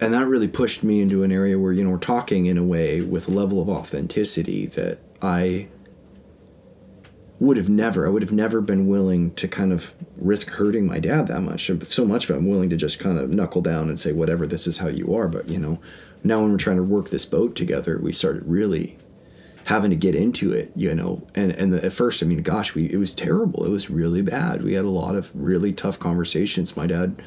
and 0.00 0.14
that 0.14 0.26
really 0.26 0.48
pushed 0.48 0.82
me 0.82 1.00
into 1.00 1.22
an 1.22 1.32
area 1.32 1.58
where, 1.58 1.72
you 1.72 1.84
know, 1.84 1.90
we're 1.90 1.98
talking 1.98 2.46
in 2.46 2.58
a 2.58 2.64
way 2.64 3.00
with 3.00 3.28
a 3.28 3.32
level 3.32 3.60
of 3.60 3.68
authenticity 3.68 4.66
that 4.66 4.98
I, 5.20 5.68
would 7.38 7.56
have 7.56 7.68
never, 7.68 8.06
I 8.06 8.10
would 8.10 8.22
have 8.22 8.32
never 8.32 8.60
been 8.60 8.86
willing 8.86 9.34
to 9.34 9.46
kind 9.46 9.72
of 9.72 9.94
risk 10.16 10.48
hurting 10.50 10.86
my 10.86 10.98
dad 10.98 11.26
that 11.26 11.42
much. 11.42 11.70
So 11.82 12.04
much 12.06 12.24
of 12.24 12.30
it, 12.30 12.38
I'm 12.38 12.48
willing 12.48 12.70
to 12.70 12.76
just 12.76 12.98
kind 12.98 13.18
of 13.18 13.28
knuckle 13.30 13.60
down 13.60 13.88
and 13.88 13.98
say, 13.98 14.12
whatever, 14.12 14.46
this 14.46 14.66
is 14.66 14.78
how 14.78 14.88
you 14.88 15.14
are. 15.14 15.28
But, 15.28 15.48
you 15.48 15.58
know, 15.58 15.78
now 16.24 16.40
when 16.40 16.50
we're 16.50 16.58
trying 16.58 16.78
to 16.78 16.82
work 16.82 17.10
this 17.10 17.26
boat 17.26 17.54
together, 17.54 17.98
we 17.98 18.12
started 18.12 18.44
really 18.46 18.96
having 19.66 19.90
to 19.90 19.96
get 19.96 20.14
into 20.14 20.52
it, 20.52 20.70
you 20.76 20.94
know. 20.94 21.26
And, 21.34 21.50
and 21.52 21.74
at 21.74 21.92
first, 21.92 22.22
I 22.22 22.26
mean, 22.26 22.40
gosh, 22.42 22.74
we, 22.76 22.86
it 22.86 22.98
was 22.98 23.12
terrible. 23.12 23.64
It 23.64 23.68
was 23.68 23.90
really 23.90 24.22
bad. 24.22 24.62
We 24.62 24.74
had 24.74 24.84
a 24.84 24.90
lot 24.90 25.16
of 25.16 25.30
really 25.34 25.72
tough 25.72 25.98
conversations. 25.98 26.76
My 26.76 26.86
dad 26.86 27.20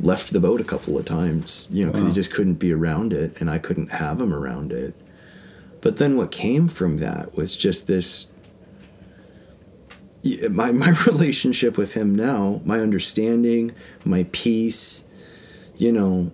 left 0.00 0.32
the 0.32 0.40
boat 0.40 0.60
a 0.60 0.64
couple 0.64 0.98
of 0.98 1.04
times, 1.04 1.68
you 1.70 1.86
know, 1.86 1.92
because 1.92 2.02
Wow. 2.02 2.08
he 2.08 2.14
just 2.14 2.32
couldn't 2.34 2.54
be 2.54 2.72
around 2.72 3.12
it 3.12 3.40
and 3.40 3.48
I 3.48 3.58
couldn't 3.58 3.92
have 3.92 4.20
him 4.20 4.34
around 4.34 4.72
it. 4.72 4.94
But 5.80 5.98
then 5.98 6.16
what 6.16 6.32
came 6.32 6.66
from 6.66 6.98
that 6.98 7.36
was 7.36 7.54
just 7.56 7.86
this 7.86 8.26
my 10.50 10.72
my 10.84 10.90
relationship 11.06 11.78
with 11.78 11.94
him 11.94 12.14
now, 12.14 12.60
my 12.64 12.80
understanding, 12.80 13.72
my 14.04 14.26
peace, 14.32 15.04
you 15.76 15.92
know, 15.92 16.32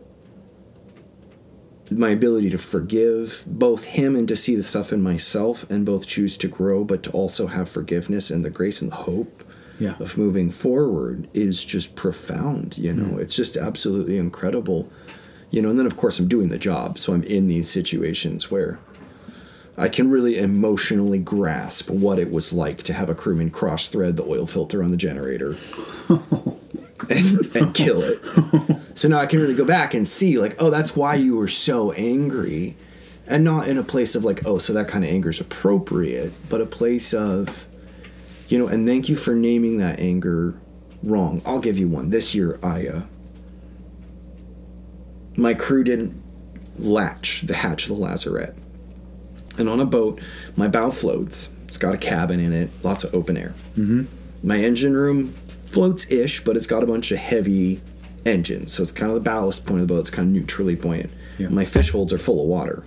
my 1.90 2.10
ability 2.10 2.50
to 2.50 2.58
forgive 2.58 3.44
both 3.46 3.84
him 3.84 4.16
and 4.16 4.26
to 4.28 4.36
see 4.36 4.54
the 4.56 4.62
stuff 4.62 4.92
in 4.92 5.00
myself 5.02 5.64
and 5.70 5.86
both 5.86 6.06
choose 6.06 6.36
to 6.38 6.48
grow 6.48 6.84
but 6.84 7.02
to 7.04 7.10
also 7.12 7.46
have 7.46 7.68
forgiveness 7.68 8.30
and 8.30 8.44
the 8.44 8.50
grace 8.50 8.82
and 8.82 8.90
the 8.90 8.96
hope 8.96 9.44
Yeah. 9.78 9.94
of 10.00 10.16
moving 10.18 10.50
forward 10.50 11.28
is 11.34 11.64
just 11.64 11.94
profound, 11.94 12.76
you 12.78 12.92
know. 12.94 13.16
Mm. 13.16 13.20
It's 13.20 13.34
just 13.34 13.56
absolutely 13.56 14.16
incredible. 14.18 14.88
You 15.50 15.62
know, 15.62 15.70
and 15.70 15.78
then 15.78 15.86
of 15.86 15.96
course 15.96 16.18
I'm 16.18 16.28
doing 16.28 16.48
the 16.48 16.58
job, 16.58 16.98
so 16.98 17.12
I'm 17.12 17.22
in 17.22 17.46
these 17.46 17.70
situations 17.70 18.50
where 18.50 18.78
I 19.78 19.88
can 19.88 20.08
really 20.10 20.38
emotionally 20.38 21.18
grasp 21.18 21.90
what 21.90 22.18
it 22.18 22.30
was 22.32 22.52
like 22.52 22.82
to 22.84 22.92
have 22.94 23.10
a 23.10 23.14
crewman 23.14 23.50
cross 23.50 23.88
thread 23.88 24.16
the 24.16 24.24
oil 24.24 24.46
filter 24.46 24.82
on 24.82 24.90
the 24.90 24.96
generator 24.96 25.54
and, 27.10 27.56
and 27.56 27.74
kill 27.74 28.00
it. 28.02 28.20
So 28.94 29.08
now 29.08 29.18
I 29.18 29.26
can 29.26 29.40
really 29.40 29.54
go 29.54 29.64
back 29.64 29.94
and 29.94 30.06
see, 30.08 30.38
like, 30.38 30.56
oh, 30.58 30.70
that's 30.70 30.96
why 30.96 31.14
you 31.14 31.36
were 31.36 31.48
so 31.48 31.92
angry. 31.92 32.76
And 33.28 33.42
not 33.42 33.66
in 33.66 33.76
a 33.76 33.82
place 33.82 34.14
of 34.14 34.24
like, 34.24 34.46
oh, 34.46 34.58
so 34.58 34.72
that 34.72 34.86
kind 34.86 35.04
of 35.04 35.10
anger 35.10 35.30
is 35.30 35.40
appropriate, 35.40 36.32
but 36.48 36.60
a 36.60 36.66
place 36.66 37.12
of, 37.12 37.66
you 38.48 38.56
know, 38.56 38.68
and 38.68 38.86
thank 38.86 39.08
you 39.08 39.16
for 39.16 39.34
naming 39.34 39.78
that 39.78 39.98
anger 39.98 40.54
wrong. 41.02 41.42
I'll 41.44 41.58
give 41.58 41.76
you 41.76 41.88
one. 41.88 42.10
This 42.10 42.36
year, 42.36 42.58
I, 42.62 42.86
uh, 42.86 43.02
my 45.36 45.54
crew 45.54 45.82
didn't 45.82 46.22
latch 46.78 47.42
the 47.42 47.54
hatch 47.54 47.82
of 47.82 47.88
the 47.88 47.94
lazarette. 47.94 48.54
And 49.58 49.68
on 49.68 49.80
a 49.80 49.86
boat, 49.86 50.20
my 50.54 50.68
bow 50.68 50.90
floats. 50.90 51.50
It's 51.66 51.78
got 51.78 51.94
a 51.94 51.98
cabin 51.98 52.38
in 52.38 52.52
it, 52.52 52.70
lots 52.84 53.02
of 53.02 53.12
open 53.12 53.36
air. 53.36 53.54
Mm-hmm. 53.76 54.04
My 54.46 54.58
engine 54.58 54.94
room 54.94 55.34
floats 55.76 56.10
ish, 56.10 56.42
but 56.42 56.56
it's 56.56 56.66
got 56.66 56.82
a 56.82 56.86
bunch 56.86 57.12
of 57.12 57.18
heavy 57.18 57.80
engines. 58.24 58.72
So 58.72 58.82
it's 58.82 58.92
kind 58.92 59.10
of 59.12 59.14
the 59.14 59.20
ballast 59.30 59.66
point 59.66 59.80
of 59.82 59.88
the 59.88 59.94
boat. 59.94 60.00
It's 60.00 60.10
kind 60.10 60.26
of 60.28 60.32
neutrally 60.34 60.74
buoyant. 60.74 61.10
Yeah. 61.38 61.48
My 61.48 61.64
fish 61.64 61.90
holds 61.90 62.12
are 62.12 62.18
full 62.18 62.40
of 62.42 62.48
water. 62.48 62.86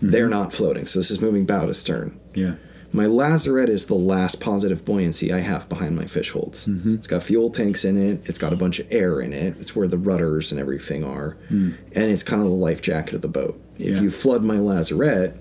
They're 0.00 0.28
not 0.28 0.52
floating. 0.52 0.84
So 0.86 0.98
this 0.98 1.10
is 1.10 1.20
moving 1.20 1.46
bow 1.46 1.66
to 1.66 1.74
stern. 1.74 2.18
Yeah. 2.34 2.54
My 2.92 3.06
lazarette 3.06 3.70
is 3.70 3.86
the 3.86 3.94
last 3.94 4.40
positive 4.40 4.84
buoyancy 4.84 5.32
I 5.32 5.38
have 5.40 5.68
behind 5.68 5.96
my 5.96 6.04
fish 6.04 6.30
holds. 6.32 6.66
Mm-hmm. 6.66 6.96
It's 6.96 7.06
got 7.06 7.22
fuel 7.22 7.48
tanks 7.50 7.84
in 7.86 7.96
it. 7.96 8.20
It's 8.28 8.38
got 8.38 8.52
a 8.52 8.56
bunch 8.56 8.78
of 8.80 8.86
air 8.92 9.20
in 9.20 9.32
it. 9.32 9.54
It's 9.58 9.74
where 9.74 9.88
the 9.88 9.96
rudders 9.96 10.52
and 10.52 10.60
everything 10.60 11.02
are, 11.04 11.36
and 11.48 11.74
it's 11.94 12.22
kind 12.22 12.42
of 12.42 12.48
the 12.48 12.54
life 12.54 12.82
jacket 12.82 13.14
of 13.14 13.22
the 13.22 13.28
boat. 13.28 13.58
If 13.78 13.86
Mm. 13.86 13.94
Yeah. 13.94 14.00
you 14.02 14.10
flood 14.10 14.44
my 14.44 14.58
lazarette, 14.58 15.34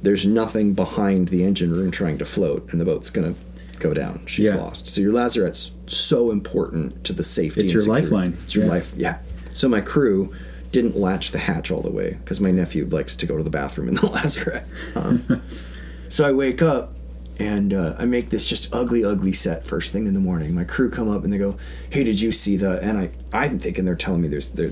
there's 0.00 0.24
nothing 0.24 0.72
behind 0.72 1.28
the 1.28 1.44
engine 1.44 1.72
room 1.72 1.90
trying 1.90 2.16
to 2.18 2.24
float, 2.24 2.68
and 2.72 2.80
the 2.80 2.84
boat's 2.86 3.10
gonna 3.10 3.34
go 3.82 3.92
down. 3.94 4.22
She's 4.26 4.46
Yeah. 4.50 4.56
lost. 4.56 4.88
So 4.88 5.00
your 5.00 5.12
lazarette's 5.12 5.72
so 5.86 6.30
important 6.30 7.04
to 7.04 7.12
the 7.12 7.22
safety. 7.22 7.62
It's 7.64 7.72
your 7.72 7.82
security. 7.82 8.04
lifeline. 8.06 8.36
It's 8.44 8.54
your 8.54 8.64
Yeah. 8.64 8.70
life. 8.70 8.92
Yeah. 8.96 9.18
So 9.52 9.68
my 9.68 9.80
crew 9.80 10.32
didn't 10.70 10.96
latch 10.96 11.32
the 11.32 11.38
hatch 11.38 11.70
all 11.70 11.82
the 11.82 11.90
way 11.90 12.16
because 12.24 12.40
my 12.40 12.50
nephew 12.50 12.86
likes 12.90 13.14
to 13.16 13.26
go 13.26 13.36
to 13.36 13.42
the 13.42 13.50
bathroom 13.50 13.88
in 13.88 13.94
the 13.96 14.06
lazarette. 14.16 14.66
Um, 14.94 15.42
so 16.08 16.24
I 16.26 16.32
wake 16.32 16.62
up 16.62 16.94
and 17.42 17.74
uh, 17.74 17.96
I 17.98 18.04
make 18.04 18.30
this 18.30 18.46
just 18.46 18.72
ugly, 18.72 19.04
ugly 19.04 19.32
set 19.32 19.66
first 19.66 19.92
thing 19.92 20.06
in 20.06 20.14
the 20.14 20.20
morning. 20.20 20.54
My 20.54 20.62
crew 20.62 20.88
come 20.88 21.08
up 21.10 21.24
and 21.24 21.32
they 21.32 21.38
go, 21.38 21.56
"Hey, 21.90 22.04
did 22.04 22.20
you 22.20 22.30
see 22.30 22.56
the?" 22.56 22.80
And 22.80 22.96
I, 22.96 23.10
I'm 23.32 23.58
thinking 23.58 23.84
they're 23.84 23.96
telling 23.96 24.22
me 24.22 24.28
there's 24.28 24.52
the 24.52 24.68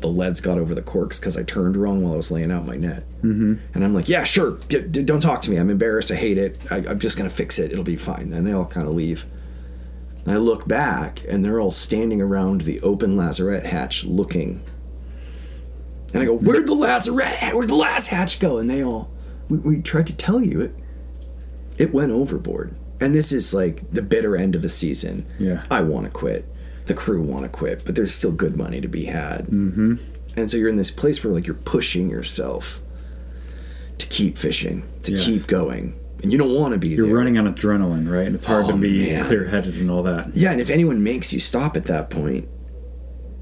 the, 0.00 0.08
leads 0.08 0.40
got 0.40 0.56
over 0.58 0.74
the 0.74 0.80
corks 0.80 1.20
because 1.20 1.36
I 1.36 1.42
turned 1.42 1.76
wrong 1.76 2.02
while 2.02 2.14
I 2.14 2.16
was 2.16 2.30
laying 2.30 2.50
out 2.50 2.64
my 2.64 2.76
net. 2.76 3.04
Mm-hmm. 3.22 3.56
And 3.74 3.84
I'm 3.84 3.92
like, 3.92 4.08
"Yeah, 4.08 4.24
sure. 4.24 4.56
D- 4.68 4.80
d- 4.80 5.02
don't 5.02 5.20
talk 5.20 5.42
to 5.42 5.50
me. 5.50 5.58
I'm 5.58 5.68
embarrassed. 5.68 6.10
I 6.10 6.14
hate 6.14 6.38
it. 6.38 6.58
I, 6.72 6.76
I'm 6.76 6.98
just 6.98 7.18
gonna 7.18 7.28
fix 7.28 7.58
it. 7.58 7.72
It'll 7.72 7.84
be 7.84 7.96
fine." 7.96 8.32
And 8.32 8.46
they 8.46 8.52
all 8.52 8.64
kind 8.64 8.88
of 8.88 8.94
leave. 8.94 9.26
And 10.24 10.32
I 10.32 10.38
look 10.38 10.66
back 10.66 11.20
and 11.28 11.44
they're 11.44 11.60
all 11.60 11.70
standing 11.70 12.22
around 12.22 12.62
the 12.62 12.80
open 12.80 13.18
lazarette 13.18 13.66
hatch 13.66 14.04
looking. 14.04 14.62
And 16.14 16.22
I 16.22 16.24
go, 16.24 16.34
Where'd 16.34 16.66
the 16.66 16.74
lazarette? 16.74 17.54
Where'd 17.54 17.68
the 17.68 17.74
last 17.74 18.06
hatch 18.06 18.38
go? 18.38 18.56
And 18.56 18.70
they 18.70 18.82
all, 18.82 19.10
we, 19.50 19.58
we 19.58 19.82
tried 19.82 20.06
to 20.06 20.16
tell 20.16 20.40
you 20.40 20.62
it. 20.62 20.74
It 21.78 21.92
went 21.92 22.12
overboard. 22.12 22.74
And 23.00 23.14
this 23.14 23.32
is 23.32 23.52
like 23.52 23.90
the 23.92 24.02
bitter 24.02 24.36
end 24.36 24.54
of 24.54 24.62
the 24.62 24.68
season. 24.68 25.26
Yeah. 25.38 25.64
I 25.70 25.80
want 25.82 26.06
to 26.06 26.10
quit. 26.12 26.46
The 26.86 26.94
crew 26.94 27.22
want 27.22 27.44
to 27.44 27.48
quit, 27.48 27.84
but 27.84 27.94
there's 27.94 28.14
still 28.14 28.32
good 28.32 28.56
money 28.56 28.80
to 28.80 28.88
be 28.88 29.06
had. 29.06 29.46
Mm-hmm. 29.46 29.94
And 30.36 30.50
so 30.50 30.56
you're 30.56 30.68
in 30.68 30.76
this 30.76 30.90
place 30.90 31.22
where 31.24 31.32
like 31.32 31.46
you're 31.46 31.54
pushing 31.56 32.08
yourself 32.10 32.80
to 33.98 34.06
keep 34.06 34.36
fishing, 34.38 34.82
to 35.02 35.12
Yes. 35.12 35.24
keep 35.24 35.46
going. 35.46 35.94
And 36.22 36.32
you 36.32 36.38
don't 36.38 36.54
want 36.54 36.72
to 36.72 36.78
be 36.78 36.88
You're 36.90 37.06
there. 37.06 37.16
running 37.16 37.36
on 37.38 37.52
adrenaline, 37.52 38.10
right? 38.10 38.26
And 38.26 38.34
it's 38.34 38.44
hard 38.46 38.66
Oh, 38.66 38.70
to 38.72 38.76
be 38.76 39.06
clear 39.22 39.44
headed 39.46 39.76
and 39.76 39.90
all 39.90 40.02
that. 40.04 40.34
Yeah, 40.34 40.52
and 40.52 40.60
if 40.60 40.70
anyone 40.70 41.02
makes 41.02 41.32
you 41.32 41.40
stop 41.40 41.76
at 41.76 41.84
that 41.86 42.08
point, 42.10 42.48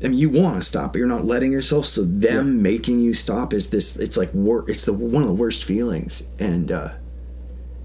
I 0.05 0.09
mean, 0.09 0.19
you 0.19 0.31
want 0.31 0.57
to 0.57 0.63
stop, 0.63 0.93
but 0.93 0.99
you're 0.99 1.07
not 1.07 1.25
letting 1.25 1.53
yourself. 1.53 1.87
So 1.87 2.03
them 2.03 2.61
making 2.61 2.99
you 2.99 3.15
stop 3.15 3.53
is 3.55 3.69
this. 3.71 3.95
It's 3.97 4.17
like 4.17 4.35
wor- 4.35 4.69
It's 4.69 4.85
the 4.85 4.93
one 4.93 5.23
of 5.23 5.29
the 5.29 5.35
worst 5.35 5.63
feelings. 5.65 6.25
And 6.41 6.73
uh, 6.73 6.89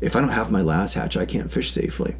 if 0.02 0.16
I 0.16 0.22
don't 0.22 0.30
have 0.30 0.52
my 0.52 0.62
last 0.62 0.94
hatch, 0.94 1.18
I 1.18 1.26
can't 1.26 1.52
fish 1.52 1.72
safely. 1.72 2.16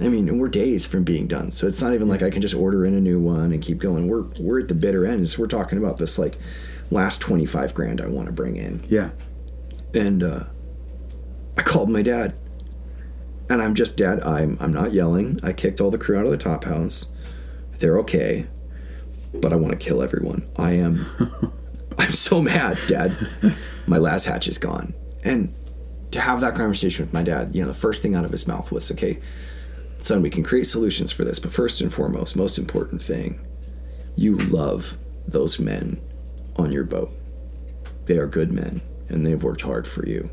I 0.00 0.06
mean, 0.08 0.38
we're 0.38 0.48
days 0.48 0.86
from 0.86 1.02
being 1.02 1.26
done, 1.26 1.50
so 1.50 1.66
it's 1.66 1.82
not 1.82 1.92
even 1.92 2.08
like 2.08 2.22
I 2.22 2.30
can 2.30 2.40
just 2.40 2.54
order 2.54 2.84
in 2.84 2.94
a 2.94 3.00
new 3.00 3.18
one 3.18 3.52
and 3.52 3.60
keep 3.60 3.78
going. 3.78 4.06
We're 4.08 4.24
we're 4.40 4.60
at 4.60 4.68
the 4.68 4.74
bitter 4.74 5.04
end. 5.04 5.28
So 5.28 5.40
we're 5.40 5.48
talking 5.48 5.76
about 5.78 5.96
this 5.96 6.18
like 6.18 6.36
last 6.90 7.20
twenty 7.20 7.46
five 7.46 7.74
grand 7.74 8.00
I 8.00 8.06
want 8.06 8.26
to 8.26 8.32
bring 8.32 8.56
in 8.56 8.82
Yeah. 8.88 9.10
and 9.94 10.22
uh, 10.22 10.44
I 11.56 11.62
called 11.62 11.90
my 11.90 12.02
dad. 12.02 12.34
And 13.50 13.62
I'm 13.62 13.74
just 13.74 13.96
dad. 13.96 14.20
I'm 14.22 14.56
I'm 14.60 14.72
not 14.72 14.92
yelling. 14.92 15.40
I 15.42 15.52
kicked 15.52 15.80
all 15.80 15.90
the 15.90 15.98
crew 15.98 16.16
out 16.18 16.26
of 16.26 16.30
the 16.30 16.36
top 16.36 16.64
house. 16.64 17.06
They're 17.78 17.98
okay, 18.00 18.46
but 19.34 19.52
I 19.52 19.56
want 19.56 19.72
to 19.72 19.84
kill 19.84 20.02
everyone. 20.02 20.46
I 20.56 20.72
am. 20.72 21.06
I'm 21.98 22.12
so 22.12 22.40
mad, 22.42 22.78
Dad. 22.88 23.16
My 23.86 23.98
last 23.98 24.26
hatch 24.26 24.46
is 24.48 24.58
gone. 24.58 24.94
And 25.24 25.52
to 26.10 26.20
have 26.20 26.40
that 26.40 26.54
conversation 26.54 27.04
with 27.04 27.12
my 27.12 27.22
dad, 27.22 27.54
you 27.54 27.62
know, 27.62 27.68
the 27.68 27.74
first 27.74 28.02
thing 28.02 28.14
out 28.14 28.24
of 28.24 28.30
his 28.30 28.46
mouth 28.46 28.70
was, 28.72 28.90
"Okay, 28.90 29.18
son, 29.98 30.22
we 30.22 30.30
can 30.30 30.42
create 30.42 30.66
solutions 30.66 31.12
for 31.12 31.24
this, 31.24 31.38
but 31.38 31.52
first 31.52 31.80
and 31.80 31.92
foremost, 31.92 32.36
most 32.36 32.58
important 32.58 33.02
thing, 33.02 33.40
you 34.16 34.36
love 34.38 34.96
those 35.26 35.58
men 35.58 36.00
on 36.56 36.72
your 36.72 36.84
boat. 36.84 37.12
They 38.06 38.16
are 38.18 38.26
good 38.26 38.52
men, 38.52 38.80
and 39.08 39.26
they've 39.26 39.42
worked 39.42 39.62
hard 39.62 39.86
for 39.86 40.06
you." 40.06 40.30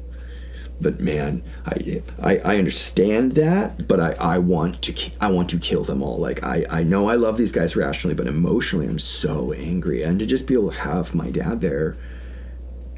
but 0.79 0.99
man, 0.99 1.43
I, 1.65 2.01
I 2.21 2.37
I 2.39 2.57
understand 2.57 3.33
that, 3.33 3.87
but 3.87 3.99
I, 3.99 4.15
I 4.19 4.37
want 4.39 4.81
to 4.83 5.11
I 5.21 5.31
want 5.31 5.49
to 5.51 5.59
kill 5.59 5.83
them 5.83 6.01
all. 6.01 6.17
Like 6.17 6.43
I 6.43 6.65
I 6.69 6.83
know 6.83 7.09
I 7.09 7.15
love 7.15 7.37
these 7.37 7.51
guys 7.51 7.75
rationally, 7.75 8.15
but 8.15 8.27
emotionally 8.27 8.87
I'm 8.87 8.99
so 8.99 9.53
angry, 9.53 10.03
and 10.03 10.19
to 10.19 10.25
just 10.25 10.47
be 10.47 10.53
able 10.53 10.71
to 10.71 10.79
have 10.79 11.15
my 11.15 11.31
dad 11.31 11.61
there 11.61 11.97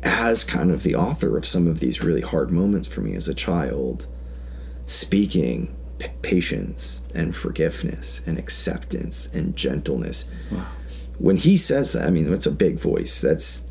as 0.07 0.43
kind 0.43 0.71
of 0.71 0.83
the 0.83 0.95
author 0.95 1.37
of 1.37 1.45
some 1.45 1.67
of 1.67 1.79
these 1.79 2.03
really 2.03 2.21
hard 2.21 2.49
moments 2.51 2.87
for 2.87 3.01
me 3.01 3.13
as 3.15 3.27
a 3.27 3.33
child, 3.33 4.07
speaking 4.85 5.75
p- 5.99 6.07
patience 6.21 7.01
and 7.13 7.35
forgiveness 7.35 8.21
and 8.25 8.37
acceptance 8.39 9.27
and 9.33 9.55
gentleness. 9.55 10.25
When 11.19 11.37
he 11.37 11.57
says 11.57 11.93
that, 11.93 12.05
I 12.05 12.09
mean, 12.09 12.31
it's 12.31 12.45
a 12.45 12.51
big 12.51 12.79
voice. 12.79 13.21
That's 13.21 13.63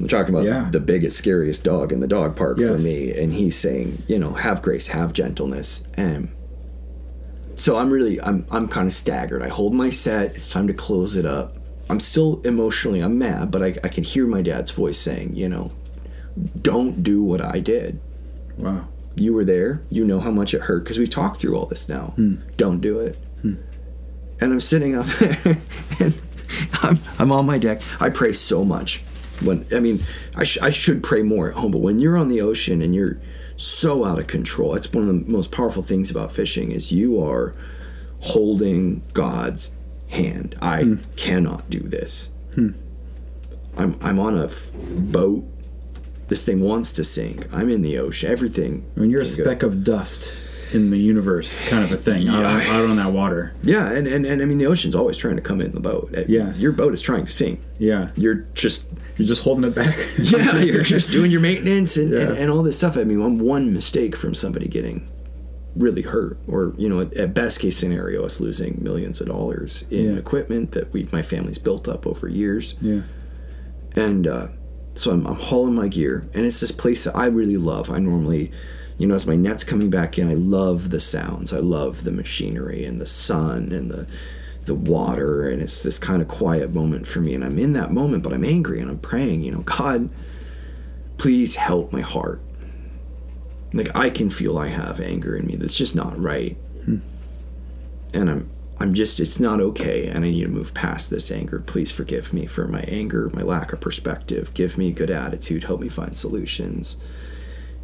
I'm 0.00 0.06
talking 0.06 0.32
about 0.34 0.46
Yeah. 0.46 0.68
the 0.70 0.78
biggest, 0.80 1.18
scariest 1.18 1.64
dog 1.64 1.92
in 1.92 1.98
the 2.00 2.06
dog 2.06 2.36
park 2.36 2.58
for 2.60 2.78
me, 2.78 3.10
and 3.12 3.32
he's 3.32 3.56
saying, 3.56 4.02
you 4.06 4.18
know, 4.18 4.32
have 4.34 4.62
grace, 4.62 4.86
have 4.88 5.12
gentleness, 5.12 5.82
and 5.94 6.28
so 7.56 7.76
I'm 7.78 7.90
really, 7.90 8.20
I'm, 8.20 8.46
I'm 8.52 8.68
kind 8.68 8.86
of 8.86 8.92
staggered. 8.92 9.42
I 9.42 9.48
hold 9.48 9.74
my 9.74 9.90
set. 9.90 10.36
It's 10.36 10.50
time 10.50 10.68
to 10.68 10.72
close 10.74 11.16
it 11.16 11.24
up. 11.26 11.56
I'm 11.90 12.00
still 12.00 12.40
emotionally, 12.44 13.00
I'm 13.00 13.18
mad, 13.18 13.50
but 13.50 13.62
I, 13.62 13.66
I 13.82 13.88
can 13.88 14.04
hear 14.04 14.26
my 14.26 14.42
dad's 14.42 14.70
voice 14.70 14.98
saying, 14.98 15.34
you 15.34 15.48
know, 15.48 15.72
don't 16.60 17.02
do 17.02 17.22
what 17.22 17.40
I 17.40 17.60
did. 17.60 18.00
Wow. 18.58 18.88
You 19.14 19.34
were 19.34 19.44
there. 19.44 19.82
You 19.90 20.04
know 20.04 20.20
how 20.20 20.30
much 20.30 20.54
it 20.54 20.62
hurt 20.62 20.84
because 20.84 20.98
we 20.98 21.06
talked 21.06 21.38
through 21.40 21.56
all 21.56 21.66
this 21.66 21.88
now. 21.88 22.08
Hmm. 22.16 22.36
Don't 22.56 22.80
do 22.80 23.00
it. 23.00 23.16
Hmm. 23.42 23.54
And 24.40 24.52
I'm 24.52 24.60
sitting 24.60 24.96
up 24.96 25.06
there 25.06 25.38
and 26.00 26.14
I'm, 26.82 26.98
I'm 27.18 27.32
on 27.32 27.46
my 27.46 27.58
deck. 27.58 27.80
I 28.00 28.10
pray 28.10 28.32
so 28.32 28.64
much. 28.64 29.02
When 29.42 29.66
I 29.72 29.80
mean, 29.80 29.98
I, 30.36 30.44
sh- 30.44 30.58
I 30.60 30.70
should 30.70 31.02
pray 31.02 31.22
more 31.22 31.48
at 31.48 31.54
home, 31.54 31.72
but 31.72 31.78
when 31.78 31.98
you're 31.98 32.16
on 32.16 32.28
the 32.28 32.40
ocean 32.40 32.82
and 32.82 32.94
you're 32.94 33.20
so 33.56 34.04
out 34.04 34.18
of 34.18 34.26
control, 34.26 34.72
that's 34.72 34.92
one 34.92 35.08
of 35.08 35.26
the 35.26 35.30
most 35.30 35.52
powerful 35.52 35.82
things 35.82 36.10
about 36.10 36.32
fishing 36.32 36.72
is 36.72 36.92
you 36.92 37.22
are 37.22 37.54
holding 38.20 39.02
God's 39.14 39.70
hand. 40.10 40.54
I 40.60 40.82
hmm. 40.82 40.94
cannot 41.16 41.68
do 41.70 41.80
this. 41.80 42.30
Hmm. 42.54 42.70
I'm 43.76 43.96
I'm 44.02 44.18
on 44.18 44.36
a 44.36 44.46
f- 44.46 44.72
boat. 44.74 45.44
This 46.28 46.44
thing 46.44 46.60
wants 46.60 46.92
to 46.92 47.04
sink. 47.04 47.46
I'm 47.52 47.70
in 47.70 47.82
the 47.82 47.98
ocean. 47.98 48.30
Everything. 48.30 48.84
I 48.96 49.00
mean, 49.00 49.10
you're 49.10 49.22
a 49.22 49.24
can 49.24 49.36
go- 49.36 49.44
speck 49.44 49.62
of 49.62 49.84
dust 49.84 50.40
in 50.72 50.90
the 50.90 50.98
universe, 50.98 51.62
kind 51.62 51.82
of 51.82 51.90
a 51.92 51.96
thing, 51.96 52.28
out, 52.28 52.44
on, 52.44 52.60
Yeah. 52.60 52.76
out 52.76 52.90
on 52.90 52.96
that 52.96 53.12
water. 53.12 53.54
Yeah, 53.62 53.90
and, 53.90 54.06
and 54.06 54.26
and 54.26 54.42
I 54.42 54.44
mean 54.44 54.58
the 54.58 54.66
ocean's 54.66 54.94
always 54.94 55.16
trying 55.16 55.36
to 55.36 55.42
come 55.42 55.60
in 55.62 55.72
the 55.72 55.80
boat. 55.80 56.14
Yes. 56.28 56.60
Your 56.60 56.72
boat 56.72 56.92
is 56.92 57.00
trying 57.00 57.24
to 57.24 57.32
sink. 57.32 57.60
Yeah. 57.78 58.10
You're 58.16 58.46
just 58.54 58.84
You're 59.16 59.26
just 59.26 59.42
holding 59.42 59.64
it 59.64 59.74
back. 59.74 59.96
yeah, 60.18 60.58
you're 60.58 60.82
just 60.82 61.10
doing 61.10 61.30
your 61.30 61.40
maintenance 61.40 61.96
and, 61.96 62.12
and, 62.12 62.34
Yeah. 62.34 62.42
and 62.42 62.50
all 62.50 62.62
this 62.62 62.76
stuff. 62.76 62.96
I 62.96 63.04
mean, 63.04 63.22
I'm 63.22 63.38
one 63.38 63.72
mistake 63.72 64.14
from 64.14 64.34
somebody 64.34 64.68
getting 64.68 65.08
really 65.76 66.02
hurt, 66.02 66.38
or 66.48 66.74
you 66.76 66.88
know, 66.88 67.00
at, 67.00 67.34
best 67.34 67.60
case 67.60 67.76
scenario, 67.76 68.24
us 68.24 68.40
losing 68.40 68.78
millions 68.82 69.20
of 69.20 69.28
dollars 69.28 69.84
in 69.90 70.12
Yeah. 70.12 70.18
equipment 70.18 70.72
that 70.72 70.92
we 70.92 71.08
my 71.12 71.22
family's 71.22 71.58
built 71.58 71.88
up 71.88 72.06
over 72.06 72.28
years. 72.28 72.74
yeah. 72.80 73.02
And 73.96 74.26
uh, 74.26 74.48
so 74.94 75.10
I'm, 75.12 75.26
I'm 75.26 75.34
hauling 75.36 75.74
my 75.74 75.88
gear, 75.88 76.28
and 76.34 76.44
it's 76.46 76.60
this 76.60 76.72
place 76.72 77.04
that 77.04 77.16
I 77.16 77.26
really 77.26 77.56
love. 77.56 77.90
I 77.90 77.98
normally, 77.98 78.50
you 78.96 79.06
know, 79.06 79.14
as 79.14 79.26
my 79.26 79.36
net's 79.36 79.64
coming 79.64 79.90
back 79.90 80.18
in, 80.18 80.28
I 80.28 80.34
love 80.34 80.90
the 80.90 81.00
sounds. 81.00 81.52
I 81.52 81.58
love 81.60 82.04
the 82.04 82.10
machinery 82.12 82.84
and 82.84 82.98
the 82.98 83.06
sun 83.06 83.72
and 83.72 83.90
the 83.90 84.06
the 84.66 84.74
water, 84.74 85.48
and 85.48 85.62
it's 85.62 85.82
this 85.82 85.98
kind 85.98 86.20
of 86.20 86.28
quiet 86.28 86.74
moment 86.74 87.06
for 87.06 87.20
me. 87.20 87.34
And 87.34 87.42
I'm 87.42 87.58
in 87.58 87.72
that 87.72 87.90
moment, 87.90 88.22
but 88.22 88.32
I'm 88.34 88.44
angry 88.44 88.80
and 88.80 88.90
I'm 88.90 88.98
praying. 88.98 89.42
You 89.42 89.52
know, 89.52 89.62
God, 89.62 90.10
please 91.16 91.56
help 91.56 91.90
my 91.92 92.02
heart. 92.02 92.42
Like 93.72 93.94
I 93.94 94.10
can 94.10 94.30
feel 94.30 94.58
I 94.58 94.68
have 94.68 95.00
anger 95.00 95.36
in 95.36 95.46
me 95.46 95.56
that's 95.56 95.74
just 95.74 95.94
not 95.94 96.20
right, 96.22 96.56
and 98.14 98.30
I'm 98.30 98.50
I'm 98.80 98.94
just, 98.94 99.18
it's 99.18 99.40
not 99.40 99.60
okay, 99.60 100.06
and 100.06 100.24
I 100.24 100.30
need 100.30 100.44
to 100.44 100.48
move 100.48 100.72
past 100.72 101.10
this 101.10 101.32
anger. 101.32 101.58
Please 101.58 101.90
forgive 101.90 102.32
me 102.32 102.46
for 102.46 102.68
my 102.68 102.82
anger, 102.82 103.28
my 103.34 103.42
lack 103.42 103.72
of 103.72 103.80
perspective. 103.80 104.54
Give 104.54 104.78
me 104.78 104.88
a 104.88 104.92
good 104.92 105.10
attitude. 105.10 105.64
Help 105.64 105.80
me 105.80 105.88
find 105.88 106.16
solutions. 106.16 106.96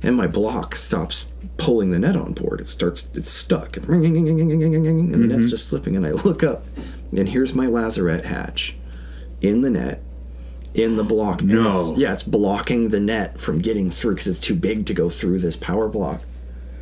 And 0.02 0.16
my 0.16 0.28
block 0.28 0.76
stops 0.76 1.32
pulling 1.56 1.90
the 1.90 1.98
net 1.98 2.14
on 2.14 2.32
board. 2.34 2.60
It 2.60 2.68
starts, 2.68 3.10
it's 3.14 3.30
stuck. 3.30 3.76
And 3.76 5.12
the 5.12 5.16
net's 5.26 5.44
mm-hmm. 5.44 5.50
just 5.50 5.66
slipping. 5.66 5.96
And 5.96 6.06
I 6.06 6.12
look 6.12 6.44
up, 6.44 6.64
and 7.16 7.28
here's 7.28 7.54
my 7.54 7.66
lazarette 7.66 8.24
hatch 8.24 8.76
in 9.40 9.62
the 9.62 9.70
net, 9.70 10.00
in 10.74 10.96
the 10.96 11.04
block. 11.04 11.40
And 11.40 11.50
No. 11.50 11.68
it's- 11.70 11.92
yeah, 11.98 12.12
it's 12.12 12.22
blocking 12.24 12.88
the 12.88 13.00
net 13.00 13.38
from 13.40 13.60
getting 13.60 13.90
through 13.90 14.12
because 14.14 14.26
it's 14.26 14.40
too 14.40 14.54
big 14.56 14.86
to 14.86 14.94
go 14.94 15.08
through 15.08 15.38
this 15.38 15.56
power 15.56 15.88
block. 15.88 16.20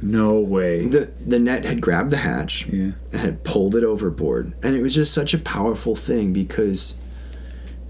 No 0.01 0.41
way. 0.41 0.87
The, 0.89 1.11
the 1.25 1.39
net 1.39 1.65
had 1.65 1.81
grabbed 1.81 2.11
the 2.11 2.17
hatch 2.17 2.67
Yeah. 2.73 2.93
and 3.13 3.21
had 3.21 3.45
pulled 3.45 3.77
it 3.77 3.85
overboard. 3.85 4.53
And 4.63 4.75
it 4.75 4.83
was 4.83 4.95
just 4.95 5.13
such 5.15 5.33
a 5.35 5.39
powerful 5.39 5.95
thing 5.95 6.33
because 6.33 6.95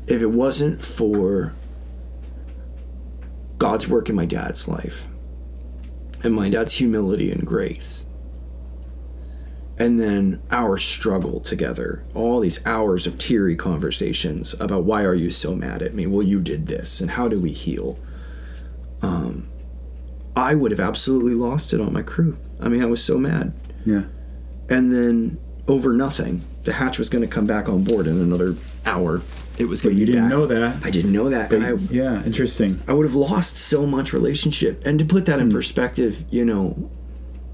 if 0.07 0.21
it 0.21 0.31
wasn't 0.31 0.83
for 0.83 1.55
God's 3.59 3.89
work 3.89 4.09
in 4.11 4.17
my 4.17 4.25
dad's 4.27 4.67
life 4.69 5.07
and 6.25 6.35
my 6.35 6.49
dad's 6.51 6.75
humility 6.75 7.31
and 7.31 7.47
grace, 7.47 8.07
and 9.79 9.99
then 9.99 10.41
our 10.51 10.77
struggle 10.79 11.41
together, 11.41 12.05
all 12.15 12.41
these 12.41 12.65
hours 12.67 13.07
of 13.07 13.19
teary 13.19 13.57
conversations 13.57 14.55
about 14.61 14.85
why 14.85 15.03
are 15.03 15.15
you 15.15 15.31
so 15.31 15.55
mad 15.55 15.83
at 15.83 15.95
me? 15.95 16.07
Well, 16.07 16.23
you 16.23 16.41
did 16.41 16.67
this, 16.67 17.01
and 17.01 17.13
how 17.13 17.27
do 17.29 17.39
we 17.39 17.53
heal? 17.53 17.99
Um, 19.01 19.49
I 20.37 20.55
would 20.55 20.71
have 20.71 20.81
absolutely 20.81 21.35
lost 21.35 21.73
it 21.73 21.81
on 21.81 21.93
my 21.93 22.03
crew. 22.03 22.37
I 22.61 22.69
mean, 22.69 22.83
I 22.83 22.87
was 22.87 23.03
so 23.05 23.19
mad 23.19 23.53
Yeah. 23.85 24.05
and 24.69 24.93
then 24.93 25.39
over 25.69 25.93
nothing 25.93 26.43
the 26.65 26.73
hatch 26.75 26.99
was 26.99 27.09
going 27.09 27.23
to 27.23 27.29
come 27.29 27.45
back 27.47 27.69
on 27.69 27.83
board 27.85 28.07
in 28.07 28.21
another 28.21 28.55
hour 28.87 29.21
it 29.59 29.65
was 29.67 29.83
But 29.83 29.89
going 29.89 29.97
to 29.97 30.01
you 30.01 30.07
didn't 30.07 30.23
back. 30.23 30.31
know 30.31 30.47
that. 30.47 30.77
I 30.85 30.91
didn't 30.91 31.13
know 31.13 31.29
that, 31.29 31.53
and 31.53 31.65
I 31.65 31.73
yeah, 31.93 32.25
interesting. 32.25 32.81
I 32.89 32.95
would 32.95 33.05
have 33.05 33.15
lost 33.15 33.57
so 33.59 33.87
much 33.87 34.13
relationship. 34.15 34.83
And 34.87 34.99
to 34.99 35.05
put 35.05 35.27
that 35.27 35.41
in 35.41 35.49
Hmm. 35.49 35.53
perspective, 35.53 36.25
you 36.31 36.45
know, 36.45 36.91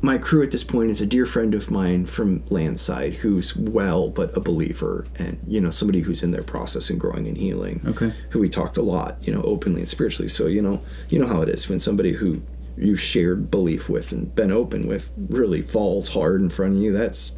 my 0.01 0.17
crew 0.17 0.43
at 0.43 0.51
this 0.51 0.63
point 0.63 0.91
is 0.91 1.01
a 1.01 1.07
dear 1.07 1.27
friend 1.27 1.55
of 1.55 1.71
mine 1.71 2.07
from 2.07 2.45
Landside 2.51 3.15
who's 3.15 3.57
well, 3.57 4.09
but 4.09 4.37
a 4.37 4.41
believer 4.41 5.07
and, 5.17 5.41
you 5.47 5.61
know, 5.61 5.71
somebody 5.71 6.01
who's 6.01 6.23
in 6.23 6.31
their 6.31 6.43
process 6.43 6.89
and 6.89 7.01
growing 7.01 7.27
and 7.27 7.37
healing. 7.37 7.81
Okay. 7.85 8.13
Who 8.31 8.39
we 8.39 8.49
talked 8.49 8.77
a 8.77 8.83
lot, 8.83 9.17
you 9.23 9.33
know, 9.33 9.43
openly 9.43 9.81
and 9.81 9.89
spiritually. 9.89 10.29
So, 10.29 10.47
you 10.47 10.63
know, 10.63 10.81
you 11.09 11.19
know 11.19 11.27
how 11.27 11.43
it 11.43 11.49
is 11.49 11.69
when 11.69 11.81
somebody 11.81 12.13
who 12.13 12.41
you 12.77 12.95
shared 12.95 13.51
belief 13.51 13.89
with 13.89 14.13
and 14.13 14.33
been 14.37 14.53
open 14.53 14.87
with 14.87 15.13
really 15.29 15.63
falls 15.63 16.09
hard 16.09 16.41
in 16.41 16.49
front 16.49 16.75
of 16.75 16.81
you. 16.81 16.93
That's 16.93 17.33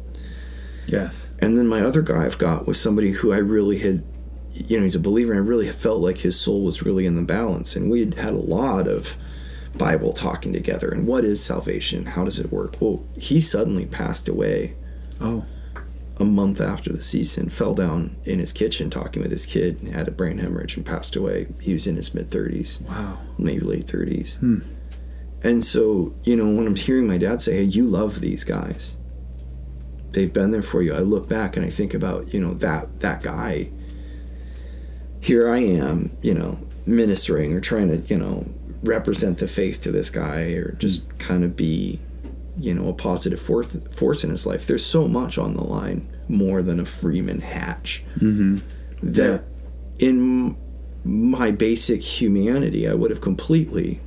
Yes. 0.87 1.31
and 1.39 1.57
then 1.57 1.67
my 1.67 1.81
other 1.81 2.01
guy 2.01 2.25
I've 2.25 2.37
got 2.37 2.67
was 2.67 2.79
somebody 2.79 3.11
who 3.11 3.31
I 3.31 3.37
really 3.37 3.79
had, 3.79 4.03
you 4.51 4.77
know, 4.77 4.83
he's 4.83 4.95
a 4.95 4.99
believer, 4.99 5.31
and 5.31 5.41
I 5.43 5.47
really 5.47 5.69
felt 5.71 6.01
like 6.01 6.17
his 6.17 6.39
soul 6.39 6.63
was 6.63 6.83
really 6.83 7.05
in 7.05 7.15
the 7.15 7.21
balance. 7.21 7.75
And 7.75 7.89
we 7.89 8.01
had 8.01 8.15
had 8.15 8.33
a 8.33 8.37
lot 8.37 8.87
of 8.87 9.15
Bible 9.81 10.13
talking 10.13 10.53
together. 10.53 10.89
And 10.89 11.07
what 11.07 11.25
is 11.25 11.43
salvation? 11.43 12.05
How 12.05 12.23
does 12.23 12.37
it 12.39 12.51
work? 12.51 12.79
Well, 12.79 13.03
he 13.17 13.41
suddenly 13.41 13.85
passed 13.87 14.27
away 14.29 14.75
Oh. 15.19 15.43
a 16.17 16.23
month 16.25 16.61
after 16.61 16.93
the 16.93 17.01
season, 17.01 17.49
fell 17.49 17.73
down 17.73 18.15
in 18.23 18.37
his 18.37 18.53
kitchen 18.53 18.91
talking 18.91 19.23
with 19.23 19.31
his 19.31 19.47
kid, 19.47 19.79
and 19.81 19.91
had 19.91 20.07
a 20.07 20.11
brain 20.11 20.37
hemorrhage 20.37 20.77
and 20.77 20.85
passed 20.85 21.15
away. 21.15 21.47
He 21.59 21.73
was 21.73 21.87
in 21.87 21.95
his 21.95 22.13
mid 22.13 22.29
30s 22.29 22.79
Wow. 22.87 23.17
maybe 23.39 23.61
late 23.61 23.87
30s. 23.87 24.35
Hmm. 24.37 24.59
And 25.43 25.65
so, 25.65 26.13
you 26.23 26.35
know, 26.35 26.47
when 26.47 26.67
I'm 26.67 26.75
hearing 26.75 27.07
my 27.07 27.17
dad 27.17 27.41
say, 27.41 27.55
hey, 27.57 27.63
you 27.63 27.85
love 27.85 28.21
these 28.21 28.43
guys, 28.43 28.97
they've 30.11 30.31
been 30.31 30.51
there 30.51 30.61
for 30.61 30.83
you, 30.83 30.93
I 30.93 30.99
look 30.99 31.27
back 31.27 31.57
and 31.57 31.65
I 31.65 31.71
think 31.71 31.95
about, 31.95 32.31
you 32.31 32.39
know, 32.39 32.53
that, 32.55 32.99
that 32.99 33.23
guy. 33.23 33.71
Here 35.21 35.49
I 35.49 35.57
am, 35.59 36.15
you 36.21 36.35
know, 36.35 36.59
ministering 36.85 37.53
or 37.53 37.59
trying 37.61 37.87
to, 37.89 37.97
you 38.13 38.19
know, 38.19 38.45
represent 38.83 39.37
the 39.39 39.47
faith 39.47 39.81
to 39.81 39.91
this 39.91 40.09
guy 40.09 40.41
or 40.53 40.73
just 40.73 41.07
kind 41.19 41.43
of 41.43 41.55
be, 41.55 41.99
you 42.59 42.73
know, 42.73 42.89
a 42.89 42.93
positive 42.93 43.39
force, 43.39 43.67
force 43.95 44.23
in 44.23 44.29
his 44.29 44.45
life. 44.45 44.65
There's 44.65 44.85
so 44.85 45.07
much 45.07 45.37
on 45.37 45.53
the 45.55 45.63
line 45.63 46.07
more 46.27 46.61
than 46.63 46.79
a 46.79 46.85
Freeman 46.85 47.41
hatch 47.41 48.03
Mm-hmm. 48.17 48.57
that 49.03 49.43
in 49.99 50.55
my 51.03 51.51
basic 51.51 52.01
humanity, 52.01 52.87
I 52.87 52.93
would 52.93 53.09
have 53.11 53.21
completely 53.21 53.99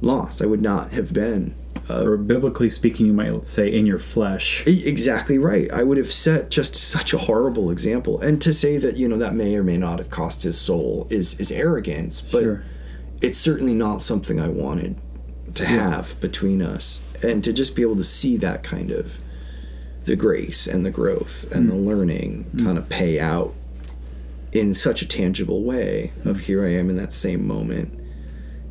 lost. 0.00 0.42
I 0.42 0.46
would 0.46 0.62
not 0.62 0.92
have 0.92 1.12
been. 1.12 1.54
Uh, 1.90 2.02
Or 2.04 2.16
biblically 2.16 2.70
speaking, 2.70 3.06
you 3.06 3.12
might 3.12 3.46
say 3.46 3.68
in 3.72 3.84
your 3.84 3.98
flesh. 3.98 4.62
exactly 4.66 5.36
right. 5.38 5.70
I 5.70 5.82
would 5.82 5.98
have 5.98 6.12
set 6.12 6.50
just 6.50 6.74
such 6.74 7.12
a 7.12 7.18
horrible 7.18 7.70
example. 7.70 8.20
And 8.20 8.40
to 8.42 8.52
say 8.52 8.78
that 8.78 8.96
you 8.96 9.06
know 9.08 9.18
that 9.18 9.34
may 9.34 9.54
or 9.56 9.62
may 9.62 9.76
not 9.76 9.98
have 9.98 10.10
cost 10.10 10.42
his 10.44 10.56
soul 10.58 11.06
is 11.10 11.38
is 11.38 11.52
arrogance, 11.52 12.22
but 12.22 12.42
Sure. 12.42 12.62
It's 13.20 13.38
certainly 13.38 13.74
not 13.74 14.02
something 14.02 14.40
I 14.40 14.48
wanted 14.48 14.96
to 15.54 15.64
have 15.64 16.20
between 16.20 16.62
us. 16.62 17.00
And 17.22 17.42
to 17.44 17.52
just 17.52 17.74
be 17.74 17.82
able 17.82 17.96
to 17.96 18.04
see 18.04 18.36
that 18.38 18.62
kind 18.62 18.90
of 18.90 19.18
the 20.04 20.16
grace 20.16 20.66
and 20.66 20.84
the 20.84 20.90
growth 20.90 21.50
and 21.50 21.68
the 21.68 21.74
mm. 21.74 21.86
learning 21.86 22.50
mm. 22.54 22.64
kind 22.64 22.76
of 22.76 22.88
pay 22.88 23.18
out 23.18 23.54
in 24.52 24.74
such 24.74 25.02
a 25.02 25.08
tangible 25.08 25.62
way 25.62 26.12
of 26.24 26.40
here 26.40 26.64
I 26.64 26.72
am 26.72 26.90
in 26.90 26.96
that 26.96 27.12
same 27.12 27.46
moment. 27.46 28.00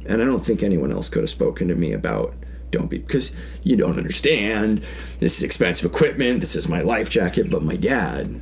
And 0.06 0.22
I 0.22 0.26
don't 0.26 0.46
think 0.46 0.62
anyone 0.62 0.92
else 0.92 1.10
could 1.10 1.24
have 1.24 1.30
spoken 1.30 1.68
to 1.70 1.76
me 1.76 1.94
about 1.94 2.34
don't 2.72 2.90
be 2.90 2.98
because 2.98 3.32
you 3.62 3.76
don't 3.76 3.98
understand. 3.98 4.84
This 5.20 5.38
is 5.38 5.44
expensive 5.44 5.90
equipment. 5.90 6.40
This 6.40 6.56
is 6.56 6.68
my 6.68 6.82
life 6.82 7.10
jacket. 7.10 7.50
But 7.50 7.64
my 7.64 7.76
dad, 7.76 8.42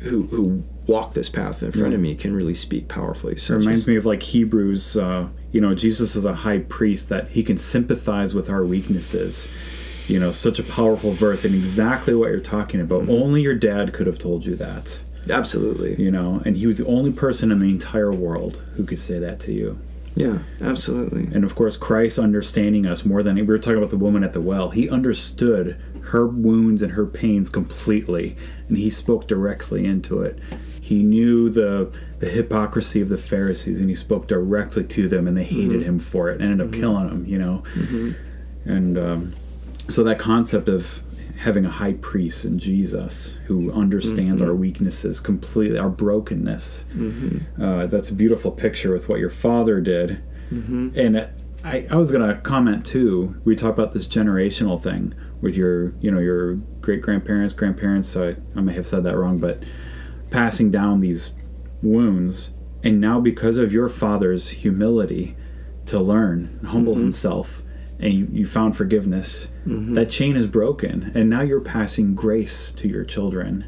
who 0.00 0.22
who 0.22 0.64
walked 0.88 1.14
this 1.14 1.28
path 1.28 1.62
in 1.62 1.70
front 1.70 1.94
of 1.94 2.00
me, 2.00 2.16
can 2.16 2.34
really 2.34 2.54
speak 2.54 2.88
powerfully. 2.88 3.36
So 3.36 3.54
It 3.54 3.58
reminds 3.58 3.80
just- 3.82 3.88
me 3.88 3.94
of 3.96 4.04
like 4.06 4.22
Hebrews. 4.24 4.96
Uh, 4.96 5.28
you 5.52 5.60
know, 5.60 5.74
Jesus 5.74 6.16
is 6.16 6.24
a 6.24 6.34
high 6.34 6.58
priest 6.58 7.08
that 7.10 7.28
he 7.28 7.44
can 7.44 7.56
sympathize 7.58 8.34
with 8.34 8.50
our 8.50 8.64
weaknesses. 8.64 9.46
You 10.08 10.18
know, 10.18 10.32
such 10.32 10.58
a 10.58 10.62
powerful 10.62 11.12
verse 11.12 11.44
and 11.44 11.54
exactly 11.54 12.14
what 12.14 12.30
you're 12.30 12.40
talking 12.40 12.80
about. 12.80 13.02
Mm-hmm. 13.02 13.10
Only 13.12 13.42
your 13.42 13.54
dad 13.54 13.92
could 13.92 14.06
have 14.06 14.18
told 14.18 14.46
you 14.46 14.56
that. 14.56 14.98
absolutely, 15.30 16.02
You 16.02 16.10
know, 16.10 16.40
and 16.46 16.56
he 16.56 16.66
was 16.66 16.78
the 16.78 16.86
only 16.86 17.12
person 17.12 17.52
in 17.52 17.58
the 17.58 17.68
entire 17.68 18.10
world 18.10 18.58
who 18.76 18.84
could 18.84 18.98
say 18.98 19.18
that 19.18 19.38
to 19.40 19.52
you. 19.52 19.78
yeah, 20.16 20.38
absolutely. 20.62 21.28
And 21.34 21.44
of 21.44 21.54
course, 21.54 21.76
Christ 21.76 22.18
understanding 22.18 22.86
us 22.86 23.04
more 23.04 23.22
than 23.22 23.34
we 23.36 23.42
were 23.42 23.58
talking 23.58 23.76
about 23.78 23.90
the 23.90 23.98
woman 23.98 24.24
at 24.24 24.32
the 24.32 24.40
well. 24.40 24.70
He 24.70 24.88
understood 24.88 25.76
her 26.04 26.26
wounds 26.26 26.80
and 26.80 26.92
her 26.92 27.04
pains 27.04 27.50
completely, 27.50 28.34
and 28.68 28.78
he 28.78 28.88
spoke 28.88 29.28
directly 29.28 29.84
into 29.84 30.22
it. 30.22 30.38
He 30.88 31.02
knew 31.02 31.50
the 31.50 31.94
the 32.18 32.30
hypocrisy 32.30 33.02
of 33.02 33.10
the 33.10 33.18
Pharisees, 33.18 33.78
and 33.78 33.90
he 33.90 33.94
spoke 33.94 34.26
directly 34.26 34.84
to 34.84 35.06
them, 35.06 35.28
and 35.28 35.36
they 35.36 35.44
mm-hmm. 35.44 35.60
hated 35.60 35.82
him 35.82 35.98
for 35.98 36.30
it, 36.30 36.40
and 36.40 36.50
ended 36.50 36.66
up 36.66 36.72
mm-hmm. 36.72 36.80
killing 36.80 37.08
him. 37.10 37.26
You 37.26 37.38
know, 37.38 37.62
mm-hmm. 37.74 38.12
and 38.64 38.96
um, 38.96 39.32
so 39.86 40.02
that 40.04 40.18
concept 40.18 40.66
of 40.70 41.02
having 41.40 41.66
a 41.66 41.70
high 41.70 41.92
priest 41.92 42.46
in 42.46 42.58
Jesus 42.58 43.38
who 43.44 43.70
understands 43.70 44.40
our 44.40 44.54
weaknesses 44.54 45.20
completely, 45.20 45.78
our 45.78 45.90
brokenness. 45.90 46.86
Uh, 47.62 47.86
that's 47.86 48.08
a 48.08 48.14
beautiful 48.14 48.50
picture 48.50 48.90
with 48.90 49.10
what 49.10 49.20
your 49.20 49.30
father 49.30 49.80
did. 49.82 50.22
And 50.96 51.30
I, 51.62 51.86
I 51.90 51.96
was 51.96 52.10
gonna 52.10 52.36
comment 52.38 52.86
too. 52.86 53.36
We 53.44 53.56
talk 53.56 53.74
about 53.74 53.92
this 53.92 54.06
generational 54.06 54.82
thing 54.82 55.14
with 55.42 55.54
your, 55.54 55.92
you 56.00 56.10
know, 56.10 56.18
your 56.18 56.54
great 56.80 57.02
grandparents, 57.02 57.52
grandparents. 57.52 58.08
So 58.08 58.30
I, 58.30 58.58
I 58.58 58.62
may 58.62 58.72
have 58.72 58.86
said 58.86 59.04
that 59.04 59.16
wrong, 59.16 59.38
but 59.38 59.62
passing 60.30 60.70
down 60.70 61.00
these 61.00 61.32
wounds, 61.82 62.50
and 62.82 63.00
now 63.00 63.20
because 63.20 63.56
of 63.58 63.72
your 63.72 63.88
father's 63.88 64.50
humility 64.50 65.36
to 65.86 66.00
learn, 66.00 66.60
humble 66.66 66.92
mm-hmm. 66.92 67.02
himself, 67.02 67.62
and 67.98 68.14
you, 68.14 68.28
you 68.30 68.46
found 68.46 68.76
forgiveness, 68.76 69.50
mm-hmm. 69.66 69.94
that 69.94 70.08
chain 70.08 70.36
is 70.36 70.46
broken, 70.46 71.10
and 71.14 71.28
now 71.28 71.40
you're 71.40 71.60
passing 71.60 72.14
grace 72.14 72.70
to 72.72 72.88
your 72.88 73.04
children, 73.04 73.66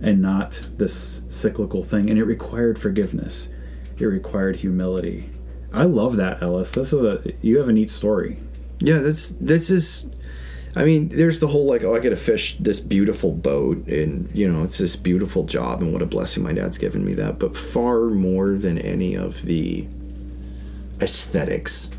and 0.00 0.20
not 0.20 0.68
this 0.76 1.24
cyclical 1.28 1.84
thing. 1.84 2.08
And 2.08 2.18
it 2.18 2.24
required 2.24 2.78
forgiveness. 2.78 3.50
It 3.98 4.06
required 4.06 4.56
humility. 4.56 5.30
I 5.72 5.84
love 5.84 6.16
that, 6.16 6.42
Ellis. 6.42 6.72
This 6.72 6.92
is 6.92 7.02
a 7.02 7.22
you 7.42 7.58
have 7.58 7.68
a 7.68 7.72
neat 7.72 7.90
story. 7.90 8.38
Yeah, 8.80 8.98
that's 8.98 9.32
this 9.32 9.70
is. 9.70 10.10
I 10.76 10.84
mean, 10.84 11.08
there's 11.08 11.40
the 11.40 11.48
whole 11.48 11.66
like, 11.66 11.82
oh, 11.82 11.96
I 11.96 11.98
get 11.98 12.10
to 12.10 12.16
fish 12.16 12.56
this 12.58 12.78
beautiful 12.78 13.32
boat, 13.32 13.88
and 13.88 14.30
you 14.36 14.50
know, 14.50 14.62
it's 14.62 14.78
this 14.78 14.94
beautiful 14.94 15.44
job, 15.44 15.82
and 15.82 15.92
what 15.92 16.02
a 16.02 16.06
blessing 16.06 16.44
my 16.44 16.52
dad's 16.52 16.78
given 16.78 17.04
me 17.04 17.14
that. 17.14 17.38
But 17.38 17.56
far 17.56 18.06
more 18.06 18.52
than 18.52 18.78
any 18.78 19.14
of 19.14 19.42
the 19.42 19.88
aesthetics 21.00 21.90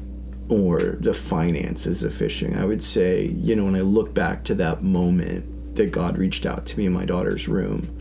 or 0.47 0.97
the 1.01 1.13
finances 1.13 2.03
of 2.03 2.13
fishing, 2.13 2.57
I 2.57 2.63
would 2.63 2.81
say, 2.81 3.25
you 3.25 3.55
know, 3.55 3.65
when 3.65 3.75
I 3.75 3.81
look 3.81 4.13
back 4.13 4.43
to 4.45 4.55
that 4.55 4.83
moment 4.83 5.75
that 5.75 5.91
God 5.91 6.17
reached 6.17 6.45
out 6.45 6.65
to 6.67 6.77
me 6.77 6.85
in 6.85 6.93
my 6.93 7.03
daughter's 7.03 7.49
room, 7.49 7.97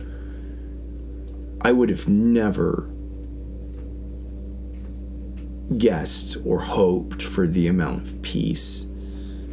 I 1.61 1.73
would 1.73 1.89
have 1.89 2.07
never 2.07 2.89
guessed 5.77 6.37
or 6.45 6.61
hoped 6.61 7.21
for 7.21 7.45
the 7.45 7.67
amount 7.67 8.03
of 8.03 8.21
peace 8.21 8.87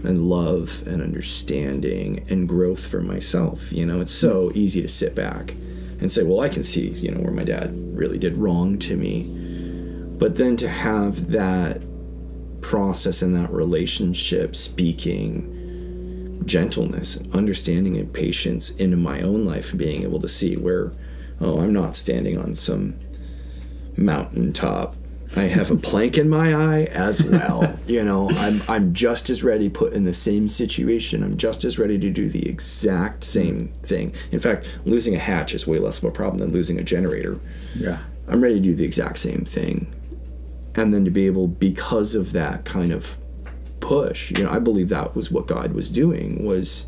and 0.05 0.29
love 0.29 0.83
and 0.87 1.03
understanding 1.03 2.25
and 2.29 2.49
growth 2.49 2.87
for 2.87 3.01
myself. 3.01 3.73
You 3.73 3.87
know, 3.87 4.01
it's 4.01 4.13
so 4.13 4.53
easy 4.55 4.81
to 4.83 4.89
sit 4.89 5.15
back 5.15 5.55
and 6.01 6.11
say, 6.11 6.23
well, 6.23 6.41
I 6.41 6.49
can 6.49 6.63
see, 6.63 6.89
you 6.89 7.11
know, 7.11 7.21
where 7.21 7.33
my 7.33 7.45
dad 7.45 7.73
really 7.97 8.19
did 8.19 8.37
wrong 8.37 8.79
to 8.81 8.97
me. 8.97 9.25
But 10.19 10.37
then 10.37 10.57
to 10.59 10.69
have 10.69 11.31
that 11.33 11.83
process 12.61 13.23
and 13.23 13.35
that 13.35 13.51
relationship 13.51 14.55
speaking 14.55 15.55
gentleness, 16.45 17.19
understanding, 17.33 17.97
and 17.97 18.13
patience 18.13 18.71
into 18.77 18.97
my 18.97 19.21
own 19.21 19.45
life, 19.45 19.77
being 19.77 20.03
able 20.03 20.21
to 20.21 20.29
see 20.29 20.57
where, 20.57 20.93
oh, 21.41 21.61
I'm 21.61 21.73
not 21.73 21.95
standing 21.95 22.39
on 22.39 22.55
some 22.55 22.99
mountaintop. 23.97 24.95
I 25.37 25.43
have 25.43 25.71
a 25.71 25.77
plank 25.77 26.17
in 26.17 26.29
my 26.29 26.55
eye 26.55 26.85
as 26.85 27.23
well. 27.23 27.79
you 27.87 28.03
know, 28.03 28.31
I'm 28.31 28.63
I'm 28.69 28.95
just 28.95 29.29
as 29.31 29.45
ready 29.45 29.69
put 29.69 29.93
in 29.93 30.05
the 30.05 30.15
same 30.15 30.49
situation. 30.49 31.23
I'm 31.23 31.37
just 31.37 31.65
as 31.65 31.79
ready 31.79 31.99
to 31.99 32.11
do 32.11 32.29
the 32.29 32.49
exact 32.49 33.25
same 33.25 33.69
mm. 33.69 33.83
thing. 33.87 34.15
In 34.33 34.39
fact, 34.39 34.67
losing 34.85 35.15
a 35.15 35.19
hatch 35.19 35.55
is 35.55 35.67
way 35.67 35.79
less 35.79 35.99
of 35.99 36.05
a 36.05 36.11
problem 36.11 36.39
than 36.39 36.53
losing 36.53 36.79
a 36.79 36.83
generator. 36.83 37.39
Yeah. 37.75 37.99
I'm 38.27 38.43
ready 38.43 38.57
to 38.57 38.61
do 38.61 38.75
the 38.75 38.85
exact 38.85 39.19
same 39.19 39.45
thing. 39.45 39.93
And 40.75 40.95
then 40.95 41.05
to 41.05 41.11
be 41.11 41.27
able 41.27 41.49
because 41.49 42.15
of 42.15 42.33
that 42.33 42.65
kind 42.65 42.93
of 42.93 43.19
push, 43.81 44.31
you 44.31 44.45
know, 44.45 44.51
I 44.51 44.59
believe 44.59 44.89
that 44.91 45.15
was 45.15 45.31
what 45.31 45.47
God 45.47 45.73
was 45.73 45.91
doing 45.91 46.45
was 46.45 46.87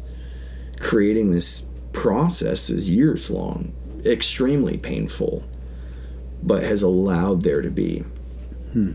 creating 0.79 1.31
this 1.31 1.67
process 1.93 2.71
is 2.71 2.89
years 2.89 3.31
long, 3.31 3.73
extremely 4.05 4.79
painful, 4.79 5.45
but 6.43 6.63
has 6.63 6.83
allowed 6.83 7.43
there 7.43 7.63
to 7.63 7.71
be 7.71 8.05
Hmm. 8.73 8.93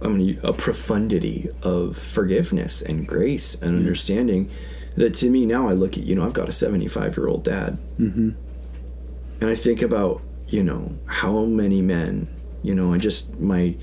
I 0.00 0.08
mean, 0.08 0.38
a 0.42 0.52
profundity 0.52 1.48
of 1.62 1.96
forgiveness 1.96 2.82
and 2.82 3.06
grace 3.06 3.54
and 3.54 3.72
hmm. 3.72 3.78
understanding 3.78 4.50
that 4.96 5.14
to 5.14 5.30
me 5.30 5.46
now 5.46 5.68
I 5.68 5.72
look 5.72 5.96
at, 5.96 6.04
you 6.04 6.14
know, 6.14 6.24
I've 6.24 6.32
got 6.32 6.48
a 6.48 6.52
75 6.52 7.16
year 7.16 7.28
old 7.28 7.44
dad. 7.44 7.78
Mm-hmm. 7.98 8.30
And 9.40 9.50
I 9.50 9.54
think 9.54 9.82
about, 9.82 10.22
you 10.48 10.62
know 10.62 10.98
how 11.06 11.44
many 11.44 11.82
men 11.82 12.28
you 12.62 12.74
know 12.74 12.92
i 12.92 12.98
just 12.98 13.38
my 13.38 13.76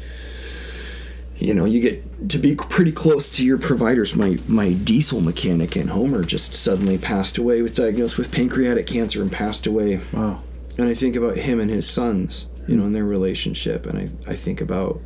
you 1.38 1.54
know 1.54 1.66
you 1.66 1.80
get 1.80 2.30
to 2.30 2.38
be 2.38 2.56
pretty 2.56 2.92
close 2.92 3.30
to 3.30 3.46
your 3.46 3.58
providers 3.58 4.16
my 4.16 4.38
my 4.48 4.74
diesel 4.74 5.22
mechanic 5.22 5.78
in 5.78 5.90
homer 5.90 6.24
just 6.24 6.54
suddenly 6.54 6.98
passed 6.98 7.38
away 7.38 7.62
was 7.62 7.72
diagnosed 7.72 8.18
with 8.18 8.32
pancreatic 8.32 8.88
cancer 8.88 9.22
and 9.22 9.32
passed 9.32 9.68
away 9.68 10.02
Wow. 10.12 10.42
and 10.78 10.88
i 10.88 10.94
think 10.94 11.16
about 11.16 11.38
him 11.38 11.60
and 11.60 11.70
his 11.70 11.90
sons 11.90 12.48
you 12.68 12.74
hmm. 12.74 12.80
know 12.80 12.86
and 12.88 12.96
their 12.96 13.06
relationship 13.06 13.86
and 13.86 13.98
i 14.00 14.32
i 14.32 14.36
think 14.36 14.62
about 14.62 15.02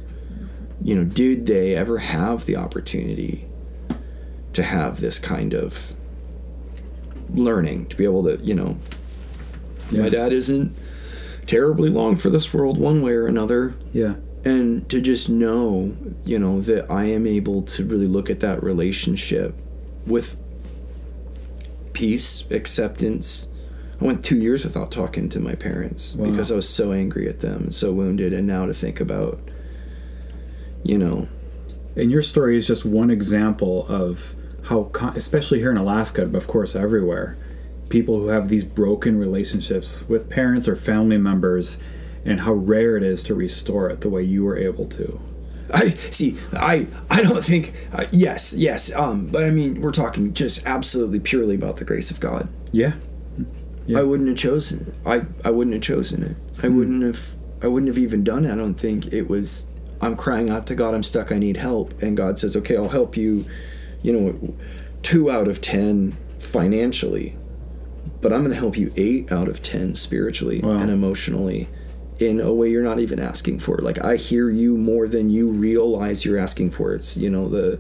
you 0.82 0.96
know 0.96 1.04
did 1.04 1.46
they 1.46 1.76
ever 1.76 1.98
have 2.00 2.46
the 2.46 2.56
opportunity 2.56 3.46
to 4.54 4.64
have 4.64 5.00
this 5.02 5.20
kind 5.20 5.54
of 5.54 5.94
learning 7.34 7.86
to 7.88 7.96
be 7.96 8.04
able 8.04 8.24
to 8.24 8.38
you 8.44 8.56
know 8.56 8.78
Yeah. 9.92 10.04
my 10.04 10.10
dad 10.10 10.34
isn't 10.34 10.76
terribly 11.48 11.90
long 11.90 12.16
for 12.16 12.30
this 12.30 12.54
world 12.54 12.78
one 12.78 13.02
way 13.02 13.12
or 13.14 13.28
another 13.28 13.74
Yeah. 13.94 14.16
and 14.46 14.88
to 14.90 15.02
just 15.02 15.30
know 15.30 15.96
you 16.26 16.40
know 16.40 16.62
that 16.62 16.90
i 16.90 17.04
am 17.06 17.28
able 17.28 17.62
to 17.64 17.84
really 17.86 18.08
look 18.08 18.30
at 18.30 18.40
that 18.40 18.64
relationship 18.64 19.56
with 20.08 20.38
peace 21.94 22.46
acceptance 22.52 23.48
i 24.00 24.06
went 24.06 24.24
two 24.24 24.38
years 24.38 24.64
without 24.64 24.92
talking 24.92 25.28
to 25.30 25.40
my 25.40 25.56
parents 25.56 26.16
Wow. 26.16 26.30
because 26.30 26.52
i 26.52 26.56
was 26.56 26.70
so 26.70 26.92
angry 26.94 27.28
at 27.28 27.40
them 27.42 27.64
and 27.64 27.74
so 27.76 27.92
wounded 27.92 28.32
and 28.34 28.48
now 28.48 28.66
to 28.66 28.74
think 28.74 29.00
about 29.00 29.40
you 30.84 30.98
know 30.98 31.28
And 31.96 32.10
your 32.12 32.22
story 32.22 32.56
is 32.56 32.66
just 32.68 32.86
one 32.86 33.10
example 33.10 33.86
of 33.90 34.36
how, 34.64 34.92
especially 35.16 35.60
here 35.60 35.72
in 35.72 35.78
Alaska, 35.78 36.26
but 36.28 36.38
of 36.38 36.48
course 36.48 36.76
everywhere, 36.76 37.36
people 37.90 38.20
who 38.20 38.28
have 38.28 38.48
these 38.50 38.64
broken 38.64 39.18
relationships 39.20 40.04
with 40.08 40.30
parents 40.30 40.68
or 40.68 40.76
family 40.76 41.18
members, 41.18 41.78
and 42.26 42.40
how 42.42 42.54
rare 42.54 42.96
it 42.98 43.04
is 43.04 43.24
to 43.24 43.34
restore 43.34 43.90
it 43.90 44.02
the 44.02 44.10
way 44.10 44.22
you 44.24 44.44
were 44.46 44.58
able 44.58 44.86
to. 44.86 45.20
I 45.74 45.92
see. 46.12 46.36
I 46.54 46.88
I 47.10 47.22
don't 47.24 47.44
think. 47.44 47.74
Uh, 47.92 48.06
yes, 48.12 48.54
yes. 48.58 48.94
Um, 48.96 49.28
but 49.28 49.44
I 49.44 49.52
mean, 49.52 49.82
we're 49.82 49.92
talking 49.92 50.34
just 50.34 50.66
absolutely 50.66 51.20
purely 51.20 51.56
about 51.56 51.78
the 51.78 51.86
grace 51.86 52.12
of 52.12 52.20
God. 52.20 52.48
Yeah. 52.72 52.94
Yeah. 53.88 54.00
I 54.00 54.04
wouldn't 54.04 54.30
have 54.30 54.38
chosen 54.38 54.88
it. 54.88 54.94
I 55.06 55.26
I 55.48 55.52
wouldn't 55.52 55.74
have 55.74 55.84
chosen 55.84 56.24
it. 56.24 56.36
I 56.64 56.68
Hmm. 56.68 56.78
wouldn't 56.78 57.04
have. 57.04 57.36
I 57.64 57.68
wouldn't 57.68 57.88
have 57.88 57.98
even 57.98 58.24
done 58.24 58.46
it. 58.46 58.52
I 58.52 58.56
don't 58.56 58.80
think 58.80 59.12
it 59.14 59.28
was. 59.30 59.66
I'm 60.02 60.16
crying 60.16 60.50
out 60.50 60.68
to 60.68 60.76
God. 60.76 60.94
I'm 60.94 61.04
stuck. 61.04 61.32
I 61.32 61.38
need 61.38 61.58
help. 61.58 62.02
And 62.02 62.16
God 62.16 62.40
says, 62.40 62.56
"Okay, 62.56 62.76
I'll 62.78 62.90
help 62.90 63.18
you." 63.18 63.46
You 64.02 64.14
know, 64.14 64.54
two 65.02 65.30
out 65.30 65.48
of 65.48 65.60
ten 65.62 66.16
financially, 66.38 67.36
but 68.22 68.32
I'm 68.32 68.40
going 68.40 68.52
to 68.54 68.60
help 68.60 68.78
you 68.78 68.92
eight 68.96 69.32
out 69.32 69.48
of 69.48 69.62
ten 69.62 69.96
spiritually 69.96 70.62
Wow. 70.62 70.78
and 70.78 70.90
emotionally. 70.90 71.68
In 72.20 72.42
a 72.42 72.54
way 72.54 72.70
you're 72.70 72.84
not 72.84 73.00
even 73.00 73.18
asking 73.20 73.60
for. 73.60 73.78
Like 73.78 74.04
I 74.04 74.18
hear 74.18 74.50
you 74.50 74.76
more 74.78 75.08
than 75.08 75.30
you 75.30 75.48
realize 75.48 76.26
you're 76.26 76.38
asking 76.38 76.72
for. 76.72 76.94
It's 76.94 77.16
you 77.16 77.30
know 77.30 77.48
the 77.48 77.80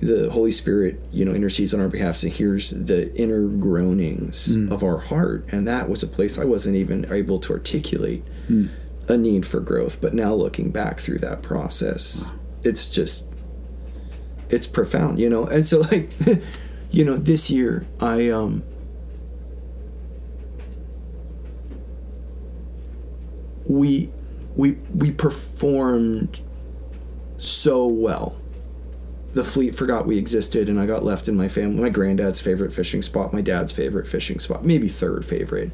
the 0.00 0.30
Holy 0.30 0.50
Spirit, 0.50 1.00
you 1.12 1.24
know, 1.24 1.32
intercedes 1.32 1.72
on 1.72 1.80
our 1.80 1.88
behalf 1.88 2.22
and 2.22 2.32
hears 2.32 2.70
the 2.70 3.14
inner 3.14 3.48
groanings 3.48 4.48
mm. 4.48 4.70
of 4.70 4.82
our 4.82 4.98
heart. 4.98 5.46
And 5.50 5.66
that 5.66 5.88
was 5.88 6.02
a 6.02 6.06
place 6.06 6.38
I 6.38 6.44
wasn't 6.44 6.76
even 6.76 7.10
able 7.10 7.38
to 7.40 7.52
articulate 7.54 8.22
mm. 8.50 8.68
A 9.08 9.16
need 9.16 9.46
for 9.46 9.60
growth. 9.60 10.00
But 10.00 10.14
now 10.14 10.34
looking 10.34 10.70
back 10.70 11.00
through 11.00 11.18
that 11.18 11.42
process, 11.42 12.30
it's 12.62 12.86
just, 12.86 13.28
it's 14.50 14.66
profound, 14.66 15.18
you 15.18 15.28
know? 15.28 15.46
And 15.46 15.64
so, 15.66 15.80
like, 15.80 16.10
you 16.90 17.04
know, 17.04 17.16
this 17.16 17.50
year, 17.50 17.86
I, 18.00 18.28
um, 18.28 18.62
we, 23.66 24.10
we, 24.56 24.72
we 24.94 25.10
performed 25.10 26.40
so 27.38 27.86
well 27.86 28.36
the 29.32 29.44
fleet 29.44 29.74
forgot 29.74 30.06
we 30.06 30.18
existed 30.18 30.68
and 30.68 30.78
I 30.78 30.86
got 30.86 31.04
left 31.04 31.28
in 31.28 31.36
my 31.36 31.48
family 31.48 31.80
my 31.80 31.88
granddad's 31.88 32.40
favorite 32.40 32.72
fishing 32.72 33.02
spot, 33.02 33.32
my 33.32 33.40
dad's 33.40 33.72
favorite 33.72 34.06
fishing 34.06 34.38
spot, 34.38 34.64
maybe 34.64 34.88
third 34.88 35.24
favorite. 35.24 35.72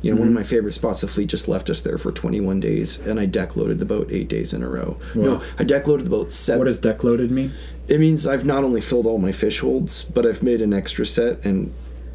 You 0.00 0.12
know, 0.12 0.20
one 0.20 0.28
of 0.28 0.30
mm-hmm. 0.30 0.40
my 0.40 0.44
favorite 0.44 0.72
spots, 0.72 1.00
the 1.00 1.08
fleet 1.08 1.28
just 1.28 1.48
left 1.48 1.68
us 1.70 1.80
there 1.80 1.98
for 1.98 2.12
21 2.12 2.60
days 2.60 2.98
and 3.00 3.18
I 3.18 3.26
deck 3.26 3.56
loaded 3.56 3.80
the 3.80 3.84
boat 3.84 4.08
eight 4.12 4.28
days 4.28 4.52
in 4.52 4.62
a 4.62 4.68
row. 4.68 4.96
No, 5.14 5.42
I 5.58 5.64
deck 5.64 5.86
loaded 5.86 6.06
the 6.06 6.10
boat 6.10 6.30
seven. 6.30 6.60
What 6.60 6.66
does 6.66 6.78
deck 6.78 7.02
loaded 7.02 7.30
mean? 7.30 7.52
it 7.88 7.98
means 7.98 8.26
I've 8.26 8.44
not 8.44 8.64
only 8.64 8.80
filled 8.80 9.06
all 9.06 9.18
my 9.18 9.32
fish 9.32 9.60
holds, 9.60 10.04
but 10.04 10.26
I've 10.26 10.42
made 10.42 10.60
an 10.60 10.72
extra 10.72 11.06
set 11.06 11.44
and 11.44 11.72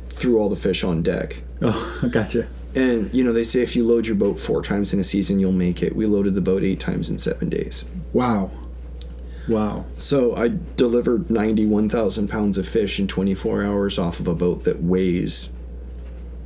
threw 0.09 0.37
all 0.39 0.49
the 0.49 0.55
fish 0.55 0.83
on 0.83 1.01
deck. 1.01 1.41
Oh, 1.61 1.99
I 2.03 2.07
gotcha. 2.09 2.47
And, 2.75 3.13
you 3.13 3.23
know, 3.23 3.33
they 3.33 3.43
say 3.43 3.61
if 3.61 3.75
you 3.75 3.85
load 3.85 4.07
your 4.07 4.15
boat 4.15 4.39
four 4.39 4.61
times 4.61 4.93
in 4.93 4.99
a 4.99 5.03
season, 5.03 5.39
you'll 5.39 5.51
make 5.51 5.81
it. 5.83 5.95
We 5.95 6.05
loaded 6.05 6.35
the 6.35 6.41
boat 6.41 6.63
eight 6.63 6.79
times 6.79 7.09
in 7.09 7.17
seven 7.17 7.49
days. 7.49 7.85
Wow. 8.13 8.51
Wow. 9.47 9.85
So 9.97 10.35
I 10.35 10.51
delivered 10.75 11.29
91,000 11.29 12.29
pounds 12.29 12.57
of 12.57 12.67
fish 12.67 12.99
in 12.99 13.07
24 13.07 13.63
hours 13.63 13.99
off 13.99 14.19
of 14.19 14.27
a 14.27 14.35
boat 14.35 14.63
that 14.63 14.81
weighs 14.81 15.51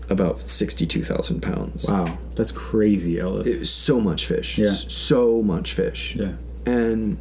about 0.10 0.40
62,000 0.40 1.42
pounds. 1.42 1.86
Wow. 1.88 2.18
That's 2.36 2.52
crazy, 2.52 3.20
Ellis. 3.20 3.48
It 3.48 3.60
was 3.60 3.70
so 3.70 4.00
much 4.00 4.26
fish. 4.26 4.58
Yeah. 4.58 4.72
So 4.72 5.42
much 5.42 5.74
fish. 5.74 6.16
yeah. 6.16 6.34
And 6.66 7.18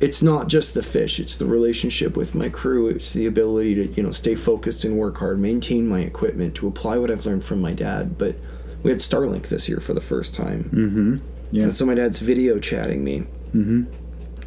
it's 0.00 0.22
not 0.22 0.48
just 0.48 0.74
the 0.74 0.82
fish, 0.82 1.18
it's 1.18 1.36
the 1.36 1.46
relationship 1.46 2.16
with 2.16 2.34
my 2.34 2.48
crew. 2.48 2.88
It's 2.88 3.12
the 3.12 3.26
ability 3.26 3.74
to, 3.76 3.86
you 3.94 4.02
know, 4.02 4.10
stay 4.10 4.34
focused 4.34 4.84
and 4.84 4.98
work 4.98 5.16
hard, 5.18 5.38
maintain 5.40 5.88
my 5.88 6.00
equipment, 6.00 6.54
to 6.56 6.68
apply 6.68 6.98
what 6.98 7.10
I've 7.10 7.24
learned 7.24 7.44
from 7.44 7.60
my 7.60 7.72
dad. 7.72 8.18
But 8.18 8.36
we 8.82 8.90
had 8.90 9.00
Starlink 9.00 9.48
this 9.48 9.68
year 9.68 9.80
for 9.80 9.94
the 9.94 10.00
first 10.00 10.34
time. 10.34 10.64
Mm-hmm. 10.64 11.16
Yeah. 11.50 11.62
And 11.64 11.74
so 11.74 11.86
my 11.86 11.94
dad's 11.94 12.18
video 12.18 12.58
chatting 12.58 13.02
me. 13.04 13.24
Mm-hmm. 13.54 13.84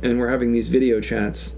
and 0.03 0.19
we're 0.19 0.29
having 0.29 0.51
these 0.51 0.67
video 0.67 1.01
chats 1.01 1.55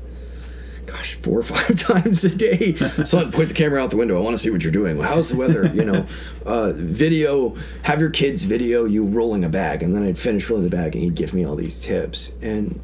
gosh 0.92 1.16
four 1.16 1.40
or 1.40 1.44
five 1.44 1.76
times 1.76 2.24
a 2.24 2.36
day. 2.36 2.76
Son 3.04 3.32
point 3.32 3.50
the 3.50 3.56
camera 3.56 3.82
out 3.82 3.90
the 3.90 3.98
window. 3.98 4.18
I 4.18 4.22
want 4.22 4.36
to 4.36 4.38
see 4.38 4.50
what 4.50 4.64
you're 4.64 4.72
doing. 4.72 5.00
How's 5.00 5.30
the 5.30 5.38
weather? 5.38 5.68
You 5.68 5.86
know 5.86 6.06
uh, 6.46 6.74
video 6.76 7.56
have 7.84 8.00
your 8.00 8.10
kids 8.10 8.46
video 8.46 8.86
you 8.86 9.06
rolling 9.06 9.44
a 9.44 9.50
bag. 9.50 9.84
And 9.84 9.96
then 9.96 10.04
i'd 10.04 10.18
finish 10.18 10.50
rolling 10.50 10.68
the 10.68 10.76
bag 10.76 10.96
and 10.96 11.04
he'd 11.04 11.16
give 11.16 11.34
me 11.34 11.46
all 11.46 11.56
these 11.56 11.80
tips. 11.80 12.34
And 12.42 12.80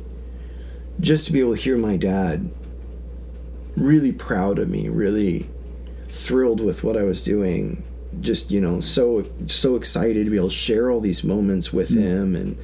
just 1.00 1.28
to 1.28 1.34
be 1.34 1.40
able 1.40 1.56
to 1.56 1.62
hear 1.62 1.78
my 1.78 1.98
dad 1.98 2.50
really 3.76 4.12
proud 4.12 4.58
of 4.58 4.68
me 4.68 4.90
really 4.90 5.48
thrilled 6.10 6.62
with 6.62 6.84
what 6.84 6.98
i 6.98 7.04
was 7.04 7.22
doing 7.22 7.84
just 8.22 8.50
you 8.50 8.60
know 8.60 8.80
so 8.80 9.24
so 9.46 9.76
excited 9.76 10.24
to 10.26 10.32
be 10.32 10.38
able 10.38 10.50
to 10.50 10.56
share 10.56 10.90
all 10.90 11.00
these 11.00 11.24
moments 11.24 11.72
with 11.72 11.90
him 11.90 12.36
and 12.36 12.58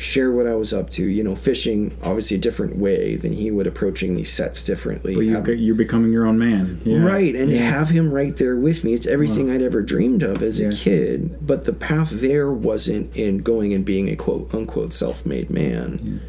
share 0.00 0.32
what 0.32 0.46
I 0.46 0.54
was 0.54 0.72
up 0.72 0.88
to. 0.90 1.06
You 1.06 1.22
know, 1.22 1.36
fishing 1.36 1.94
obviously 2.02 2.36
a 2.36 2.40
different 2.40 2.76
way 2.76 3.16
than 3.16 3.32
he 3.34 3.50
would, 3.50 3.66
approaching 3.66 4.14
these 4.14 4.32
sets 4.32 4.64
differently. 4.64 5.14
But 5.14 5.20
you, 5.24 5.54
you're 5.54 5.74
becoming 5.74 6.12
your 6.12 6.26
own 6.26 6.38
man. 6.38 6.78
Yeah. 6.84 7.04
Right, 7.04 7.34
and 7.36 7.52
Yeah. 7.52 7.58
have 7.58 7.90
him 7.90 8.12
right 8.12 8.34
there 8.36 8.56
with 8.56 8.82
me. 8.82 8.94
It's 8.94 9.06
everything 9.06 9.50
I'd 9.50 9.60
ever 9.62 9.82
dreamed 9.82 10.22
of 10.22 10.42
as 10.42 10.58
Yeah. 10.60 10.68
a 10.68 10.72
kid. 10.72 11.36
But 11.46 11.64
the 11.64 11.72
path 11.74 12.10
there 12.10 12.50
wasn't 12.52 13.14
in 13.14 13.38
going 13.38 13.74
and 13.74 13.84
being 13.84 14.08
a 14.08 14.16
quote 14.16 14.52
unquote 14.54 14.92
self 14.94 15.26
made 15.26 15.50
man. 15.50 16.20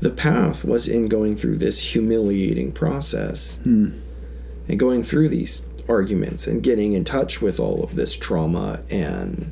The 0.00 0.10
path 0.10 0.64
was 0.64 0.88
in 0.88 1.06
going 1.06 1.36
through 1.36 1.56
this 1.58 1.94
humiliating 1.94 2.72
process 2.72 3.58
Hmm. 3.62 3.88
and 4.68 4.78
going 4.80 5.02
through 5.02 5.28
these 5.28 5.62
arguments 5.88 6.46
and 6.46 6.62
getting 6.62 6.92
in 6.94 7.04
touch 7.04 7.42
with 7.42 7.60
all 7.60 7.82
of 7.84 7.94
this 7.94 8.16
trauma 8.16 8.80
and 8.90 9.50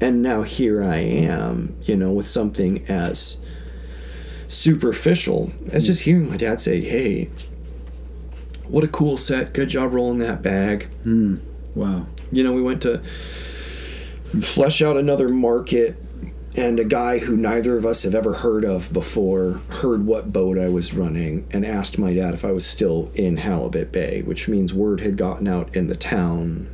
and 0.00 0.22
now 0.22 0.42
here 0.42 0.82
I 0.82 0.96
am, 0.96 1.76
you 1.82 1.96
know, 1.96 2.12
with 2.12 2.26
something 2.26 2.84
as 2.88 3.38
superficial 4.48 5.52
as 5.72 5.86
just 5.86 6.02
hearing 6.02 6.28
my 6.28 6.36
dad 6.36 6.60
say, 6.60 6.80
"Hey, 6.80 7.30
what 8.66 8.84
a 8.84 8.88
cool 8.88 9.16
set! 9.16 9.52
Good 9.52 9.68
job 9.68 9.92
rolling 9.92 10.18
that 10.18 10.42
bag." 10.42 10.88
Hmm. 11.02 11.36
Wow. 11.74 12.06
You 12.32 12.42
know, 12.42 12.52
we 12.52 12.62
went 12.62 12.82
to 12.82 12.98
flesh 14.40 14.82
out 14.82 14.96
another 14.96 15.28
market, 15.28 15.96
and 16.56 16.80
a 16.80 16.84
guy 16.84 17.18
who 17.18 17.36
neither 17.36 17.76
of 17.76 17.86
us 17.86 18.02
have 18.02 18.14
ever 18.14 18.34
heard 18.34 18.64
of 18.64 18.92
before 18.92 19.60
heard 19.68 20.06
what 20.06 20.32
boat 20.32 20.58
I 20.58 20.68
was 20.68 20.94
running 20.94 21.46
and 21.52 21.64
asked 21.64 21.98
my 21.98 22.12
dad 22.12 22.34
if 22.34 22.44
I 22.44 22.52
was 22.52 22.66
still 22.66 23.10
in 23.14 23.38
Halibut 23.38 23.92
Bay, 23.92 24.22
which 24.22 24.48
means 24.48 24.74
word 24.74 25.00
had 25.00 25.16
gotten 25.16 25.46
out 25.46 25.74
in 25.76 25.86
the 25.86 25.96
town. 25.96 26.68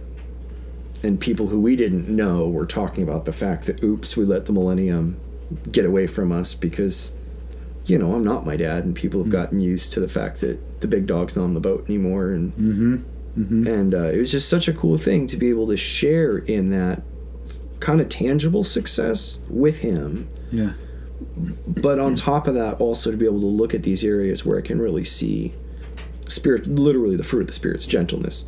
And 1.07 1.21
people 1.21 1.47
who 1.49 1.61
we 1.61 1.77
didn't 1.77 2.09
know 2.09 2.49
were 2.49 2.67
talking 2.67 3.03
about 3.05 3.25
the 3.27 3.33
fact 3.33 3.67
that, 3.67 3.83
oops, 3.83 4.17
we 4.17 4.25
let 4.25 4.47
the 4.47 4.53
Millennium 4.53 5.19
get 5.71 5.85
away 5.85 6.07
from 6.07 6.33
us 6.33 6.53
because, 6.55 7.13
you 7.85 7.97
know, 7.99 8.15
I'm 8.15 8.25
not 8.25 8.45
my 8.45 8.57
dad, 8.57 8.85
and 8.85 8.95
people 8.95 9.23
have 9.23 9.31
gotten 9.31 9.61
used 9.61 9.93
to 9.93 10.01
the 10.01 10.09
fact 10.09 10.41
that 10.41 10.81
the 10.81 10.89
big 10.89 11.07
dog's 11.07 11.37
not 11.37 11.45
on 11.45 11.55
the 11.55 11.61
boat 11.61 11.85
anymore, 11.89 12.31
and 12.33 12.53
Mm-hmm. 13.39 13.67
and 13.67 13.95
uh, 13.95 14.05
it 14.05 14.17
was 14.17 14.33
just 14.33 14.49
such 14.49 14.67
a 14.67 14.73
cool 14.73 14.97
thing 14.97 15.27
to 15.27 15.37
be 15.37 15.51
able 15.51 15.67
to 15.67 15.77
share 15.77 16.39
in 16.39 16.71
that 16.71 17.03
kind 17.81 18.01
of 18.01 18.09
tangible 18.09 18.65
success 18.65 19.39
with 19.51 19.81
him. 19.81 20.27
Yeah. 20.51 20.73
but 21.67 21.99
on 21.99 22.15
top 22.15 22.47
of 22.47 22.55
that 22.55 22.81
also 22.81 23.11
to 23.11 23.17
be 23.19 23.27
able 23.27 23.41
to 23.41 23.47
look 23.47 23.75
at 23.75 23.83
these 23.83 24.03
areas 24.05 24.45
where 24.47 24.59
i 24.59 24.63
can 24.63 24.79
really 24.81 25.05
see 25.05 25.53
spirit 26.29 26.67
literally 26.67 27.17
the 27.17 27.23
fruit 27.23 27.43
of 27.43 27.47
the 27.47 27.53
spirit's 27.53 27.85
gentleness 27.87 28.45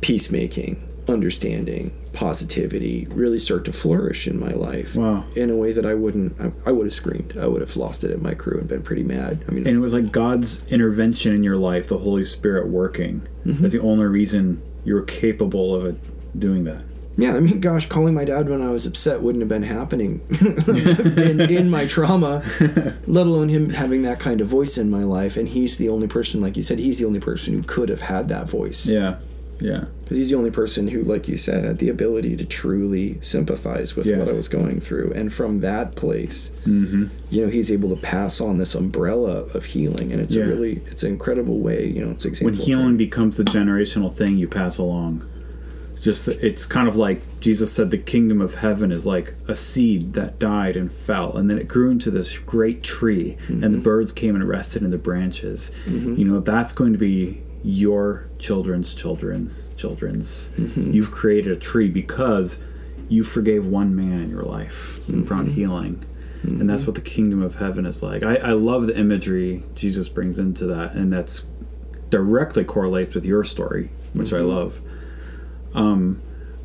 peacemaking 0.00 0.80
understanding, 1.10 1.92
positivity 2.12 3.06
really 3.10 3.38
start 3.38 3.64
to 3.66 3.72
flourish 3.72 4.26
in 4.26 4.38
my 4.38 4.52
life. 4.52 4.94
Wow. 4.96 5.24
In 5.36 5.50
a 5.50 5.56
way 5.56 5.72
that 5.72 5.84
I 5.84 5.94
wouldn't, 5.94 6.40
I, 6.40 6.52
I 6.66 6.72
would 6.72 6.86
have 6.86 6.92
screamed. 6.92 7.36
I 7.38 7.46
would 7.46 7.60
have 7.60 7.76
lost 7.76 8.04
it 8.04 8.10
at 8.10 8.22
my 8.22 8.34
crew 8.34 8.58
and 8.58 8.68
been 8.68 8.82
pretty 8.82 9.02
mad. 9.04 9.44
I 9.48 9.52
mean, 9.52 9.66
And 9.66 9.76
it 9.76 9.80
was 9.80 9.92
like 9.92 10.10
God's 10.12 10.64
intervention 10.72 11.34
in 11.34 11.42
your 11.42 11.56
life, 11.56 11.88
the 11.88 11.98
Holy 11.98 12.24
Spirit 12.24 12.68
working. 12.68 13.26
Mm-hmm. 13.44 13.62
That's 13.62 13.74
the 13.74 13.80
only 13.80 14.06
reason 14.06 14.62
you're 14.84 15.02
capable 15.02 15.74
of 15.74 15.98
doing 16.38 16.64
that. 16.64 16.82
yeah, 17.16 17.34
I 17.34 17.40
mean, 17.40 17.60
gosh, 17.60 17.86
calling 17.86 18.14
my 18.14 18.24
dad 18.24 18.48
when 18.48 18.62
I 18.62 18.70
was 18.70 18.86
upset 18.86 19.20
wouldn't 19.20 19.42
have 19.42 19.48
been 19.48 19.62
happening 19.64 20.22
in, 20.40 21.40
in 21.40 21.68
my 21.68 21.86
trauma, 21.86 22.42
let 23.06 23.26
alone 23.26 23.50
him 23.50 23.70
having 23.70 24.02
that 24.02 24.20
kind 24.20 24.40
of 24.40 24.48
voice 24.48 24.78
in 24.78 24.90
my 24.90 25.04
life. 25.04 25.36
And 25.36 25.48
he's 25.48 25.76
the 25.76 25.88
only 25.90 26.08
person, 26.08 26.40
like 26.40 26.56
you 26.56 26.62
said, 26.62 26.78
he's 26.78 26.98
the 26.98 27.04
only 27.04 27.20
person 27.20 27.52
who 27.52 27.62
could 27.62 27.88
have 27.90 28.00
had 28.00 28.28
that 28.28 28.48
voice. 28.48 28.86
Yeah. 28.86 29.16
Yeah. 29.60 29.84
because 30.02 30.16
he's 30.16 30.30
the 30.30 30.36
only 30.36 30.50
person 30.50 30.88
who, 30.88 31.02
like 31.02 31.28
you 31.28 31.36
said, 31.36 31.64
had 31.64 31.78
the 31.78 31.88
ability 31.88 32.36
to 32.36 32.44
truly 32.44 33.18
sympathize 33.20 33.94
with 33.96 34.06
Yes. 34.06 34.18
what 34.18 34.28
I 34.28 34.32
was 34.32 34.48
going 34.48 34.80
through, 34.80 35.12
and 35.14 35.32
from 35.32 35.58
that 35.58 35.94
place, 35.96 36.50
Mm-hmm. 36.66 37.06
you 37.30 37.44
know, 37.44 37.50
he's 37.50 37.70
able 37.70 37.88
to 37.94 38.00
pass 38.02 38.40
on 38.40 38.58
this 38.58 38.74
umbrella 38.74 39.44
of 39.54 39.64
healing, 39.66 40.12
and 40.12 40.20
it's 40.20 40.34
Yeah. 40.34 40.44
a 40.44 40.48
really, 40.48 40.80
it's 40.86 41.02
an 41.02 41.12
incredible 41.12 41.58
way, 41.60 41.86
you 41.86 42.04
know, 42.04 42.10
it's 42.10 42.24
example. 42.24 42.52
When 42.56 42.60
healing 42.66 42.96
becomes 42.96 43.36
the 43.36 43.44
generational 43.44 44.12
thing 44.12 44.34
you 44.36 44.48
pass 44.48 44.78
along. 44.78 45.24
Just 46.00 46.28
it's 46.28 46.64
kind 46.64 46.88
of 46.88 46.96
like 46.96 47.20
Jesus 47.40 47.70
said 47.70 47.90
the 47.90 47.98
kingdom 47.98 48.40
of 48.40 48.54
heaven 48.54 48.90
is 48.90 49.04
like 49.04 49.34
a 49.46 49.54
seed 49.54 50.14
that 50.14 50.38
died 50.38 50.74
and 50.74 50.90
fell 50.90 51.36
and 51.36 51.50
then 51.50 51.58
it 51.58 51.68
grew 51.68 51.90
into 51.90 52.10
this 52.10 52.38
great 52.38 52.82
tree 52.82 53.36
and 53.48 53.62
the 53.62 53.68
Mm-hmm. 53.68 53.80
birds 53.82 54.10
came 54.10 54.34
and 54.34 54.48
rested 54.48 54.80
in 54.82 54.88
the 54.88 54.96
branches. 54.96 55.70
You 55.86 56.24
know, 56.24 56.40
that's 56.40 56.72
going 56.72 56.94
to 56.94 56.98
be 56.98 57.42
your 57.62 58.28
children's 58.38 58.94
children's 58.94 59.68
children's. 59.76 60.50
Mm-hmm. 60.56 60.92
You've 60.92 61.10
created 61.10 61.52
a 61.52 61.56
tree 61.56 61.88
because 61.88 62.62
you 63.08 63.24
forgave 63.24 63.66
one 63.66 63.94
man 63.94 64.20
in 64.20 64.30
your 64.30 64.42
life 64.44 65.06
and 65.08 65.26
brought 65.26 65.44
Mm-hmm. 65.46 65.54
healing. 65.54 66.04
And 66.42 66.70
that's 66.70 66.86
what 66.86 66.94
the 66.94 67.02
kingdom 67.02 67.42
of 67.42 67.56
heaven 67.56 67.84
is 67.84 68.02
like. 68.02 68.22
I, 68.22 68.36
I 68.36 68.52
love 68.52 68.86
the 68.86 68.96
imagery 68.98 69.62
Jesus 69.74 70.08
brings 70.08 70.38
into 70.38 70.64
that, 70.68 70.94
and 70.94 71.12
that's 71.12 71.46
directly 72.08 72.64
correlates 72.64 73.14
with 73.14 73.26
your 73.26 73.44
story, 73.44 73.90
which 74.14 74.32
I 74.32 74.38
love. 74.40 74.80
Um, 75.74 76.22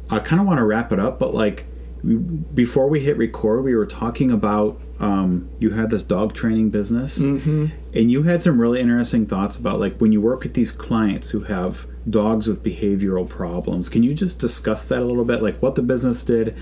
I 0.10 0.20
kind 0.20 0.40
of 0.40 0.48
want 0.48 0.60
to 0.60 0.64
wrap 0.66 0.94
it 0.94 1.00
up, 1.00 1.20
but 1.20 1.34
like 1.34 1.66
we, 2.06 2.16
before 2.16 2.88
we 2.88 3.02
hit 3.02 3.18
record, 3.18 3.66
we 3.66 3.76
were 3.76 3.86
talking 3.86 4.32
about 4.32 4.80
um, 5.00 5.50
you 5.60 5.72
had 5.72 5.90
this 5.90 6.04
dog 6.04 6.34
training 6.34 6.70
business, 6.70 7.18
and 7.18 7.72
you 7.94 8.24
had 8.24 8.42
some 8.42 8.60
really 8.62 8.80
interesting 8.80 9.26
thoughts 9.26 9.58
about 9.58 9.80
like 9.80 9.98
when 9.98 10.12
you 10.12 10.22
work 10.22 10.44
with 10.44 10.54
these 10.54 10.72
clients 10.72 11.32
who 11.32 11.42
have 11.42 11.86
dogs 12.10 12.48
with 12.48 12.64
behavioral 12.64 13.28
problems. 13.28 13.90
Can 13.90 14.04
you 14.04 14.14
just 14.14 14.40
discuss 14.40 14.86
that 14.86 15.00
a 15.02 15.06
little 15.06 15.26
bit, 15.26 15.42
like 15.44 15.58
what 15.58 15.76
the 15.76 15.82
business 15.82 16.24
did? 16.24 16.56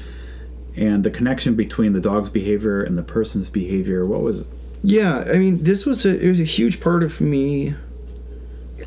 And 0.76 1.04
the 1.04 1.12
connection 1.12 1.54
between 1.56 1.94
the 1.94 2.02
dog's 2.02 2.32
behavior 2.32 2.82
and 2.82 2.98
the 2.98 3.04
person's 3.04 3.50
behavior. 3.52 4.06
What 4.08 4.22
was 4.22 4.42
It? 4.42 4.48
Yeah, 4.82 5.24
I 5.28 5.38
mean, 5.38 5.62
this 5.64 5.86
was 5.86 6.04
a 6.06 6.20
it 6.20 6.28
was 6.28 6.40
a 6.40 6.44
huge 6.46 6.80
part 6.82 7.04
of 7.04 7.22
me. 7.22 7.76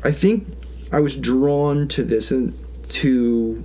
I 0.03 0.11
think 0.11 0.45
I 0.91 0.99
was 0.99 1.15
drawn 1.15 1.87
to 1.89 2.03
this 2.03 2.31
and 2.31 2.53
to 2.89 3.63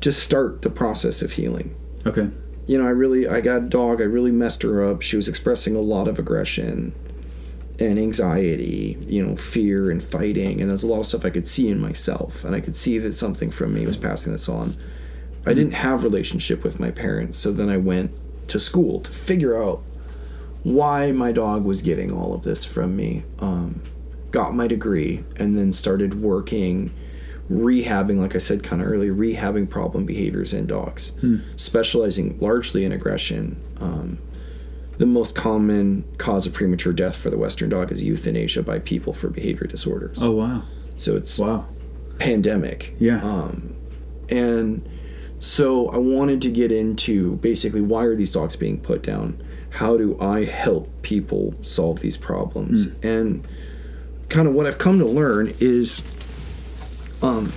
just 0.00 0.22
start 0.22 0.62
the 0.62 0.70
process 0.70 1.22
of 1.22 1.32
healing. 1.32 1.74
okay? 2.04 2.28
You 2.66 2.78
know, 2.78 2.86
I 2.86 2.90
really 2.90 3.28
I 3.28 3.40
got 3.40 3.58
a 3.58 3.66
dog. 3.66 4.00
I 4.00 4.04
really 4.04 4.32
messed 4.32 4.62
her 4.62 4.84
up. 4.84 5.02
She 5.02 5.16
was 5.16 5.28
expressing 5.28 5.76
a 5.76 5.80
lot 5.80 6.08
of 6.08 6.18
aggression 6.18 6.94
and 7.78 7.98
anxiety, 7.98 8.96
you 9.06 9.24
know, 9.24 9.36
fear 9.36 9.90
and 9.90 10.02
fighting, 10.02 10.60
and 10.60 10.70
there's 10.70 10.82
a 10.82 10.86
lot 10.86 11.00
of 11.00 11.06
stuff 11.06 11.24
I 11.24 11.30
could 11.30 11.46
see 11.46 11.68
in 11.68 11.78
myself, 11.78 12.42
and 12.44 12.54
I 12.54 12.60
could 12.60 12.74
see 12.74 12.98
that 12.98 13.12
something 13.12 13.50
from 13.50 13.74
me 13.74 13.86
was 13.86 13.96
passing 13.98 14.32
this 14.32 14.48
on. 14.48 14.74
I 15.44 15.52
didn't 15.54 15.74
have 15.74 16.02
relationship 16.02 16.64
with 16.64 16.80
my 16.80 16.90
parents, 16.90 17.36
so 17.36 17.52
then 17.52 17.68
I 17.68 17.76
went 17.76 18.12
to 18.48 18.58
school 18.58 19.00
to 19.00 19.12
figure 19.12 19.62
out 19.62 19.82
why 20.62 21.12
my 21.12 21.32
dog 21.32 21.64
was 21.64 21.82
getting 21.82 22.10
all 22.10 22.34
of 22.34 22.42
this 22.42 22.64
from 22.64 22.96
me. 22.96 23.24
Um, 23.38 23.82
got 24.30 24.54
my 24.54 24.66
degree 24.66 25.24
and 25.36 25.56
then 25.56 25.72
started 25.72 26.20
working, 26.20 26.92
rehabbing, 27.50 28.18
like 28.20 28.34
I 28.34 28.38
said 28.38 28.62
kind 28.62 28.82
of 28.82 28.88
earlier, 28.88 29.14
rehabbing 29.14 29.68
problem 29.70 30.04
behaviors 30.04 30.52
in 30.52 30.66
dogs, 30.66 31.12
specializing 31.56 32.38
largely 32.40 32.84
in 32.84 32.92
aggression. 32.92 33.60
Um, 33.80 34.18
the 34.98 35.06
most 35.06 35.34
common 35.36 36.04
cause 36.18 36.46
of 36.46 36.54
premature 36.54 36.92
death 36.92 37.16
for 37.16 37.28
the 37.30 37.36
Western 37.36 37.68
dog 37.68 37.92
is 37.92 38.02
euthanasia 38.02 38.62
by 38.62 38.78
people 38.78 39.12
for 39.12 39.28
behavior 39.28 39.66
disorders. 39.66 40.18
Oh 40.22 40.30
wow, 40.32 40.62
So 40.94 41.16
it's 41.16 41.38
wow, 41.38 41.66
pandemic. 42.18 42.94
yeah, 42.98 43.22
Um, 43.22 43.74
and 44.30 44.88
so 45.38 45.88
I 45.90 45.98
wanted 45.98 46.40
to 46.42 46.50
get 46.50 46.72
into 46.72 47.36
basically 47.36 47.82
why 47.82 48.04
are 48.04 48.16
these 48.16 48.32
dogs 48.32 48.56
being 48.56 48.80
put 48.80 49.02
down? 49.02 49.40
How 49.70 49.98
do 49.98 50.16
I 50.18 50.44
help 50.44 50.88
people 51.02 51.54
solve 51.62 52.00
these 52.00 52.16
problems? 52.16 52.86
And 53.04 53.46
kind 54.30 54.48
of 54.48 54.54
what 54.54 54.66
I've 54.66 54.78
come 54.78 54.98
to 54.98 55.04
learn 55.04 55.52
is 55.60 56.00
um, 57.22 57.52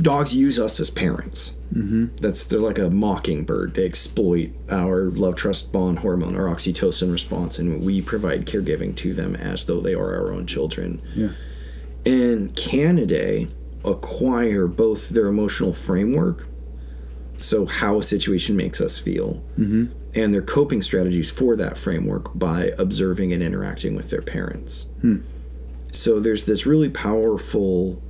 dogs 0.00 0.34
use 0.34 0.58
us 0.58 0.80
as 0.80 0.90
parents. 0.90 1.56
Mm-hmm. 1.72 2.16
That's 2.16 2.44
they're 2.44 2.60
like 2.60 2.78
a 2.78 2.90
mockingbird. 2.90 3.74
They 3.74 3.84
exploit 3.84 4.50
our 4.70 5.10
love, 5.10 5.34
trust, 5.34 5.72
bond 5.72 5.98
hormone, 5.98 6.36
our 6.36 6.46
oxytocin 6.46 7.12
response, 7.12 7.58
and 7.58 7.82
we 7.84 8.00
provide 8.00 8.46
caregiving 8.46 8.94
to 8.96 9.12
them 9.12 9.34
as 9.34 9.66
though 9.66 9.80
they 9.80 9.94
are 9.94 10.14
our 10.14 10.32
own 10.32 10.46
children 10.46 11.02
yeah, 11.14 11.30
and 12.04 12.54
Canidae 12.54 13.52
acquire 13.84 14.68
both 14.68 15.10
their 15.10 15.26
emotional 15.26 15.72
framework, 15.72 16.46
so 17.36 17.66
how 17.66 17.98
a 17.98 18.02
situation 18.02 18.56
makes 18.56 18.80
us 18.80 18.98
feel, 19.00 19.42
and 20.14 20.32
their 20.32 20.42
coping 20.42 20.82
strategies 20.82 21.30
for 21.30 21.56
that 21.56 21.76
framework 21.76 22.36
by 22.38 22.70
observing 22.78 23.32
and 23.32 23.42
interacting 23.42 23.96
with 23.96 24.10
their 24.10 24.22
parents. 24.22 24.86
So 25.92 26.20
there's 26.20 26.44
this 26.44 26.64
really 26.64 26.88
powerful 26.88 28.00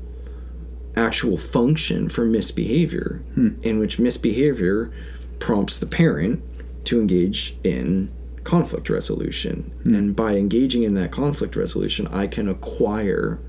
actual 0.96 1.36
function 1.36 2.08
for 2.08 2.24
misbehavior, 2.24 3.22
hmm. 3.34 3.50
in 3.62 3.78
which 3.78 3.98
misbehavior 3.98 4.92
prompts 5.38 5.78
the 5.78 5.86
parent 5.86 6.42
to 6.84 7.00
engage 7.00 7.56
in 7.62 8.12
conflict 8.44 8.88
resolution. 8.88 9.70
Hmm. 9.82 9.94
And 9.94 10.16
by 10.16 10.36
engaging 10.36 10.82
in 10.82 10.94
that 10.94 11.10
conflict 11.10 11.56
resolution, 11.56 12.06
I 12.08 12.26
can 12.26 12.48
acquire 12.48 13.40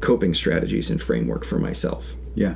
coping 0.00 0.34
strategies 0.34 0.90
and 0.90 1.00
framework 1.00 1.44
for 1.44 1.58
myself. 1.58 2.14
yeah, 2.34 2.54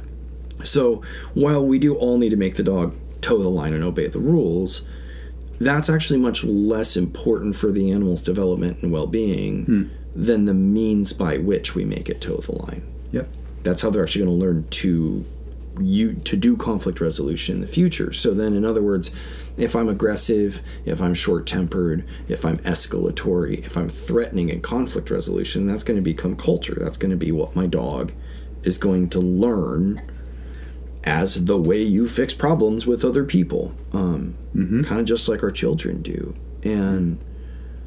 So 0.62 1.02
while 1.34 1.64
we 1.64 1.78
do 1.78 1.94
all 1.94 2.18
need 2.18 2.28
to 2.30 2.36
make 2.36 2.56
the 2.56 2.62
dog 2.62 2.94
toe 3.20 3.42
the 3.42 3.48
line 3.48 3.72
and 3.74 3.82
obey 3.82 4.06
the 4.06 4.18
rules, 4.18 4.82
that's 5.58 5.90
actually 5.90 6.18
much 6.18 6.44
less 6.44 6.96
important 6.96 7.56
for 7.56 7.70
the 7.70 7.90
animal's 7.90 8.22
development 8.22 8.82
and 8.82 8.92
well 8.92 9.06
being 9.06 9.64
hmm. 9.64 9.82
than 10.14 10.44
the 10.46 10.54
means 10.54 11.12
by 11.12 11.36
which 11.36 11.74
we 11.74 11.84
make 11.84 12.08
it 12.08 12.20
toe 12.20 12.36
the 12.36 12.56
line. 12.62 12.82
yep, 13.10 13.28
That's 13.62 13.82
how 13.82 13.90
they're 13.90 14.02
actually 14.02 14.24
going 14.24 14.38
to 14.38 14.44
learn 14.44 14.68
to 14.68 15.24
you 15.78 16.14
to 16.14 16.36
do 16.36 16.56
conflict 16.56 17.00
resolution 17.00 17.56
in 17.56 17.60
the 17.60 17.66
future. 17.66 18.12
So 18.12 18.34
then 18.34 18.54
in 18.54 18.64
other 18.64 18.82
words, 18.82 19.10
if 19.56 19.74
I'm 19.76 19.88
aggressive, 19.88 20.62
if 20.84 21.00
I'm 21.00 21.14
short-tempered, 21.14 22.04
if 22.28 22.44
I'm 22.44 22.58
escalatory, 22.58 23.58
if 23.58 23.76
I'm 23.76 23.88
threatening 23.88 24.48
in 24.48 24.60
conflict 24.60 25.10
resolution, 25.10 25.66
that's 25.66 25.84
going 25.84 25.96
to 25.96 26.02
become 26.02 26.36
culture. 26.36 26.76
That's 26.78 26.96
going 26.96 27.10
to 27.12 27.16
be 27.16 27.32
what 27.32 27.56
my 27.56 27.66
dog 27.66 28.12
is 28.62 28.78
going 28.78 29.08
to 29.10 29.20
learn 29.20 30.02
as 31.04 31.46
the 31.46 31.56
way 31.56 31.82
you 31.82 32.06
fix 32.06 32.34
problems 32.34 32.86
with 32.86 33.04
other 33.04 33.24
people. 33.24 33.74
Um, 33.92 34.36
Kind 34.84 35.00
of 35.00 35.06
just 35.06 35.28
like 35.28 35.42
our 35.42 35.50
children 35.50 36.02
do. 36.02 36.34
And 36.62 37.18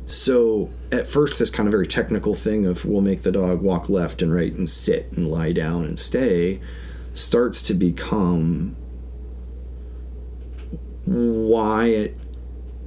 so 0.05 0.69
at 0.91 1.07
first, 1.07 1.39
this 1.39 1.49
kind 1.49 1.67
of 1.67 1.71
very 1.71 1.87
technical 1.87 2.33
thing 2.33 2.65
of 2.65 2.85
we'll 2.85 3.01
make 3.01 3.23
the 3.23 3.31
dog 3.31 3.61
walk 3.61 3.89
left 3.89 4.21
and 4.21 4.33
right 4.33 4.51
and 4.53 4.69
sit 4.69 5.11
and 5.13 5.29
lie 5.29 5.51
down 5.51 5.85
and 5.85 5.97
stay 5.97 6.59
starts 7.13 7.61
to 7.61 7.73
become 7.73 8.75
why 11.05 11.85
it, 11.85 12.17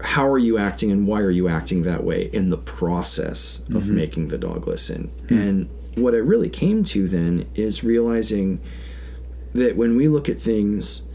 how 0.03 0.29
are 0.29 0.39
you 0.39 0.59
acting 0.59 0.91
and 0.91 1.07
why 1.07 1.21
are 1.21 1.31
you 1.31 1.49
acting 1.49 1.83
that 1.83 2.05
way 2.05 2.25
in 2.33 2.51
the 2.51 2.59
process 2.59 3.61
of 3.61 3.85
mm-hmm. 3.85 3.95
making 3.95 4.29
the 4.29 4.39
dog 4.39 4.67
listen? 4.67 5.09
Hmm. 5.29 5.39
And 5.39 5.69
what 5.97 6.15
i 6.15 6.19
really 6.19 6.51
came 6.51 6.85
to 6.85 7.09
then 7.09 7.47
is 7.55 7.83
realizing 7.83 8.61
that 9.55 9.77
when 9.77 9.97
we 9.97 10.09
look 10.09 10.29
at 10.29 10.39
things 10.39 11.07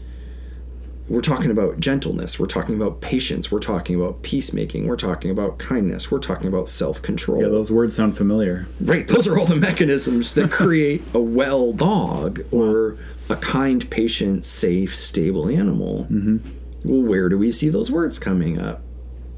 we're 1.08 1.20
talking 1.20 1.50
about 1.50 1.80
gentleness 1.80 2.38
we're 2.38 2.46
talking 2.46 2.76
about 2.76 3.00
patience 3.00 3.50
we're 3.50 3.58
talking 3.58 3.96
about 3.96 4.22
peacemaking 4.22 4.86
we're 4.86 4.96
talking 4.96 5.30
about 5.30 5.58
kindness 5.58 6.10
we're 6.10 6.18
talking 6.18 6.46
about 6.46 6.68
self-control 6.68 7.42
yeah. 7.42 7.48
Those 7.48 7.70
words 7.70 7.96
sound 7.96 8.16
familiar. 8.16 8.66
Right, 8.80 9.06
those 9.06 9.26
are 9.26 9.38
all 9.38 9.44
the 9.44 9.56
mechanisms 9.56 10.34
that 10.34 10.50
create 10.52 11.02
a 11.12 11.20
well 11.20 11.72
dog 11.72 12.40
or 12.50 12.96
a 13.28 13.36
kind, 13.36 13.88
patient, 13.90 14.44
safe, 14.44 14.94
stable 14.94 15.48
animal. 15.48 16.06
Mm-hmm. 16.10 16.38
Well, 16.84 17.02
where 17.02 17.28
do 17.28 17.38
we 17.38 17.50
see 17.50 17.68
those 17.68 17.90
words 17.90 18.18
coming 18.18 18.58
up? 18.58 18.82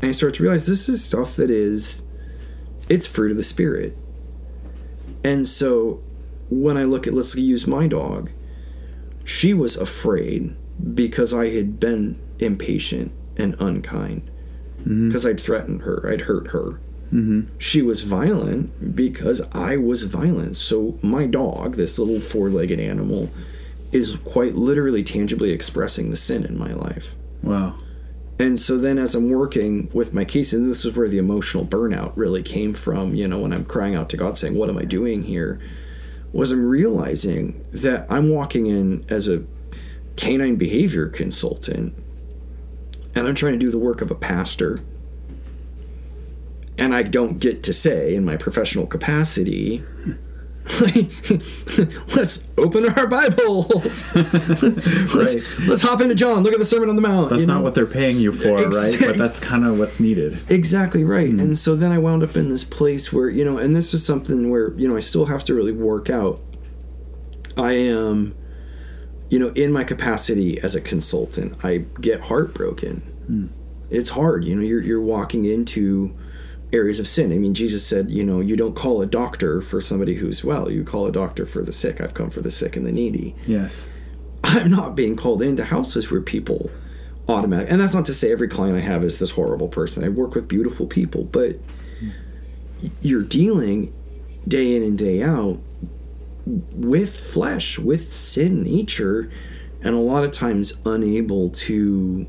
And 0.00 0.08
I 0.08 0.12
start 0.12 0.34
to 0.34 0.42
realize 0.42 0.66
this 0.66 0.88
is 0.88 1.04
stuff 1.04 1.36
that 1.36 1.50
is, 1.50 2.02
it's 2.88 3.06
fruit 3.06 3.30
of 3.30 3.36
the 3.36 3.42
spirit. 3.42 3.96
And 5.22 5.46
so 5.46 6.02
when 6.50 6.76
I 6.76 6.84
look 6.84 7.06
at, 7.06 7.14
let's 7.14 7.34
use 7.36 7.66
my 7.66 7.86
dog, 7.86 8.30
she 9.24 9.54
was 9.54 9.76
afraid 9.76 10.56
because 10.94 11.32
I 11.32 11.50
had 11.50 11.78
been 11.78 12.18
impatient 12.38 13.12
and 13.36 13.54
unkind. 13.60 14.30
Mm-hmm. 14.80 15.08
Because 15.08 15.26
I'd 15.26 15.40
threatened 15.40 15.82
her, 15.82 16.10
I'd 16.10 16.22
hurt 16.22 16.48
her. 16.48 16.80
Mm-hmm. 17.12 17.42
She 17.58 17.80
was 17.80 18.02
violent 18.02 18.96
because 18.96 19.40
I 19.52 19.76
was 19.76 20.02
violent. 20.02 20.56
So 20.56 20.98
my 21.02 21.26
dog, 21.26 21.76
this 21.76 21.98
little 21.98 22.20
four 22.20 22.48
legged 22.50 22.80
animal, 22.80 23.30
is 23.92 24.16
quite 24.24 24.56
literally 24.56 25.04
tangibly 25.04 25.50
expressing 25.50 26.10
the 26.10 26.16
sin 26.16 26.44
in 26.44 26.58
my 26.58 26.72
life. 26.72 27.14
Wow. 27.42 27.76
And 28.38 28.58
so 28.58 28.78
then 28.78 28.98
as 28.98 29.14
I'm 29.14 29.30
working 29.30 29.88
with 29.92 30.12
my 30.12 30.24
case, 30.24 30.52
and 30.52 30.66
this 30.66 30.84
is 30.84 30.96
where 30.96 31.08
the 31.08 31.18
emotional 31.18 31.64
burnout 31.64 32.12
really 32.16 32.42
came 32.42 32.74
from, 32.74 33.14
you 33.14 33.28
know, 33.28 33.38
when 33.38 33.52
I'm 33.52 33.64
crying 33.64 33.94
out 33.94 34.10
to 34.10 34.16
God 34.16 34.36
saying, 34.36 34.56
What 34.56 34.68
am 34.68 34.76
I 34.76 34.84
doing 34.84 35.22
here? 35.22 35.60
Was 36.32 36.50
I'm 36.50 36.66
realizing 36.66 37.64
that 37.70 38.10
I'm 38.10 38.30
walking 38.30 38.66
in 38.66 39.04
as 39.08 39.28
a 39.28 39.44
canine 40.16 40.56
behavior 40.56 41.08
consultant 41.08 41.94
and 43.14 43.28
I'm 43.28 43.34
trying 43.34 43.52
to 43.54 43.58
do 43.58 43.70
the 43.70 43.78
work 43.78 44.00
of 44.00 44.10
a 44.10 44.14
pastor. 44.14 44.80
And 46.76 46.94
I 46.94 47.04
don't 47.04 47.38
get 47.38 47.62
to 47.64 47.72
say 47.72 48.14
in 48.14 48.24
my 48.24 48.36
professional 48.36 48.86
capacity, 48.86 49.84
let's 52.16 52.48
open 52.58 52.88
our 52.88 53.06
Bibles. 53.06 54.12
let's, 55.14 55.60
let's 55.60 55.82
hop 55.82 56.00
into 56.00 56.16
John. 56.16 56.42
Look 56.42 56.52
at 56.52 56.58
the 56.58 56.64
Sermon 56.64 56.88
on 56.88 56.96
the 56.96 57.02
Mount. 57.02 57.30
That's 57.30 57.42
you 57.42 57.46
not 57.46 57.62
what 57.62 57.76
they're 57.76 57.86
paying 57.86 58.16
you 58.16 58.32
for, 58.32 58.56
right? 58.56 58.96
But 58.98 59.16
that's 59.16 59.38
kind 59.38 59.64
of 59.64 59.78
what's 59.78 60.00
needed. 60.00 60.40
Exactly 60.50 61.04
right. 61.04 61.30
Hmm. 61.30 61.38
And 61.38 61.56
so 61.58 61.76
then 61.76 61.92
I 61.92 61.98
wound 61.98 62.24
up 62.24 62.36
in 62.36 62.48
this 62.48 62.64
place 62.64 63.12
where, 63.12 63.28
you 63.28 63.44
know, 63.44 63.58
and 63.58 63.76
this 63.76 63.94
is 63.94 64.04
something 64.04 64.50
where, 64.50 64.72
you 64.72 64.88
know, 64.88 64.96
I 64.96 65.00
still 65.00 65.26
have 65.26 65.44
to 65.44 65.54
really 65.54 65.72
work 65.72 66.10
out. 66.10 66.40
I 67.56 67.74
am, 67.74 68.34
you 69.34 69.40
know, 69.40 69.48
in 69.48 69.72
my 69.72 69.82
capacity 69.82 70.60
as 70.60 70.76
a 70.76 70.80
consultant, 70.80 71.56
I 71.64 71.78
get 72.00 72.20
heartbroken. 72.20 72.98
Hmm. 73.26 73.46
It's 73.90 74.10
hard. 74.10 74.44
You 74.44 74.54
know, 74.54 74.62
you're, 74.62 74.80
you're 74.80 75.00
walking 75.00 75.44
into 75.44 76.16
areas 76.72 77.00
of 77.00 77.08
sin. 77.08 77.32
I 77.32 77.38
mean, 77.38 77.52
Jesus 77.52 77.84
said, 77.84 78.12
you 78.12 78.22
know, 78.22 78.38
you 78.38 78.54
don't 78.54 78.76
call 78.76 79.02
a 79.02 79.06
doctor 79.06 79.60
for 79.60 79.80
somebody 79.80 80.14
who's 80.14 80.44
well, 80.44 80.70
you 80.70 80.84
call 80.84 81.08
a 81.08 81.10
doctor 81.10 81.46
for 81.46 81.62
the 81.62 81.72
sick. 81.72 82.00
I've 82.00 82.14
come 82.14 82.30
for 82.30 82.42
the 82.42 82.50
sick 82.52 82.76
and 82.76 82.86
the 82.86 82.92
needy. 82.92 83.34
Yes. 83.44 83.90
I'm 84.44 84.70
not 84.70 84.94
being 84.94 85.16
called 85.16 85.42
into 85.42 85.64
houses 85.64 86.12
where 86.12 86.20
people 86.20 86.70
automatic 87.28 87.68
and 87.72 87.80
that's 87.80 87.94
not 87.94 88.04
to 88.04 88.14
say 88.14 88.30
every 88.30 88.46
client 88.46 88.76
I 88.76 88.82
have 88.82 89.02
is 89.02 89.18
this 89.18 89.32
horrible 89.32 89.66
person. 89.66 90.04
I 90.04 90.10
work 90.10 90.36
with 90.36 90.46
beautiful 90.46 90.86
people, 90.86 91.24
but 91.24 91.56
y- 92.00 92.90
you're 93.00 93.24
dealing 93.24 93.92
day 94.46 94.76
in 94.76 94.84
and 94.84 94.96
day 94.96 95.24
out 95.24 95.58
with 96.46 97.18
flesh, 97.18 97.78
with 97.78 98.12
sin 98.12 98.62
nature, 98.62 99.30
and 99.82 99.94
a 99.94 99.98
lot 99.98 100.24
of 100.24 100.32
times 100.32 100.74
unable 100.84 101.48
to 101.50 102.26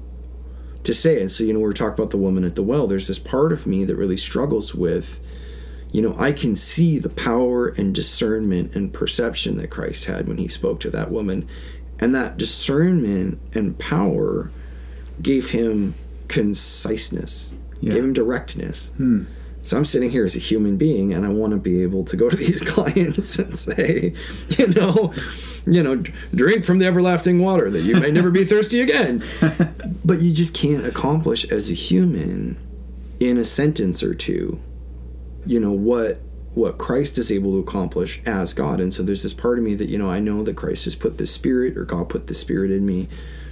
to 0.84 0.94
say 0.94 1.22
it. 1.22 1.30
So, 1.30 1.44
you 1.44 1.52
know, 1.52 1.60
we 1.60 1.64
we're 1.66 1.74
talking 1.74 1.96
about 1.96 2.12
the 2.12 2.18
woman 2.18 2.44
at 2.44 2.54
the 2.56 2.62
well. 2.62 2.86
There's 2.86 3.08
this 3.08 3.18
part 3.18 3.52
of 3.52 3.66
me 3.66 3.84
that 3.86 3.96
really 3.96 4.18
struggles 4.18 4.76
with, 4.76 5.20
you 5.92 6.00
know, 6.02 6.16
I 6.20 6.32
can 6.32 6.56
see 6.56 7.00
the 7.00 7.10
power 7.10 7.70
and 7.70 7.94
discernment 7.96 8.76
and 8.76 8.94
perception 8.94 9.58
that 9.58 9.72
Christ 9.72 10.06
had 10.06 10.28
when 10.28 10.38
he 10.38 10.48
spoke 10.48 10.80
to 10.82 10.92
that 10.92 11.10
woman. 11.10 11.48
And 12.00 12.14
that 12.14 12.38
discernment 12.38 13.40
and 13.56 13.80
power 13.80 14.52
gave 15.24 15.50
him 15.50 15.96
conciseness, 16.28 17.52
Yeah. 17.82 17.94
gave 17.94 18.04
him 18.04 18.14
directness. 18.14 18.92
Hmm. 18.98 19.24
So 19.66 19.78
I'm 19.78 19.86
sitting 19.86 20.12
here 20.12 20.26
as 20.26 20.36
a 20.36 20.40
human 20.40 20.78
being, 20.78 21.14
and 21.14 21.26
I 21.26 21.30
want 21.30 21.52
to 21.52 21.58
be 21.58 21.82
able 21.82 22.04
to 22.06 22.16
go 22.16 22.30
to 22.30 22.36
these 22.38 22.62
clients 22.62 23.40
and 23.40 23.58
say, 23.58 24.14
you 24.58 24.68
know, 24.68 25.14
you 25.66 25.82
know, 25.82 25.96
drink 26.34 26.64
from 26.64 26.78
the 26.78 26.86
everlasting 26.86 27.40
water 27.40 27.72
that 27.72 27.82
you 27.82 27.96
may 27.96 28.12
never 28.12 28.30
be 28.30 28.46
thirsty 28.46 28.82
again. 28.82 29.24
but 30.06 30.22
you 30.22 30.32
just 30.32 30.54
can't 30.54 30.86
accomplish 30.86 31.46
as 31.46 31.70
a 31.70 31.74
human 31.74 32.58
in 33.20 33.38
a 33.38 33.46
sentence 33.46 34.04
or 34.04 34.14
two, 34.14 34.62
you 35.46 35.60
know 35.60 35.72
what 35.72 36.20
what 36.54 36.78
Christ 36.78 37.18
is 37.18 37.34
able 37.34 37.52
to 37.52 37.58
accomplish 37.58 38.24
as 38.26 38.54
God. 38.54 38.80
And 38.80 38.94
so 38.94 39.04
there's 39.04 39.24
this 39.24 39.34
part 39.34 39.58
of 39.58 39.64
me 39.66 39.76
that 39.76 39.90
you 39.90 39.98
know 39.98 40.10
I 40.10 40.20
know 40.20 40.44
that 40.44 40.56
Christ 40.56 40.86
has 40.86 40.96
put 40.96 41.18
the 41.18 41.28
Spirit 41.28 41.78
or 41.78 41.86
God 41.86 42.10
put 42.10 42.28
the 42.28 42.34
Spirit 42.34 42.72
in 42.72 42.86
me 42.86 43.08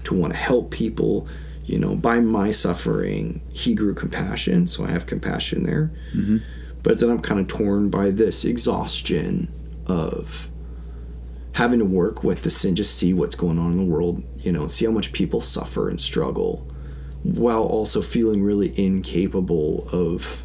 to 0.05 0.13
want 0.13 0.33
to 0.33 0.39
help 0.39 0.71
people. 0.71 1.27
You 1.63 1.79
know, 1.79 1.95
by 1.95 2.19
my 2.19 2.51
suffering, 2.51 3.41
He 3.51 3.73
grew 3.73 3.93
compassion, 3.93 4.67
so 4.67 4.85
I 4.85 4.91
have 4.91 5.05
compassion 5.05 5.63
there. 5.63 5.91
Mm-hmm. 6.13 6.37
But 6.83 6.99
then 6.99 7.09
I'm 7.09 7.21
kind 7.21 7.39
of 7.39 7.47
torn 7.47 7.89
by 7.89 8.11
this 8.11 8.43
exhaustion 8.43 9.51
of 9.85 10.49
having 11.53 11.79
to 11.79 11.85
work 11.85 12.23
with 12.23 12.41
the 12.41 12.49
sin, 12.49 12.75
just 12.75 12.95
see 12.97 13.13
what's 13.13 13.35
going 13.35 13.59
on 13.59 13.71
in 13.71 13.77
the 13.77 13.85
world, 13.85 14.23
you 14.39 14.51
know, 14.51 14.67
see 14.67 14.85
how 14.85 14.91
much 14.91 15.13
people 15.13 15.39
suffer 15.39 15.87
and 15.87 16.01
struggle, 16.01 16.67
while 17.21 17.63
also 17.63 18.01
feeling 18.01 18.43
really 18.43 18.77
incapable 18.77 19.87
of 19.91 20.43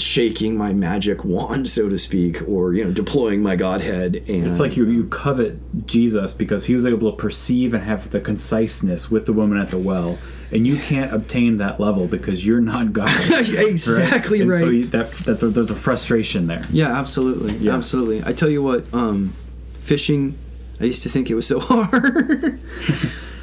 shaking 0.00 0.56
my 0.56 0.72
magic 0.72 1.24
wand, 1.24 1.68
so 1.68 1.88
to 1.88 1.98
speak, 1.98 2.42
or 2.48 2.72
you 2.74 2.84
know, 2.84 2.92
deploying 2.92 3.42
my 3.42 3.56
godhead. 3.56 4.16
And 4.28 4.46
It's 4.46 4.60
like 4.60 4.76
you, 4.76 4.86
you 4.88 5.04
covet 5.04 5.86
Jesus 5.86 6.32
because 6.32 6.66
he 6.66 6.74
was 6.74 6.84
able 6.86 7.10
to 7.10 7.16
perceive 7.16 7.74
and 7.74 7.82
have 7.84 8.10
the 8.10 8.20
conciseness 8.20 9.10
with 9.10 9.26
the 9.26 9.32
woman 9.32 9.58
at 9.58 9.70
the 9.70 9.78
well, 9.78 10.18
and 10.52 10.66
you 10.66 10.76
can't 10.78 11.12
obtain 11.12 11.58
that 11.58 11.78
level 11.80 12.06
because 12.06 12.44
you're 12.46 12.60
not 12.60 12.92
God. 12.92 13.10
right? 13.30 13.48
exactly 13.68 14.40
And 14.40 14.50
right. 14.50 14.60
So 14.60 14.68
you, 14.68 14.86
that, 14.86 15.10
that's 15.10 15.42
a, 15.42 15.48
there's 15.48 15.70
a 15.70 15.76
frustration 15.76 16.46
there. 16.46 16.64
Yeah, 16.72 16.96
absolutely. 16.98 17.68
Absolutely. 17.68 18.22
I 18.24 18.32
tell 18.32 18.48
you 18.48 18.62
what, 18.62 18.92
um, 18.94 19.34
fishing, 19.80 20.38
I 20.80 20.84
used 20.84 21.02
to 21.02 21.08
think 21.08 21.30
it 21.30 21.34
was 21.34 21.46
so 21.46 21.60
hard. 21.60 22.60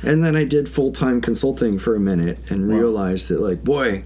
and 0.04 0.24
then 0.24 0.36
I 0.36 0.44
did 0.44 0.70
full 0.70 0.92
time 0.92 1.22
consulting 1.22 1.80
for 1.80 1.96
a 1.96 2.00
minute 2.00 2.38
and 2.52 2.68
Wow. 2.70 2.76
realized 2.78 3.30
that, 3.30 3.40
like, 3.42 3.64
boy, 3.64 4.04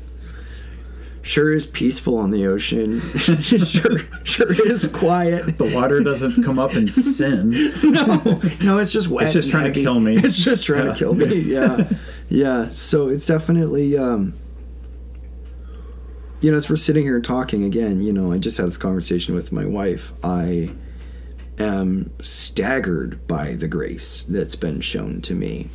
sure 1.22 1.54
is 1.54 1.66
peaceful 1.68 2.18
on 2.18 2.32
the 2.32 2.48
ocean. 2.48 3.02
sure, 3.40 4.00
sure 4.24 4.68
is 4.72 4.88
quiet. 4.88 5.58
The 5.58 5.72
water 5.74 6.00
doesn't 6.02 6.44
come 6.44 6.60
up 6.60 6.74
and 6.74 6.92
sin. 6.92 7.50
no, 7.84 8.42
no, 8.64 8.78
it's 8.78 8.92
just 8.92 9.08
wet. 9.10 9.26
It's 9.26 9.34
just 9.34 9.50
trying 9.50 9.72
to 9.72 9.80
kill 9.82 10.00
me. 10.00 10.16
It's 10.16 10.38
just 10.44 10.64
trying 10.66 10.86
Yeah. 10.86 10.94
to 10.94 10.98
kill 10.98 11.14
me. 11.14 11.26
Yeah, 11.42 11.90
yeah. 12.30 12.68
So 12.68 13.08
it's 13.10 13.26
definitely, 13.26 13.98
um, 13.98 14.34
you 16.42 16.52
know, 16.52 16.58
as 16.58 16.70
we're 16.70 16.76
sitting 16.78 17.04
here 17.04 17.20
talking 17.20 17.64
again, 17.64 18.02
you 18.02 18.14
know, 18.14 18.32
I 18.32 18.38
just 18.38 18.58
had 18.58 18.68
this 18.68 18.78
conversation 18.78 19.36
with 19.36 19.52
my 19.52 19.66
wife. 19.66 20.14
I 20.24 20.72
am 21.58 22.12
staggered 22.22 23.28
by 23.28 23.54
the 23.56 23.68
grace 23.68 24.24
that's 24.30 24.56
been 24.56 24.80
shown 24.82 25.22
to 25.24 25.36
me. 25.36 25.70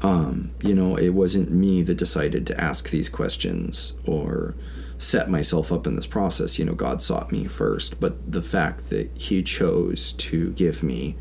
Um, 0.00 0.50
you 0.62 0.74
know, 0.74 0.96
it 0.96 1.10
wasn't 1.10 1.50
me 1.50 1.82
that 1.82 1.94
decided 1.94 2.46
to 2.48 2.60
ask 2.60 2.90
these 2.90 3.08
questions 3.08 3.94
or 4.04 4.54
set 4.98 5.30
myself 5.30 5.72
up 5.72 5.86
in 5.86 5.96
this 5.96 6.06
process. 6.06 6.58
You 6.58 6.64
know, 6.64 6.74
God 6.74 7.00
sought 7.00 7.30
me 7.30 7.44
first, 7.44 8.00
but 8.00 8.30
the 8.30 8.42
fact 8.42 8.90
that 8.90 9.10
He 9.16 9.42
chose 9.42 10.12
to 10.14 10.52
give 10.52 10.82
me 10.82 11.16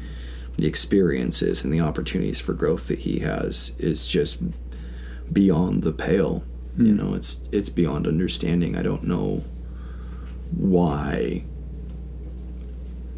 the 0.58 0.68
experiences 0.68 1.64
and 1.64 1.72
the 1.72 1.80
opportunities 1.80 2.39
for 2.39 2.54
growth 2.54 2.88
that 2.88 3.00
He 3.00 3.20
has 3.20 3.74
is 3.78 4.08
just 4.08 4.39
beyond 5.32 5.84
the 5.84 5.93
pale. 5.93 6.43
You 6.78 6.93
know, 6.93 7.14
it's 7.14 7.39
it's 7.52 7.70
beyond 7.70 8.08
understanding. 8.08 8.76
I 8.76 8.84
don't 8.84 9.04
know 9.04 9.43
why 10.56 11.43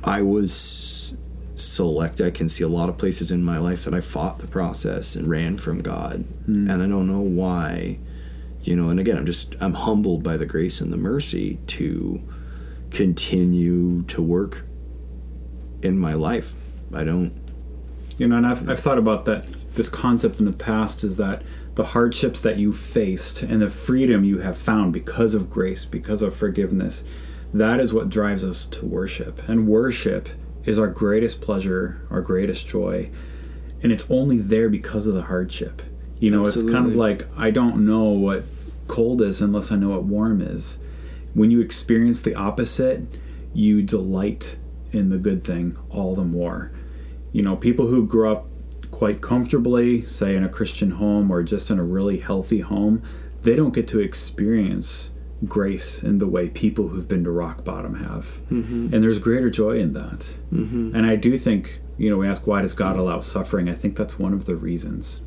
I 0.03 0.21
was 0.21 1.17
select. 1.61 2.21
I 2.21 2.29
can 2.31 2.49
see 2.49 2.63
a 2.63 2.67
lot 2.67 2.89
of 2.89 2.97
places 2.97 3.31
in 3.31 3.43
my 3.43 3.57
life 3.57 3.83
that 3.85 3.93
I 3.93 4.01
fought 4.01 4.39
the 4.39 4.47
process 4.47 5.15
and 5.15 5.29
ran 5.29 5.57
from 5.57 5.81
God, 5.81 6.25
hmm. 6.45 6.69
and 6.69 6.83
I 6.83 6.87
don't 6.87 7.07
know 7.07 7.21
why. 7.21 7.99
You 8.63 8.75
know, 8.75 8.89
and 8.89 8.99
again, 8.99 9.17
I'm 9.17 9.25
just 9.25 9.55
I'm 9.59 9.73
humbled 9.73 10.23
by 10.23 10.37
the 10.37 10.45
grace 10.45 10.81
and 10.81 10.93
the 10.93 10.97
mercy 10.97 11.59
to 11.67 12.21
continue 12.91 14.03
to 14.03 14.21
work 14.21 14.65
in 15.81 15.97
my 15.97 16.13
life. 16.13 16.53
I 16.93 17.03
don't. 17.03 17.33
You 18.17 18.27
know, 18.27 18.37
and 18.37 18.45
I've, 18.45 18.69
I've 18.69 18.79
thought 18.79 18.97
about 18.97 19.25
that. 19.25 19.47
This 19.73 19.87
concept 19.87 20.39
in 20.39 20.45
the 20.45 20.51
past 20.51 21.01
is 21.03 21.15
that 21.15 21.43
the 21.75 21.85
hardships 21.85 22.41
that 22.41 22.57
you 22.57 22.73
faced 22.73 23.41
and 23.41 23.61
the 23.61 23.69
freedom 23.69 24.25
you 24.25 24.39
have 24.39 24.57
found 24.57 24.91
because 24.91 25.33
of 25.33 25.49
grace, 25.49 25.85
because 25.85 26.21
of 26.21 26.35
forgiveness, 26.35 27.05
that 27.53 27.79
is 27.79 27.93
what 27.93 28.09
drives 28.09 28.43
us 28.43 28.65
to 28.65 28.85
worship. 28.85 29.47
And 29.47 29.67
worship 29.67 30.29
is 30.65 30.79
our 30.79 30.87
greatest 30.87 31.41
pleasure, 31.41 32.05
our 32.09 32.21
greatest 32.21 32.67
joy. 32.67 33.09
And 33.83 33.91
it's 33.91 34.05
only 34.09 34.37
there 34.37 34.69
because 34.69 35.07
of 35.07 35.13
the 35.13 35.23
hardship. 35.23 35.81
You 36.19 36.29
know, 36.29 36.45
it's 36.45 36.61
kind 36.61 36.85
of 36.85 36.95
like 36.95 37.27
I 37.35 37.49
don't 37.49 37.85
know 37.85 38.03
what 38.03 38.43
cold 38.87 39.21
is 39.21 39.41
unless 39.41 39.71
I 39.71 39.75
know 39.75 39.89
what 39.89 40.03
warm 40.03 40.41
is. 40.41 40.77
When 41.33 41.49
you 41.49 41.61
experience 41.61 42.21
the 42.21 42.35
opposite, 42.35 43.07
you 43.53 43.81
delight 43.81 44.57
in 44.91 45.09
the 45.09 45.17
good 45.17 45.43
thing 45.43 45.77
all 45.89 46.15
the 46.15 46.23
more 46.23 46.71
you 47.31 47.41
know, 47.41 47.55
people 47.55 47.87
who 47.87 48.05
grew 48.05 48.29
up 48.29 48.47
quite 48.89 49.21
comfortably, 49.21 50.01
say 50.03 50.35
in 50.35 50.43
a 50.43 50.49
Christian 50.49 50.91
home 50.91 51.31
or 51.31 51.43
just 51.43 51.71
in 51.71 51.79
a 51.79 51.83
really 51.83 52.19
healthy 52.19 52.59
home, 52.59 53.01
they 53.43 53.55
don't 53.55 53.73
get 53.73 53.87
to 53.89 53.99
experience 53.99 55.11
grace 55.45 56.03
in 56.03 56.19
the 56.19 56.27
way 56.27 56.49
people 56.49 56.89
who've 56.89 57.07
been 57.07 57.23
to 57.23 57.31
rock 57.31 57.63
bottom 57.63 57.95
have. 57.95 58.41
And 58.93 59.03
there's 59.03 59.19
greater 59.19 59.49
joy 59.49 59.79
in 59.79 59.93
that. 59.93 60.37
Mm-hmm. 60.53 60.95
And 60.95 61.05
I 61.05 61.15
do 61.15 61.37
think, 61.37 61.79
you 61.97 62.09
know, 62.09 62.17
we 62.17 62.27
ask, 62.27 62.45
why 62.45 62.61
does 62.61 62.73
God 62.73 62.97
allow 62.97 63.19
suffering? 63.19 63.69
I 63.69 63.73
think 63.73 63.95
that's 63.95 64.19
one 64.19 64.33
of 64.33 64.45
the 64.45 64.55
reasons. 64.55 65.21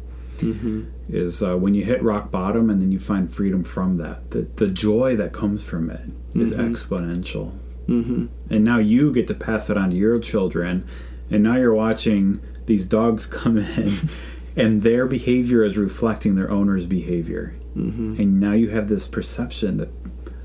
Is 1.08 1.42
uh, 1.42 1.56
when 1.56 1.74
you 1.74 1.84
hit 1.84 2.02
rock 2.02 2.30
bottom 2.30 2.70
and 2.70 2.80
then 2.80 2.92
you 2.92 2.98
find 2.98 3.32
freedom 3.32 3.64
from 3.64 3.98
that, 3.98 4.30
the, 4.30 4.42
the 4.56 4.68
joy 4.68 5.16
that 5.16 5.32
comes 5.32 5.64
from 5.64 5.90
it 5.90 6.10
is 6.34 6.52
exponential. 6.52 7.56
Mm-hmm. 7.86 8.26
And 8.50 8.64
now 8.64 8.78
you 8.78 9.12
get 9.12 9.26
to 9.28 9.34
pass 9.34 9.70
it 9.70 9.76
on 9.76 9.90
to 9.90 9.96
your 9.96 10.18
children. 10.18 10.86
And 11.30 11.42
now 11.42 11.56
you're 11.56 11.74
watching 11.74 12.40
these 12.66 12.86
dogs 12.86 13.26
come 13.26 13.58
in 13.58 14.08
and 14.56 14.82
their 14.82 15.06
behavior 15.06 15.64
is 15.64 15.76
reflecting 15.76 16.34
their 16.34 16.50
owner's 16.50 16.86
behavior. 16.86 17.54
Mm-hmm. 17.76 18.20
And 18.20 18.40
now 18.40 18.52
you 18.52 18.70
have 18.70 18.88
this 18.88 19.08
perception 19.08 19.78
that 19.78 19.90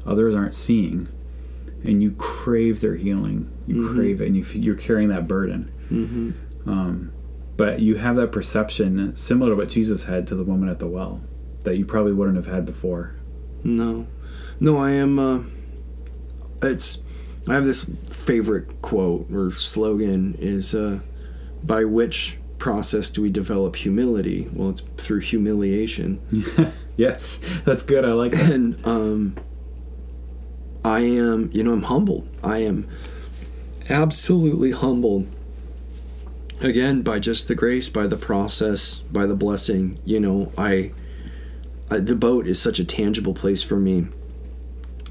others 0.10 0.36
aren't 0.36 0.56
seeing. 0.56 1.08
And 1.84 2.04
you 2.04 2.12
crave 2.12 2.82
their 2.82 2.96
healing. 2.96 3.54
You 3.66 3.90
crave 3.94 4.20
it, 4.20 4.28
and 4.28 4.36
you, 4.36 4.44
you're 4.60 4.76
carrying 4.76 5.08
that 5.10 5.28
burden. 5.28 5.72
Um, 6.66 7.14
but 7.56 7.80
you 7.80 7.96
have 7.96 8.16
that 8.18 8.32
perception 8.32 9.16
similar 9.16 9.52
to 9.52 9.56
what 9.56 9.70
Jesus 9.70 10.04
had 10.06 10.28
to 10.28 10.36
the 10.36 10.44
woman 10.44 10.68
at 10.70 10.80
the 10.80 10.88
well 10.88 11.22
that 11.64 11.78
you 11.78 11.86
probably 11.86 12.14
wouldn't 12.14 12.38
have 12.38 12.48
had 12.48 12.66
before. 12.66 13.16
No, 13.64 14.08
no, 14.60 14.78
I 14.78 14.92
am. 14.92 15.20
Uh, 15.20 15.40
it's. 16.62 17.00
I 17.48 17.54
have 17.54 17.66
this 17.66 17.86
favorite 18.10 18.82
quote 18.82 19.28
or 19.34 19.52
slogan 19.52 20.36
is, 20.40 20.76
uh, 20.76 21.00
"By 21.64 21.84
which 21.86 22.38
process 22.58 23.10
do 23.10 23.22
we 23.22 23.30
develop 23.30 23.76
humility?" 23.78 24.50
Well, 24.54 24.70
it's 24.70 24.82
through 24.98 25.20
humiliation, 25.22 26.20
yes, 26.98 27.40
that's 27.66 27.84
good. 27.84 28.04
I 28.06 28.12
like 28.14 28.32
that. 28.34 28.52
and 28.52 28.86
um, 28.86 29.38
I 30.84 31.00
am. 31.02 31.50
You 31.54 31.64
know, 31.64 31.74
I'm 31.74 31.84
humbled. 31.84 32.28
I 32.44 32.60
am 32.60 32.88
absolutely 33.90 34.72
humbled. 34.72 35.28
Again, 36.62 37.02
by 37.04 37.20
just 37.20 37.48
the 37.48 37.56
grace, 37.56 37.88
by 37.88 38.08
the 38.08 38.18
process, 38.18 38.98
by 38.98 39.26
the 39.26 39.36
blessing. 39.36 40.00
You 40.06 40.20
know, 40.20 40.52
I 40.58 40.92
I, 41.92 42.00
the 42.00 42.16
boat 42.16 42.48
is 42.48 42.62
such 42.62 42.80
a 42.80 42.86
tangible 42.86 43.34
place 43.34 43.64
for 43.64 43.78
me. 43.78 44.08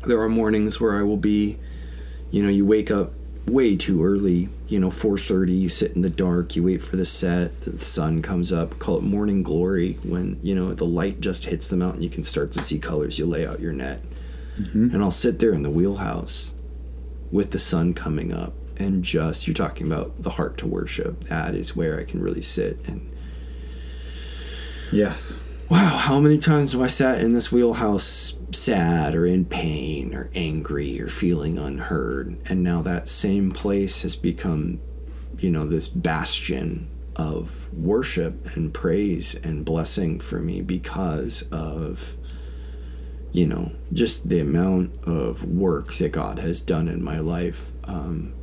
There 0.07 0.21
are 0.21 0.29
mornings 0.29 0.81
where 0.81 0.97
I 0.97 1.03
will 1.03 1.17
be, 1.17 1.59
you 2.31 2.43
know, 2.43 2.49
you 2.49 2.65
wake 2.65 2.91
up 2.91 3.13
way 3.47 3.77
too 3.77 4.05
early, 4.05 4.49
you 4.69 4.79
know, 4.79 4.91
4:30, 4.91 5.59
you 5.59 5.69
sit 5.69 5.93
in 5.97 6.03
the 6.03 6.11
dark, 6.11 6.55
you 6.55 6.63
wait 6.63 6.83
for 6.83 6.97
the 6.97 7.05
set, 7.05 7.63
the 7.63 7.79
sun 7.81 8.23
comes 8.23 8.53
up, 8.53 8.79
call 8.79 8.99
it 8.99 9.03
morning 9.03 9.43
glory 9.43 9.99
when, 10.05 10.39
you 10.43 10.55
know, 10.55 10.73
the 10.75 10.85
light 10.87 11.21
just 11.21 11.47
hits 11.47 11.69
the 11.69 11.77
mountain, 11.77 12.03
you 12.03 12.11
can 12.11 12.23
start 12.23 12.53
to 12.53 12.61
see 12.61 12.79
colors, 12.79 13.19
you 13.19 13.27
lay 13.27 13.47
out 13.47 13.59
your 13.59 13.73
net. 13.73 14.03
Mm-hmm. 14.59 14.95
And 14.95 15.03
I'll 15.03 15.11
sit 15.11 15.39
there 15.39 15.53
in 15.53 15.63
the 15.63 15.71
wheelhouse 15.71 16.55
with 17.31 17.51
the 17.51 17.59
sun 17.59 17.95
coming 17.95 18.33
up 18.33 18.55
and 18.77 19.03
just 19.03 19.47
you're 19.47 19.55
talking 19.55 19.87
about 19.87 20.23
the 20.23 20.31
heart 20.31 20.59
to 20.59 20.67
worship. 20.67 21.25
That 21.25 21.55
is 21.55 21.77
where 21.77 21.99
I 21.99 22.05
can 22.05 22.21
really 22.21 22.43
sit 22.43 22.79
and 22.87 23.11
Yes. 24.91 25.45
wow, 25.69 25.97
how 25.99 26.19
many 26.19 26.39
times 26.39 26.73
have 26.73 26.81
I 26.81 26.87
sat 26.87 27.21
in 27.21 27.33
this 27.33 27.53
wheelhouse 27.53 28.35
sad 28.53 29.15
or 29.15 29.27
in 29.27 29.45
pain 29.45 30.15
or 30.15 30.31
angry 30.35 31.01
or 31.01 31.09
feeling 31.09 31.59
unheard? 31.59 32.39
And 32.49 32.63
now 32.63 32.81
that 32.83 33.09
same 33.09 33.51
place 33.51 34.03
has 34.03 34.17
become, 34.17 34.81
you 35.39 35.51
know, 35.51 35.67
this 35.67 35.89
bastion 35.89 36.89
of 37.17 37.73
worship 37.75 38.57
and 38.57 38.73
praise 38.73 39.35
and 39.35 39.65
blessing 39.65 40.21
for 40.21 40.39
me 40.39 40.63
because 40.63 41.43
of, 41.53 42.17
you 43.33 43.47
know, 43.47 43.73
just 43.93 44.29
the 44.29 44.41
amount 44.41 44.97
of 45.05 45.45
work 45.45 45.95
that 45.95 46.13
God 46.13 46.39
has 46.39 46.61
done 46.61 46.89
in 46.89 47.03
my 47.03 47.19
life. 47.19 47.73
Um, 47.85 48.35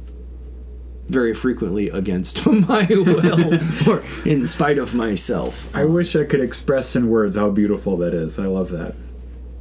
very 1.08 1.36
frequently 1.36 1.90
against 1.90 2.46
my 2.68 2.86
will 2.90 3.54
or 3.88 4.04
in 4.26 4.48
spite 4.48 4.78
of 4.78 4.96
myself. 4.96 5.74
I 5.76 5.86
wish 5.86 6.16
I 6.16 6.24
could 6.24 6.42
express 6.42 6.96
in 6.96 7.10
words 7.10 7.36
how 7.36 7.50
beautiful 7.52 7.98
that 7.98 8.14
is. 8.14 8.40
I 8.40 8.48
love 8.48 8.72
that. 8.72 8.96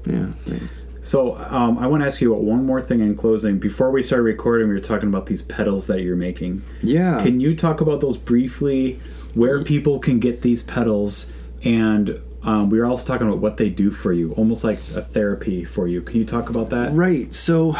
Yeah, 0.06 0.26
thanks. 0.44 0.84
So 1.04 1.36
um, 1.36 1.76
I 1.78 1.86
want 1.86 2.02
to 2.02 2.06
ask 2.06 2.22
you 2.22 2.32
about 2.32 2.44
one 2.44 2.64
more 2.64 2.80
thing 2.80 3.00
in 3.00 3.14
closing. 3.14 3.58
Before 3.58 3.90
we 3.90 4.00
started 4.00 4.22
recording, 4.22 4.68
we 4.68 4.74
were 4.74 4.80
talking 4.80 5.10
about 5.10 5.26
these 5.26 5.42
pedals 5.42 5.86
that 5.86 6.00
you're 6.00 6.16
making. 6.16 6.62
Yeah. 6.82 7.22
Can 7.22 7.40
you 7.40 7.54
talk 7.54 7.82
about 7.82 8.00
those 8.00 8.16
briefly? 8.16 9.00
Where 9.34 9.62
people 9.62 9.98
can 9.98 10.18
get 10.18 10.40
these 10.40 10.62
pedals, 10.62 11.30
and 11.62 12.20
um, 12.44 12.70
we 12.70 12.78
were 12.78 12.86
also 12.86 13.06
talking 13.06 13.26
about 13.26 13.38
what 13.38 13.56
they 13.56 13.70
do 13.70 13.90
for 13.90 14.12
you, 14.12 14.32
almost 14.34 14.64
like 14.64 14.76
a 14.76 15.00
therapy 15.00 15.64
for 15.64 15.86
you. 15.86 16.02
Can 16.02 16.18
you 16.18 16.24
talk 16.24 16.50
about 16.50 16.70
that? 16.70 16.92
Right. 16.92 17.32
So, 17.32 17.76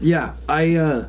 yeah, 0.00 0.34
I 0.48 0.76
uh, 0.76 1.08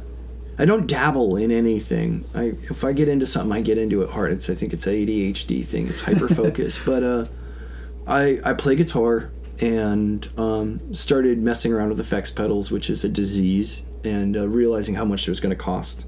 I 0.58 0.66
don't 0.66 0.88
dabble 0.88 1.38
in 1.38 1.52
anything. 1.52 2.26
I 2.34 2.54
if 2.70 2.84
I 2.84 2.92
get 2.94 3.08
into 3.08 3.26
something, 3.26 3.56
I 3.56 3.62
get 3.62 3.78
into 3.78 4.02
it 4.02 4.10
hard. 4.10 4.34
It's 4.34 4.50
I 4.50 4.56
think 4.56 4.74
it's 4.74 4.88
a 4.88 4.92
ADHD 4.92 5.66
thing. 5.66 5.88
It's 5.88 6.02
hyper 6.02 6.28
focus. 6.28 6.80
but 6.86 7.04
uh, 7.04 7.26
I 8.08 8.40
I 8.44 8.54
play 8.54 8.76
guitar 8.76 9.32
and 9.62 10.28
um, 10.38 10.94
started 10.94 11.40
messing 11.40 11.72
around 11.72 11.90
with 11.90 12.00
effects 12.00 12.30
pedals, 12.30 12.72
which 12.72 12.90
is 12.90 13.06
a 13.06 13.10
disease, 13.10 13.84
and 14.04 14.36
uh, 14.36 14.48
realizing 14.48 14.96
how 14.96 15.06
much 15.06 15.28
it 15.28 15.32
was 15.32 15.40
going 15.40 15.56
to 15.56 15.62
cost. 15.62 16.06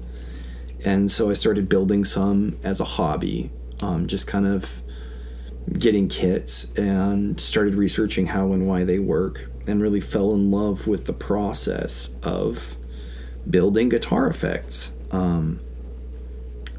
And 0.84 1.10
so 1.10 1.30
I 1.30 1.32
started 1.32 1.68
building 1.68 2.04
some 2.04 2.58
as 2.62 2.80
a 2.80 2.84
hobby, 2.84 3.50
um, 3.82 4.06
just 4.06 4.26
kind 4.26 4.46
of 4.46 4.82
getting 5.72 6.08
kits 6.08 6.72
and 6.72 7.40
started 7.40 7.74
researching 7.74 8.26
how 8.26 8.52
and 8.52 8.66
why 8.66 8.84
they 8.84 8.98
work 8.98 9.50
and 9.66 9.82
really 9.82 10.00
fell 10.00 10.32
in 10.32 10.50
love 10.50 10.86
with 10.86 11.06
the 11.06 11.12
process 11.12 12.10
of 12.22 12.76
building 13.48 13.88
guitar 13.88 14.28
effects. 14.28 14.92
Um, 15.10 15.60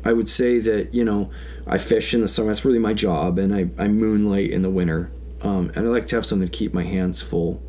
I 0.03 0.13
would 0.13 0.29
say 0.29 0.59
that, 0.59 0.93
you 0.93 1.03
know, 1.03 1.29
I 1.67 1.77
fish 1.77 2.13
in 2.13 2.21
the 2.21 2.27
summer, 2.27 2.47
that's 2.47 2.65
really 2.65 2.79
my 2.79 2.93
job, 2.93 3.37
and 3.37 3.53
I, 3.53 3.69
I 3.77 3.87
moonlight 3.87 4.49
in 4.49 4.61
the 4.61 4.69
winter. 4.69 5.11
Um, 5.41 5.71
and 5.75 5.87
I 5.87 5.89
like 5.89 6.07
to 6.07 6.15
have 6.15 6.25
something 6.25 6.47
to 6.47 6.57
keep 6.57 6.73
my 6.73 6.83
hands 6.83 7.21
full. 7.21 7.61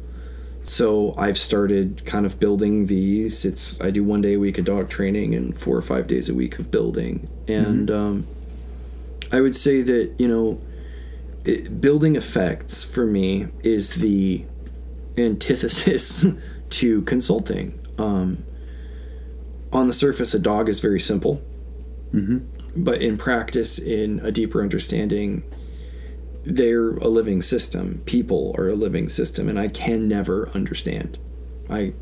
So 0.62 1.14
I've 1.16 1.38
started 1.38 2.04
kind 2.04 2.26
of 2.26 2.38
building 2.38 2.86
these. 2.86 3.44
It's 3.44 3.80
I 3.80 3.90
do 3.90 4.04
one 4.04 4.20
day 4.20 4.34
a 4.34 4.38
week 4.38 4.58
of 4.58 4.64
dog 4.64 4.88
training 4.90 5.34
and 5.34 5.56
four 5.56 5.76
or 5.76 5.82
five 5.82 6.06
days 6.06 6.28
a 6.28 6.34
week 6.34 6.58
of 6.58 6.70
building. 6.70 7.28
And 7.48 7.90
um, 7.90 8.26
I 9.32 9.40
would 9.40 9.56
say 9.56 9.82
that 9.82 10.14
you 10.18 10.28
know, 10.28 10.60
it, 11.45 11.80
building 11.80 12.16
effects 12.16 12.84
for 12.84 13.07
me 13.07 13.47
is 13.62 13.97
the 13.97 14.45
antithesis 15.16 16.26
to 16.70 17.03
consulting. 17.03 17.78
Um, 17.99 18.45
on 19.72 19.86
the 19.86 19.93
surface, 19.93 20.34
a 20.34 20.38
dog 20.38 20.68
is 20.68 20.80
very 20.80 21.01
simple, 21.01 21.43
but 22.76 23.01
in 23.01 23.16
practice, 23.16 23.78
in 23.78 24.20
a 24.20 24.32
deeper 24.32 24.62
understanding, 24.62 25.45
they're 26.45 26.91
a 26.97 27.09
living 27.09 27.43
system. 27.43 28.03
People 28.07 28.55
are 28.59 28.68
a 28.68 28.74
living 28.74 29.09
system, 29.09 29.49
and 29.49 29.59
I 29.59 29.68
can 29.68 30.09
never 30.09 30.49
understand. 30.51 31.18
I 31.68 31.93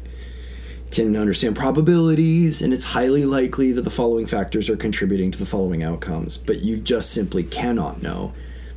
can 0.90 1.16
understand 1.16 1.56
probabilities, 1.56 2.62
and 2.62 2.72
it's 2.72 2.84
highly 2.84 3.24
likely 3.24 3.72
that 3.72 3.82
the 3.82 3.90
following 3.90 4.26
factors 4.26 4.70
are 4.70 4.76
contributing 4.76 5.30
to 5.32 5.38
the 5.38 5.46
following 5.46 5.82
outcomes, 5.82 6.38
but 6.38 6.60
you 6.62 6.78
just 6.78 7.12
simply 7.12 7.42
cannot 7.42 8.02
know, 8.02 8.32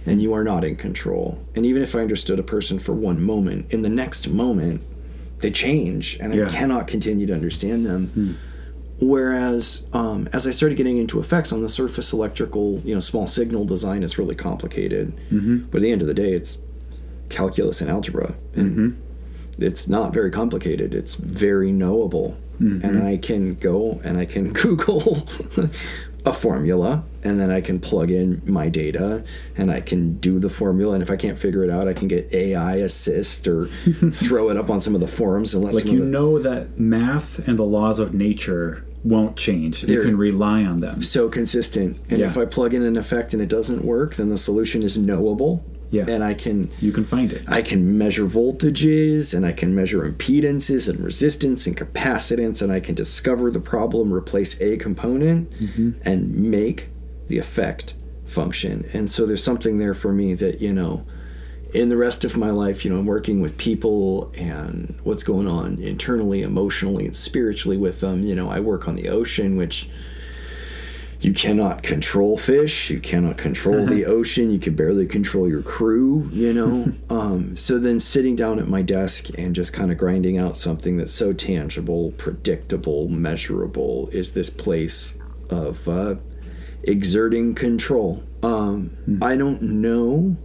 and 0.05 0.21
you 0.21 0.33
are 0.33 0.43
not 0.43 0.63
in 0.63 0.75
control. 0.75 1.43
And 1.55 1.65
even 1.65 1.81
if 1.83 1.95
I 1.95 1.99
understood 1.99 2.39
a 2.39 2.43
person 2.43 2.79
for 2.79 2.93
one 2.93 3.21
moment, 3.21 3.71
in 3.71 3.81
the 3.81 3.89
next 3.89 4.29
moment, 4.29 4.81
they 5.39 5.51
change, 5.51 6.17
and 6.19 6.33
Yeah. 6.33 6.45
I 6.45 6.49
cannot 6.49 6.87
continue 6.87 7.25
to 7.27 7.33
understand 7.33 7.85
them. 7.85 8.37
Whereas, 8.99 9.83
um, 9.93 10.29
as 10.31 10.45
I 10.45 10.51
started 10.51 10.75
getting 10.75 10.97
into 10.97 11.19
effects 11.19 11.51
on 11.51 11.61
the 11.63 11.69
surface, 11.69 12.13
electrical, 12.13 12.79
you 12.85 12.93
know, 12.93 12.99
small 12.99 13.25
signal 13.25 13.65
design 13.65 14.03
is 14.03 14.19
really 14.19 14.35
complicated. 14.35 15.13
Mm-hmm. 15.31 15.57
But 15.71 15.77
at 15.77 15.81
the 15.81 15.91
end 15.91 16.01
of 16.03 16.07
the 16.07 16.13
day, 16.13 16.33
it's 16.33 16.59
calculus 17.29 17.81
and 17.81 17.89
algebra, 17.89 18.35
and 18.55 19.01
it's 19.57 19.87
not 19.87 20.13
very 20.13 20.29
complicated. 20.29 20.93
It's 20.93 21.15
very 21.15 21.71
knowable, 21.71 22.37
and 22.59 23.01
I 23.01 23.17
can 23.17 23.55
go 23.55 23.99
and 24.03 24.19
I 24.19 24.25
can 24.25 24.53
Google 24.61 25.27
a 26.23 26.31
formula, 26.33 27.03
and 27.23 27.39
then 27.39 27.49
I 27.49 27.61
can 27.61 27.79
plug 27.79 28.11
in 28.11 28.41
my 28.45 28.69
data, 28.69 29.23
and 29.57 29.71
I 29.71 29.81
can 29.81 30.17
do 30.19 30.37
the 30.39 30.49
formula. 30.49 30.93
And 30.93 31.01
if 31.01 31.09
I 31.09 31.15
can't 31.15 31.37
figure 31.39 31.63
it 31.63 31.69
out, 31.71 31.87
I 31.87 31.93
can 31.93 32.07
get 32.07 32.31
AI 32.33 32.75
assist 32.75 33.47
or 33.47 33.65
throw 34.11 34.49
it 34.49 34.57
up 34.57 34.69
on 34.69 34.79
some 34.79 34.93
of 34.93 35.01
the 35.01 35.07
forums 35.07 35.53
and 35.55 35.63
let 35.63 35.73
Like 35.73 35.85
you 35.85 35.99
the, 35.99 36.05
know 36.05 36.37
that 36.39 36.79
math 36.79 37.39
and 37.47 37.57
the 37.57 37.63
laws 37.65 37.97
of 37.99 38.13
nature 38.13 38.85
won't 39.03 39.35
change. 39.35 39.83
You 39.83 40.03
can 40.03 40.15
rely 40.15 40.63
on 40.63 40.79
them. 40.79 41.01
so 41.01 41.27
consistent. 41.27 41.97
And 42.11 42.19
Yeah. 42.19 42.27
if 42.27 42.37
I 42.37 42.45
plug 42.45 42.75
in 42.75 42.83
an 42.83 42.95
effect 42.97 43.33
and 43.33 43.41
it 43.41 43.49
doesn't 43.49 43.83
work, 43.83 44.13
then 44.15 44.29
the 44.29 44.37
solution 44.37 44.83
is 44.83 44.95
knowable. 44.95 45.65
Yeah. 45.91 46.05
And 46.07 46.23
I 46.23 46.33
can 46.33 46.69
You 46.79 46.91
can 46.91 47.03
find 47.03 47.31
it. 47.31 47.43
I 47.47 47.61
can 47.61 47.97
measure 47.97 48.25
voltages 48.25 49.35
and 49.35 49.45
I 49.45 49.51
can 49.51 49.75
measure 49.75 50.09
impedances 50.09 50.89
and 50.89 50.99
resistance 50.99 51.67
and 51.67 51.77
capacitance 51.77 52.61
and 52.61 52.71
I 52.71 52.79
can 52.79 52.95
discover 52.95 53.51
the 53.51 53.59
problem, 53.59 54.13
replace 54.13 54.59
a 54.61 54.77
component, 54.77 55.51
mm-hmm. 55.51 55.91
and 56.03 56.33
make 56.33 56.89
the 57.27 57.37
effect 57.37 57.93
function. 58.25 58.85
And 58.93 59.11
so 59.11 59.25
there's 59.25 59.43
something 59.43 59.77
there 59.77 59.93
for 59.93 60.13
me 60.13 60.33
that, 60.35 60.61
you 60.61 60.73
know, 60.73 61.05
in 61.73 61.89
the 61.89 61.97
rest 61.97 62.25
of 62.25 62.37
my 62.37 62.49
life, 62.49 62.83
you 62.83 62.91
know, 62.91 62.97
I'm 62.97 63.05
working 63.05 63.41
with 63.41 63.57
people 63.57 64.31
and 64.35 64.97
what's 65.03 65.23
going 65.23 65.47
on 65.47 65.79
internally, 65.79 66.41
emotionally, 66.41 67.05
and 67.05 67.15
spiritually 67.15 67.77
with 67.77 68.01
them. 68.01 68.23
You 68.23 68.35
know, 68.35 68.49
I 68.49 68.59
work 68.59 68.87
on 68.87 68.95
the 68.95 69.09
ocean, 69.09 69.55
which 69.55 69.89
you 71.21 71.33
cannot 71.33 71.83
control 71.83 72.35
fish, 72.35 72.89
you 72.89 72.99
cannot 72.99 73.37
control 73.37 73.85
the 73.85 74.05
ocean, 74.17 74.49
you 74.51 74.57
can 74.57 74.75
barely 74.75 75.05
control 75.05 75.47
your 75.47 75.61
crew, 75.61 76.27
you 76.31 76.51
know. 76.51 76.91
um, 77.15 77.55
so 77.55 77.77
then 77.77 77.99
sitting 77.99 78.35
down 78.35 78.57
at 78.57 78.67
my 78.67 78.81
desk 78.81 79.27
and 79.37 79.55
just 79.55 79.71
kind 79.71 79.91
of 79.91 79.97
grinding 79.97 80.39
out 80.39 80.57
something 80.57 80.97
that's 80.97 81.13
so 81.13 81.31
tangible, 81.31 82.11
predictable, 82.17 83.07
measurable 83.07 84.09
is 84.11 84.33
this 84.33 84.49
place 84.49 85.13
of 85.51 85.87
uh, 85.87 86.15
exerting 86.83 87.53
control. 87.53 88.23
Um, 88.41 88.97
I 89.21 89.37
don't 89.37 89.61
know 89.61 90.37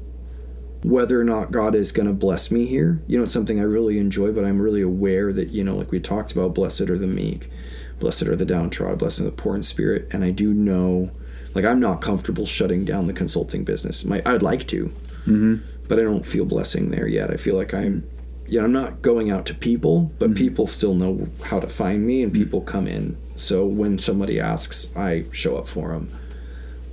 whether 0.83 1.19
or 1.21 1.25
not 1.25 1.51
God 1.51 1.75
is 1.75 1.91
going 1.91 2.07
to 2.07 2.13
bless 2.13 2.51
me 2.51 2.67
here. 2.67 3.03
You 3.07 3.17
know, 3.17 3.23
it's 3.23 3.33
something 3.33 3.59
I 3.59 3.65
really 3.65 3.99
enjoy, 3.99 4.33
but 4.33 4.45
I'm 4.45 4.61
really 4.61 4.83
aware 4.83 5.33
that, 5.33 5.51
you 5.51 5.65
know, 5.65 5.75
like 5.75 5.91
we 5.91 6.01
talked 6.01 6.33
about, 6.33 6.55
blessed 6.55 6.83
are 6.83 6.99
the 6.99 7.07
meek, 7.07 7.51
blessed 7.99 8.25
are 8.25 8.37
the 8.37 8.45
downtrodden, 8.45 8.99
blessed 8.99 9.21
are 9.21 9.25
the 9.25 9.33
poor 9.33 9.57
in 9.57 9.63
spirit. 9.63 10.09
And 10.13 10.25
I 10.25 10.31
do 10.31 10.53
know, 10.53 11.11
like, 11.55 11.65
I'm 11.65 11.81
not 11.81 12.01
comfortable 12.01 12.47
shutting 12.47 12.85
down 12.85 13.07
the 13.07 13.13
consulting 13.13 13.65
business. 13.65 14.05
My, 14.05 14.23
I'd 14.27 14.43
like 14.43 14.67
to, 14.69 14.87
mm-hmm. 14.87 15.57
but 15.89 15.99
I 15.99 16.03
don't 16.03 16.27
feel 16.27 16.45
blessing 16.45 16.91
there 16.91 17.07
yet. 17.07 17.31
I 17.31 17.37
feel 17.37 17.57
like 17.57 17.75
I'm, 17.75 18.09
you 18.47 18.59
know, 18.59 18.65
I'm 18.65 18.73
not 18.73 19.03
going 19.03 19.31
out 19.31 19.47
to 19.47 19.55
people, 19.55 20.13
but 20.19 20.35
people 20.35 20.67
still 20.67 20.95
know 20.95 21.29
how 21.45 21.61
to 21.61 21.69
find 21.69 22.07
me 22.07 22.23
and 22.23 22.33
people 22.33 22.61
come 22.61 22.87
in. 22.87 23.17
So 23.35 23.67
when 23.67 23.99
somebody 23.99 24.41
asks, 24.41 24.95
I 24.97 25.25
show 25.33 25.57
up 25.57 25.69
for 25.69 25.93
them. 25.93 26.11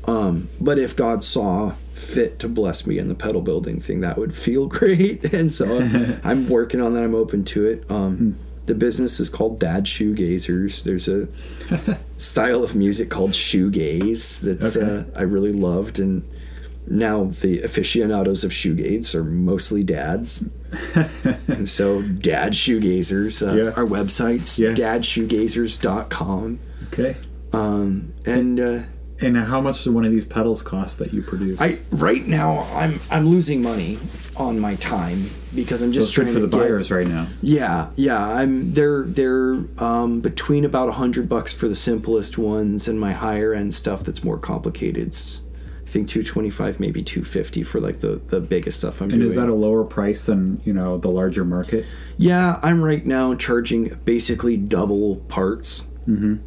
Um, 0.05 0.49
but 0.59 0.77
if 0.77 0.95
God 0.95 1.23
saw 1.23 1.71
fit 1.93 2.39
to 2.39 2.49
bless 2.49 2.85
me 2.85 2.97
in 2.97 3.07
the 3.07 3.15
pedal 3.15 3.41
building 3.41 3.79
thing, 3.79 4.01
that 4.01 4.17
would 4.17 4.35
feel 4.35 4.67
great. 4.79 5.33
And 5.33 5.51
so 5.51 5.79
I'm 6.23 6.49
working 6.49 6.81
on 6.81 6.93
that. 6.93 7.03
I'm 7.03 7.15
open 7.15 7.43
to 7.45 7.67
it. 7.67 7.89
Um, 7.89 8.37
the 8.65 8.75
business 8.75 9.19
is 9.19 9.29
called 9.29 9.59
Dad 9.59 9.85
Shoegazers. 9.85 10.83
There's 10.83 11.07
a 11.07 11.27
style 12.17 12.63
of 12.63 12.75
music 12.75 13.09
called 13.09 13.31
shoegaze 13.31 14.41
that's 14.41 14.77
Okay. 14.77 14.99
uh, 14.99 15.03
I 15.19 15.23
really 15.23 15.53
loved, 15.53 15.99
and 15.99 16.23
now 16.87 17.25
the 17.25 17.61
aficionados 17.61 18.43
of 18.43 18.51
shoegaze 18.51 19.15
are 19.15 19.23
mostly 19.23 19.83
dads. 19.83 20.43
and 21.47 21.67
so 21.67 22.01
Dad 22.01 22.53
Shoegazers, 22.53 23.45
uh, 23.47 23.53
Yeah. 23.55 23.69
our 23.71 23.85
websites, 23.85 24.57
Yeah. 24.59 24.73
dadshoegazers.com. 24.73 26.59
Okay. 26.91 27.17
Um, 27.51 28.13
and 28.25 28.59
uh, 28.59 28.79
And 29.21 29.37
how 29.37 29.61
much 29.61 29.83
do 29.83 29.91
one 29.93 30.05
of 30.05 30.11
these 30.11 30.25
pedals 30.25 30.61
cost 30.63 30.99
that 30.99 31.13
you 31.13 31.21
produce? 31.21 31.61
I 31.61 31.79
right 31.91 32.25
now 32.27 32.67
I'm 32.73 32.99
I'm 33.11 33.27
losing 33.27 33.61
money 33.61 33.99
on 34.35 34.59
my 34.59 34.75
time 34.75 35.25
because 35.55 35.81
I'm 35.83 35.91
so 35.93 35.99
just 35.99 36.15
good 36.15 36.23
trying 36.23 36.33
for 36.33 36.39
the 36.41 36.47
get- 36.47 36.59
buyers 36.59 36.91
right 36.91 37.07
now. 37.07 37.27
Yeah, 37.41 37.89
yeah. 37.95 38.19
I'm 38.19 38.73
they're 38.73 39.03
they're 39.03 39.63
um, 39.77 40.19
between 40.21 40.65
about 40.65 40.89
a 40.89 40.93
hundred 40.93 41.29
bucks 41.29 41.53
for 41.53 41.67
the 41.67 41.75
simplest 41.75 42.37
ones 42.37 42.87
and 42.87 42.99
my 42.99 43.11
higher 43.13 43.53
end 43.53 43.73
stuff 43.73 44.03
that's 44.03 44.23
more 44.23 44.37
complicated. 44.39 45.07
It's, 45.07 45.41
I 45.83 45.85
think 45.85 46.07
two 46.07 46.23
twenty 46.23 46.49
five, 46.49 46.79
maybe 46.79 47.03
two 47.03 47.23
fifty 47.23 47.61
for 47.61 47.79
like 47.79 47.99
the 48.01 48.19
the 48.25 48.41
biggest 48.41 48.79
stuff 48.79 48.99
I'm 48.99 49.09
And 49.11 49.19
doing. 49.19 49.27
is 49.27 49.35
that 49.35 49.47
a 49.47 49.53
lower 49.53 49.83
price 49.85 50.25
than 50.25 50.59
you 50.65 50.73
know 50.73 50.97
the 50.97 51.09
larger 51.09 51.45
market? 51.45 51.85
Yeah, 52.17 52.59
I'm 52.63 52.81
right 52.83 53.05
now 53.05 53.35
charging 53.35 53.93
basically 54.05 54.57
double 54.57 55.17
parts. 55.27 55.85
Mm-hmm. 56.07 56.37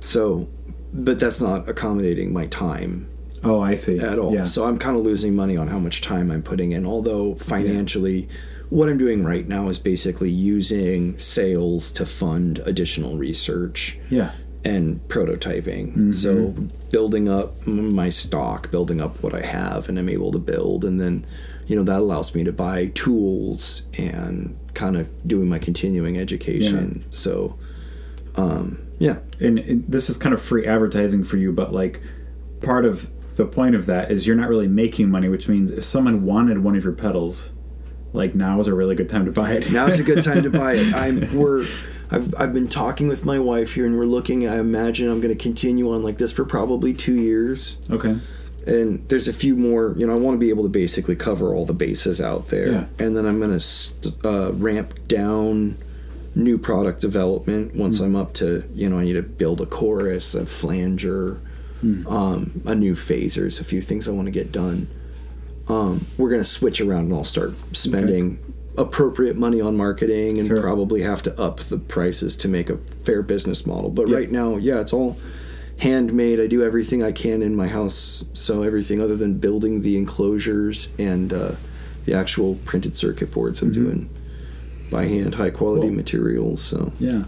So, 0.00 0.48
but 0.92 1.18
that's 1.18 1.40
not 1.40 1.68
accommodating 1.68 2.32
my 2.32 2.46
time 2.46 3.08
Oh, 3.44 3.60
I 3.60 3.74
see. 3.74 3.98
at 3.98 4.18
all. 4.18 4.34
Yeah. 4.34 4.44
So 4.44 4.64
I'm 4.64 4.78
kind 4.78 4.96
of 4.96 5.04
losing 5.04 5.34
money 5.36 5.56
on 5.56 5.68
how 5.68 5.78
much 5.78 6.00
time 6.00 6.30
I'm 6.30 6.42
putting 6.42 6.72
in. 6.72 6.86
Although 6.86 7.34
financially, 7.36 8.28
what 8.70 8.88
I'm 8.88 8.98
doing 8.98 9.24
right 9.24 9.46
now 9.46 9.68
is 9.68 9.78
basically 9.78 10.30
using 10.30 11.18
sales 11.18 11.90
to 11.92 12.06
fund 12.06 12.58
additional 12.60 13.16
research 13.16 13.98
yeah. 14.10 14.32
and 14.64 15.00
prototyping. 15.08 15.88
Mm-hmm. 15.88 16.10
So 16.12 16.54
building 16.90 17.28
up 17.28 17.66
my 17.66 18.08
stock, 18.08 18.70
building 18.70 19.00
up 19.00 19.22
what 19.22 19.34
I 19.34 19.42
have, 19.42 19.88
and 19.88 19.98
I'm 19.98 20.08
able 20.08 20.32
to 20.32 20.38
build, 20.38 20.84
and 20.84 21.00
then 21.00 21.26
you 21.66 21.76
know 21.76 21.82
that 21.82 21.98
allows 21.98 22.34
me 22.34 22.44
to 22.44 22.52
buy 22.52 22.86
tools 22.94 23.82
and 23.98 24.56
kind 24.74 24.96
of 24.96 25.08
doing 25.26 25.48
my 25.48 25.58
continuing 25.58 26.18
education. 26.18 27.04
So, 27.10 27.58
um, 28.36 28.86
yeah. 28.98 29.18
and 29.40 29.58
it, 29.58 29.90
this 29.90 30.08
is 30.08 30.16
kind 30.16 30.34
of 30.34 30.42
free 30.42 30.66
advertising 30.66 31.24
for 31.24 31.36
you, 31.36 31.52
but 31.52 31.72
like 31.72 32.00
part 32.62 32.84
of 32.84 33.10
the 33.36 33.46
point 33.46 33.74
of 33.74 33.86
that 33.86 34.10
is 34.10 34.26
you're 34.26 34.36
not 34.36 34.48
really 34.48 34.68
making 34.68 35.10
money, 35.10 35.28
which 35.28 35.48
means 35.48 35.70
if 35.70 35.84
someone 35.84 36.24
wanted 36.24 36.58
one 36.58 36.76
of 36.76 36.84
your 36.84 36.92
pedals, 36.92 37.52
like 38.12 38.34
now 38.34 38.58
is 38.60 38.66
a 38.66 38.74
really 38.74 38.94
good 38.94 39.08
time 39.08 39.26
to 39.26 39.32
buy 39.32 39.52
it. 39.52 39.70
now 39.70 39.86
is 39.86 40.00
a 40.00 40.02
good 40.02 40.22
time 40.24 40.42
to 40.42 40.50
buy 40.50 40.74
it. 40.74 40.94
I'm 40.96 41.20
we're 41.36 41.66
I've 42.10 42.34
I've 42.38 42.52
been 42.52 42.68
talking 42.68 43.08
with 43.08 43.24
my 43.24 43.38
wife 43.38 43.74
here 43.74 43.84
and 43.86 43.98
we're 43.98 44.06
looking 44.06 44.48
I 44.48 44.58
imagine 44.58 45.10
I'm 45.10 45.20
going 45.20 45.36
to 45.36 45.42
continue 45.42 45.92
on 45.92 46.02
like 46.02 46.18
this 46.18 46.32
for 46.32 46.44
probably 46.44 46.94
2 46.94 47.14
years. 47.14 47.78
okay. 47.90 48.18
And 48.66 49.08
there's 49.08 49.28
a 49.28 49.32
few 49.32 49.54
more, 49.54 49.94
you 49.96 50.04
know, 50.08 50.12
I 50.12 50.18
want 50.18 50.34
to 50.34 50.40
be 50.40 50.48
able 50.48 50.64
to 50.64 50.68
basically 50.68 51.14
cover 51.14 51.54
all 51.54 51.64
the 51.64 51.72
bases 51.72 52.20
out 52.20 52.48
there. 52.48 52.72
Yeah. 52.72 52.86
And 52.98 53.16
then 53.16 53.24
I'm 53.24 53.38
going 53.38 53.52
to 53.52 53.60
st- 53.60 54.24
uh, 54.24 54.52
ramp 54.54 55.06
down 55.06 55.78
new 56.36 56.58
product 56.58 57.00
development 57.00 57.74
once 57.74 57.98
I'm 57.98 58.14
up 58.14 58.34
to, 58.34 58.62
you 58.74 58.88
know, 58.88 58.98
I 58.98 59.04
need 59.04 59.14
to 59.14 59.22
build 59.22 59.60
a 59.60 59.66
chorus, 59.66 60.34
a 60.34 60.44
flanger, 60.46 61.40
um, 62.06 62.60
a 62.66 62.74
new 62.74 62.94
phasers, 62.94 63.60
a 63.60 63.64
few 63.64 63.80
things 63.80 64.06
I 64.06 64.12
want 64.12 64.26
to 64.26 64.30
get 64.32 64.52
done. 64.52 64.86
Um, 65.68 66.06
we're 66.18 66.28
going 66.30 66.40
to 66.40 66.48
switch 66.48 66.80
around 66.80 67.06
and 67.06 67.14
I'll 67.14 67.24
start 67.24 67.54
spending 67.72 68.38
appropriate 68.76 69.36
money 69.36 69.60
on 69.60 69.76
marketing 69.76 70.38
and 70.38 70.46
Sure. 70.46 70.60
probably 70.60 71.02
have 71.02 71.22
to 71.24 71.40
up 71.40 71.60
the 71.60 71.78
prices 71.78 72.36
to 72.36 72.48
make 72.48 72.68
a 72.68 72.76
fair 72.76 73.22
business 73.22 73.64
model. 73.66 73.88
But 73.90 74.08
Yeah. 74.08 74.16
right 74.16 74.30
now, 74.30 74.56
yeah, 74.58 74.80
it's 74.80 74.92
all 74.92 75.16
handmade. 75.78 76.38
I 76.40 76.46
do 76.46 76.62
everything 76.62 77.02
I 77.02 77.12
can 77.12 77.42
in 77.42 77.56
my 77.56 77.68
house. 77.68 78.24
So 78.34 78.62
everything 78.62 79.00
other 79.00 79.16
than 79.16 79.34
building 79.38 79.80
the 79.80 79.96
enclosures 79.96 80.88
and 80.98 81.32
uh, 81.32 81.52
the 82.04 82.12
actual 82.14 82.56
printed 82.66 82.96
circuit 82.96 83.32
boards, 83.32 83.62
I'm 83.62 83.72
doing 83.72 84.08
by 84.90 85.06
hand, 85.06 85.34
high 85.34 85.50
quality 85.50 85.86
Mm-hmm. 85.88 85.96
Materials. 85.96 86.62
So 86.62 86.92
Yeah. 86.98 87.24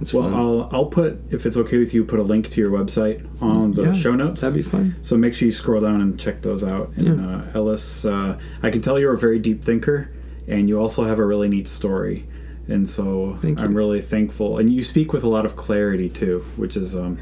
it's 0.00 0.12
Well, 0.14 0.24
fun. 0.24 0.34
I'll 0.34 0.68
I'll 0.72 0.86
put 0.86 1.20
if 1.30 1.44
it's 1.46 1.56
okay 1.56 1.78
with 1.78 1.92
you, 1.94 2.04
put 2.04 2.18
a 2.18 2.22
link 2.22 2.48
to 2.50 2.60
your 2.60 2.70
website 2.70 3.26
on 3.40 3.72
the 3.72 3.82
Yeah, 3.84 3.92
show 3.92 4.14
notes. 4.14 4.40
that'd 4.40 4.56
be 4.56 4.62
fine. 4.62 4.94
So 5.02 5.16
make 5.16 5.34
sure 5.34 5.46
you 5.46 5.52
scroll 5.52 5.80
down 5.80 6.00
and 6.00 6.18
check 6.18 6.42
those 6.42 6.62
out. 6.64 6.90
And 6.96 7.20
uh, 7.20 7.42
Ellis, 7.54 8.04
uh, 8.04 8.38
I 8.62 8.70
can 8.70 8.80
tell 8.80 8.98
you're 8.98 9.14
a 9.14 9.18
very 9.18 9.38
deep 9.38 9.62
thinker, 9.62 10.10
and 10.48 10.68
you 10.68 10.78
also 10.80 11.04
have 11.04 11.18
a 11.18 11.26
really 11.26 11.48
neat 11.48 11.68
story. 11.68 12.26
And 12.68 12.88
so. 12.88 13.36
I'm 13.42 13.74
really 13.76 14.00
thankful. 14.00 14.58
And 14.58 14.72
you 14.72 14.82
speak 14.84 15.12
with 15.12 15.24
a 15.24 15.28
lot 15.28 15.44
of 15.44 15.56
clarity 15.56 16.08
too, 16.08 16.44
which 16.56 16.76
is 16.76 16.94
um, 16.94 17.18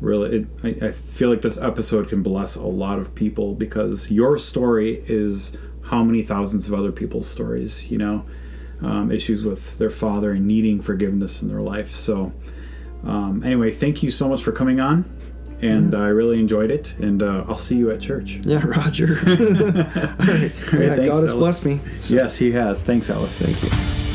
really. 0.00 0.38
It, 0.38 0.46
I, 0.64 0.86
I 0.88 0.92
feel 0.92 1.30
like 1.30 1.42
this 1.42 1.56
episode 1.56 2.08
can 2.08 2.22
bless 2.22 2.56
a 2.56 2.66
lot 2.66 2.98
of 2.98 3.14
people 3.14 3.54
because 3.54 4.10
your 4.10 4.36
story 4.38 5.00
is 5.06 5.56
how 5.82 6.02
many 6.02 6.22
thousands 6.22 6.66
of 6.66 6.74
other 6.74 6.90
people's 6.90 7.28
stories. 7.28 7.90
You 7.92 7.98
know, 7.98 8.24
um, 8.82 9.10
issues 9.10 9.44
with 9.44 9.78
their 9.78 9.90
father 9.90 10.32
and 10.32 10.46
needing 10.46 10.80
forgiveness 10.80 11.42
in 11.42 11.48
their 11.48 11.60
life. 11.62 11.90
So. 11.92 12.32
Um, 13.04 13.44
anyway, 13.44 13.70
thank 13.70 14.02
you 14.02 14.10
so 14.10 14.28
much 14.28 14.42
for 14.42 14.50
coming 14.50 14.80
on, 14.80 15.04
and 15.62 15.94
I 15.94 16.08
really 16.08 16.40
enjoyed 16.40 16.72
it. 16.72 16.96
And 16.98 17.22
uh, 17.22 17.44
I'll 17.46 17.56
see 17.56 17.76
you 17.76 17.92
at 17.92 18.00
church. 18.00 18.40
yeah, 18.42 18.60
Roger. 18.66 19.18
All 19.26 19.34
right. 19.36 20.18
Yeah, 20.18 20.48
thanks, 20.50 21.08
God 21.14 21.20
has 21.22 21.30
Ellis. 21.30 21.32
blessed 21.34 21.64
me. 21.64 21.80
So, 22.00 22.16
Yes, 22.16 22.36
he 22.36 22.50
has. 22.52 22.82
Thanks, 22.82 23.08
Ellis. 23.08 23.40
Thank 23.40 23.62
you. 23.62 24.07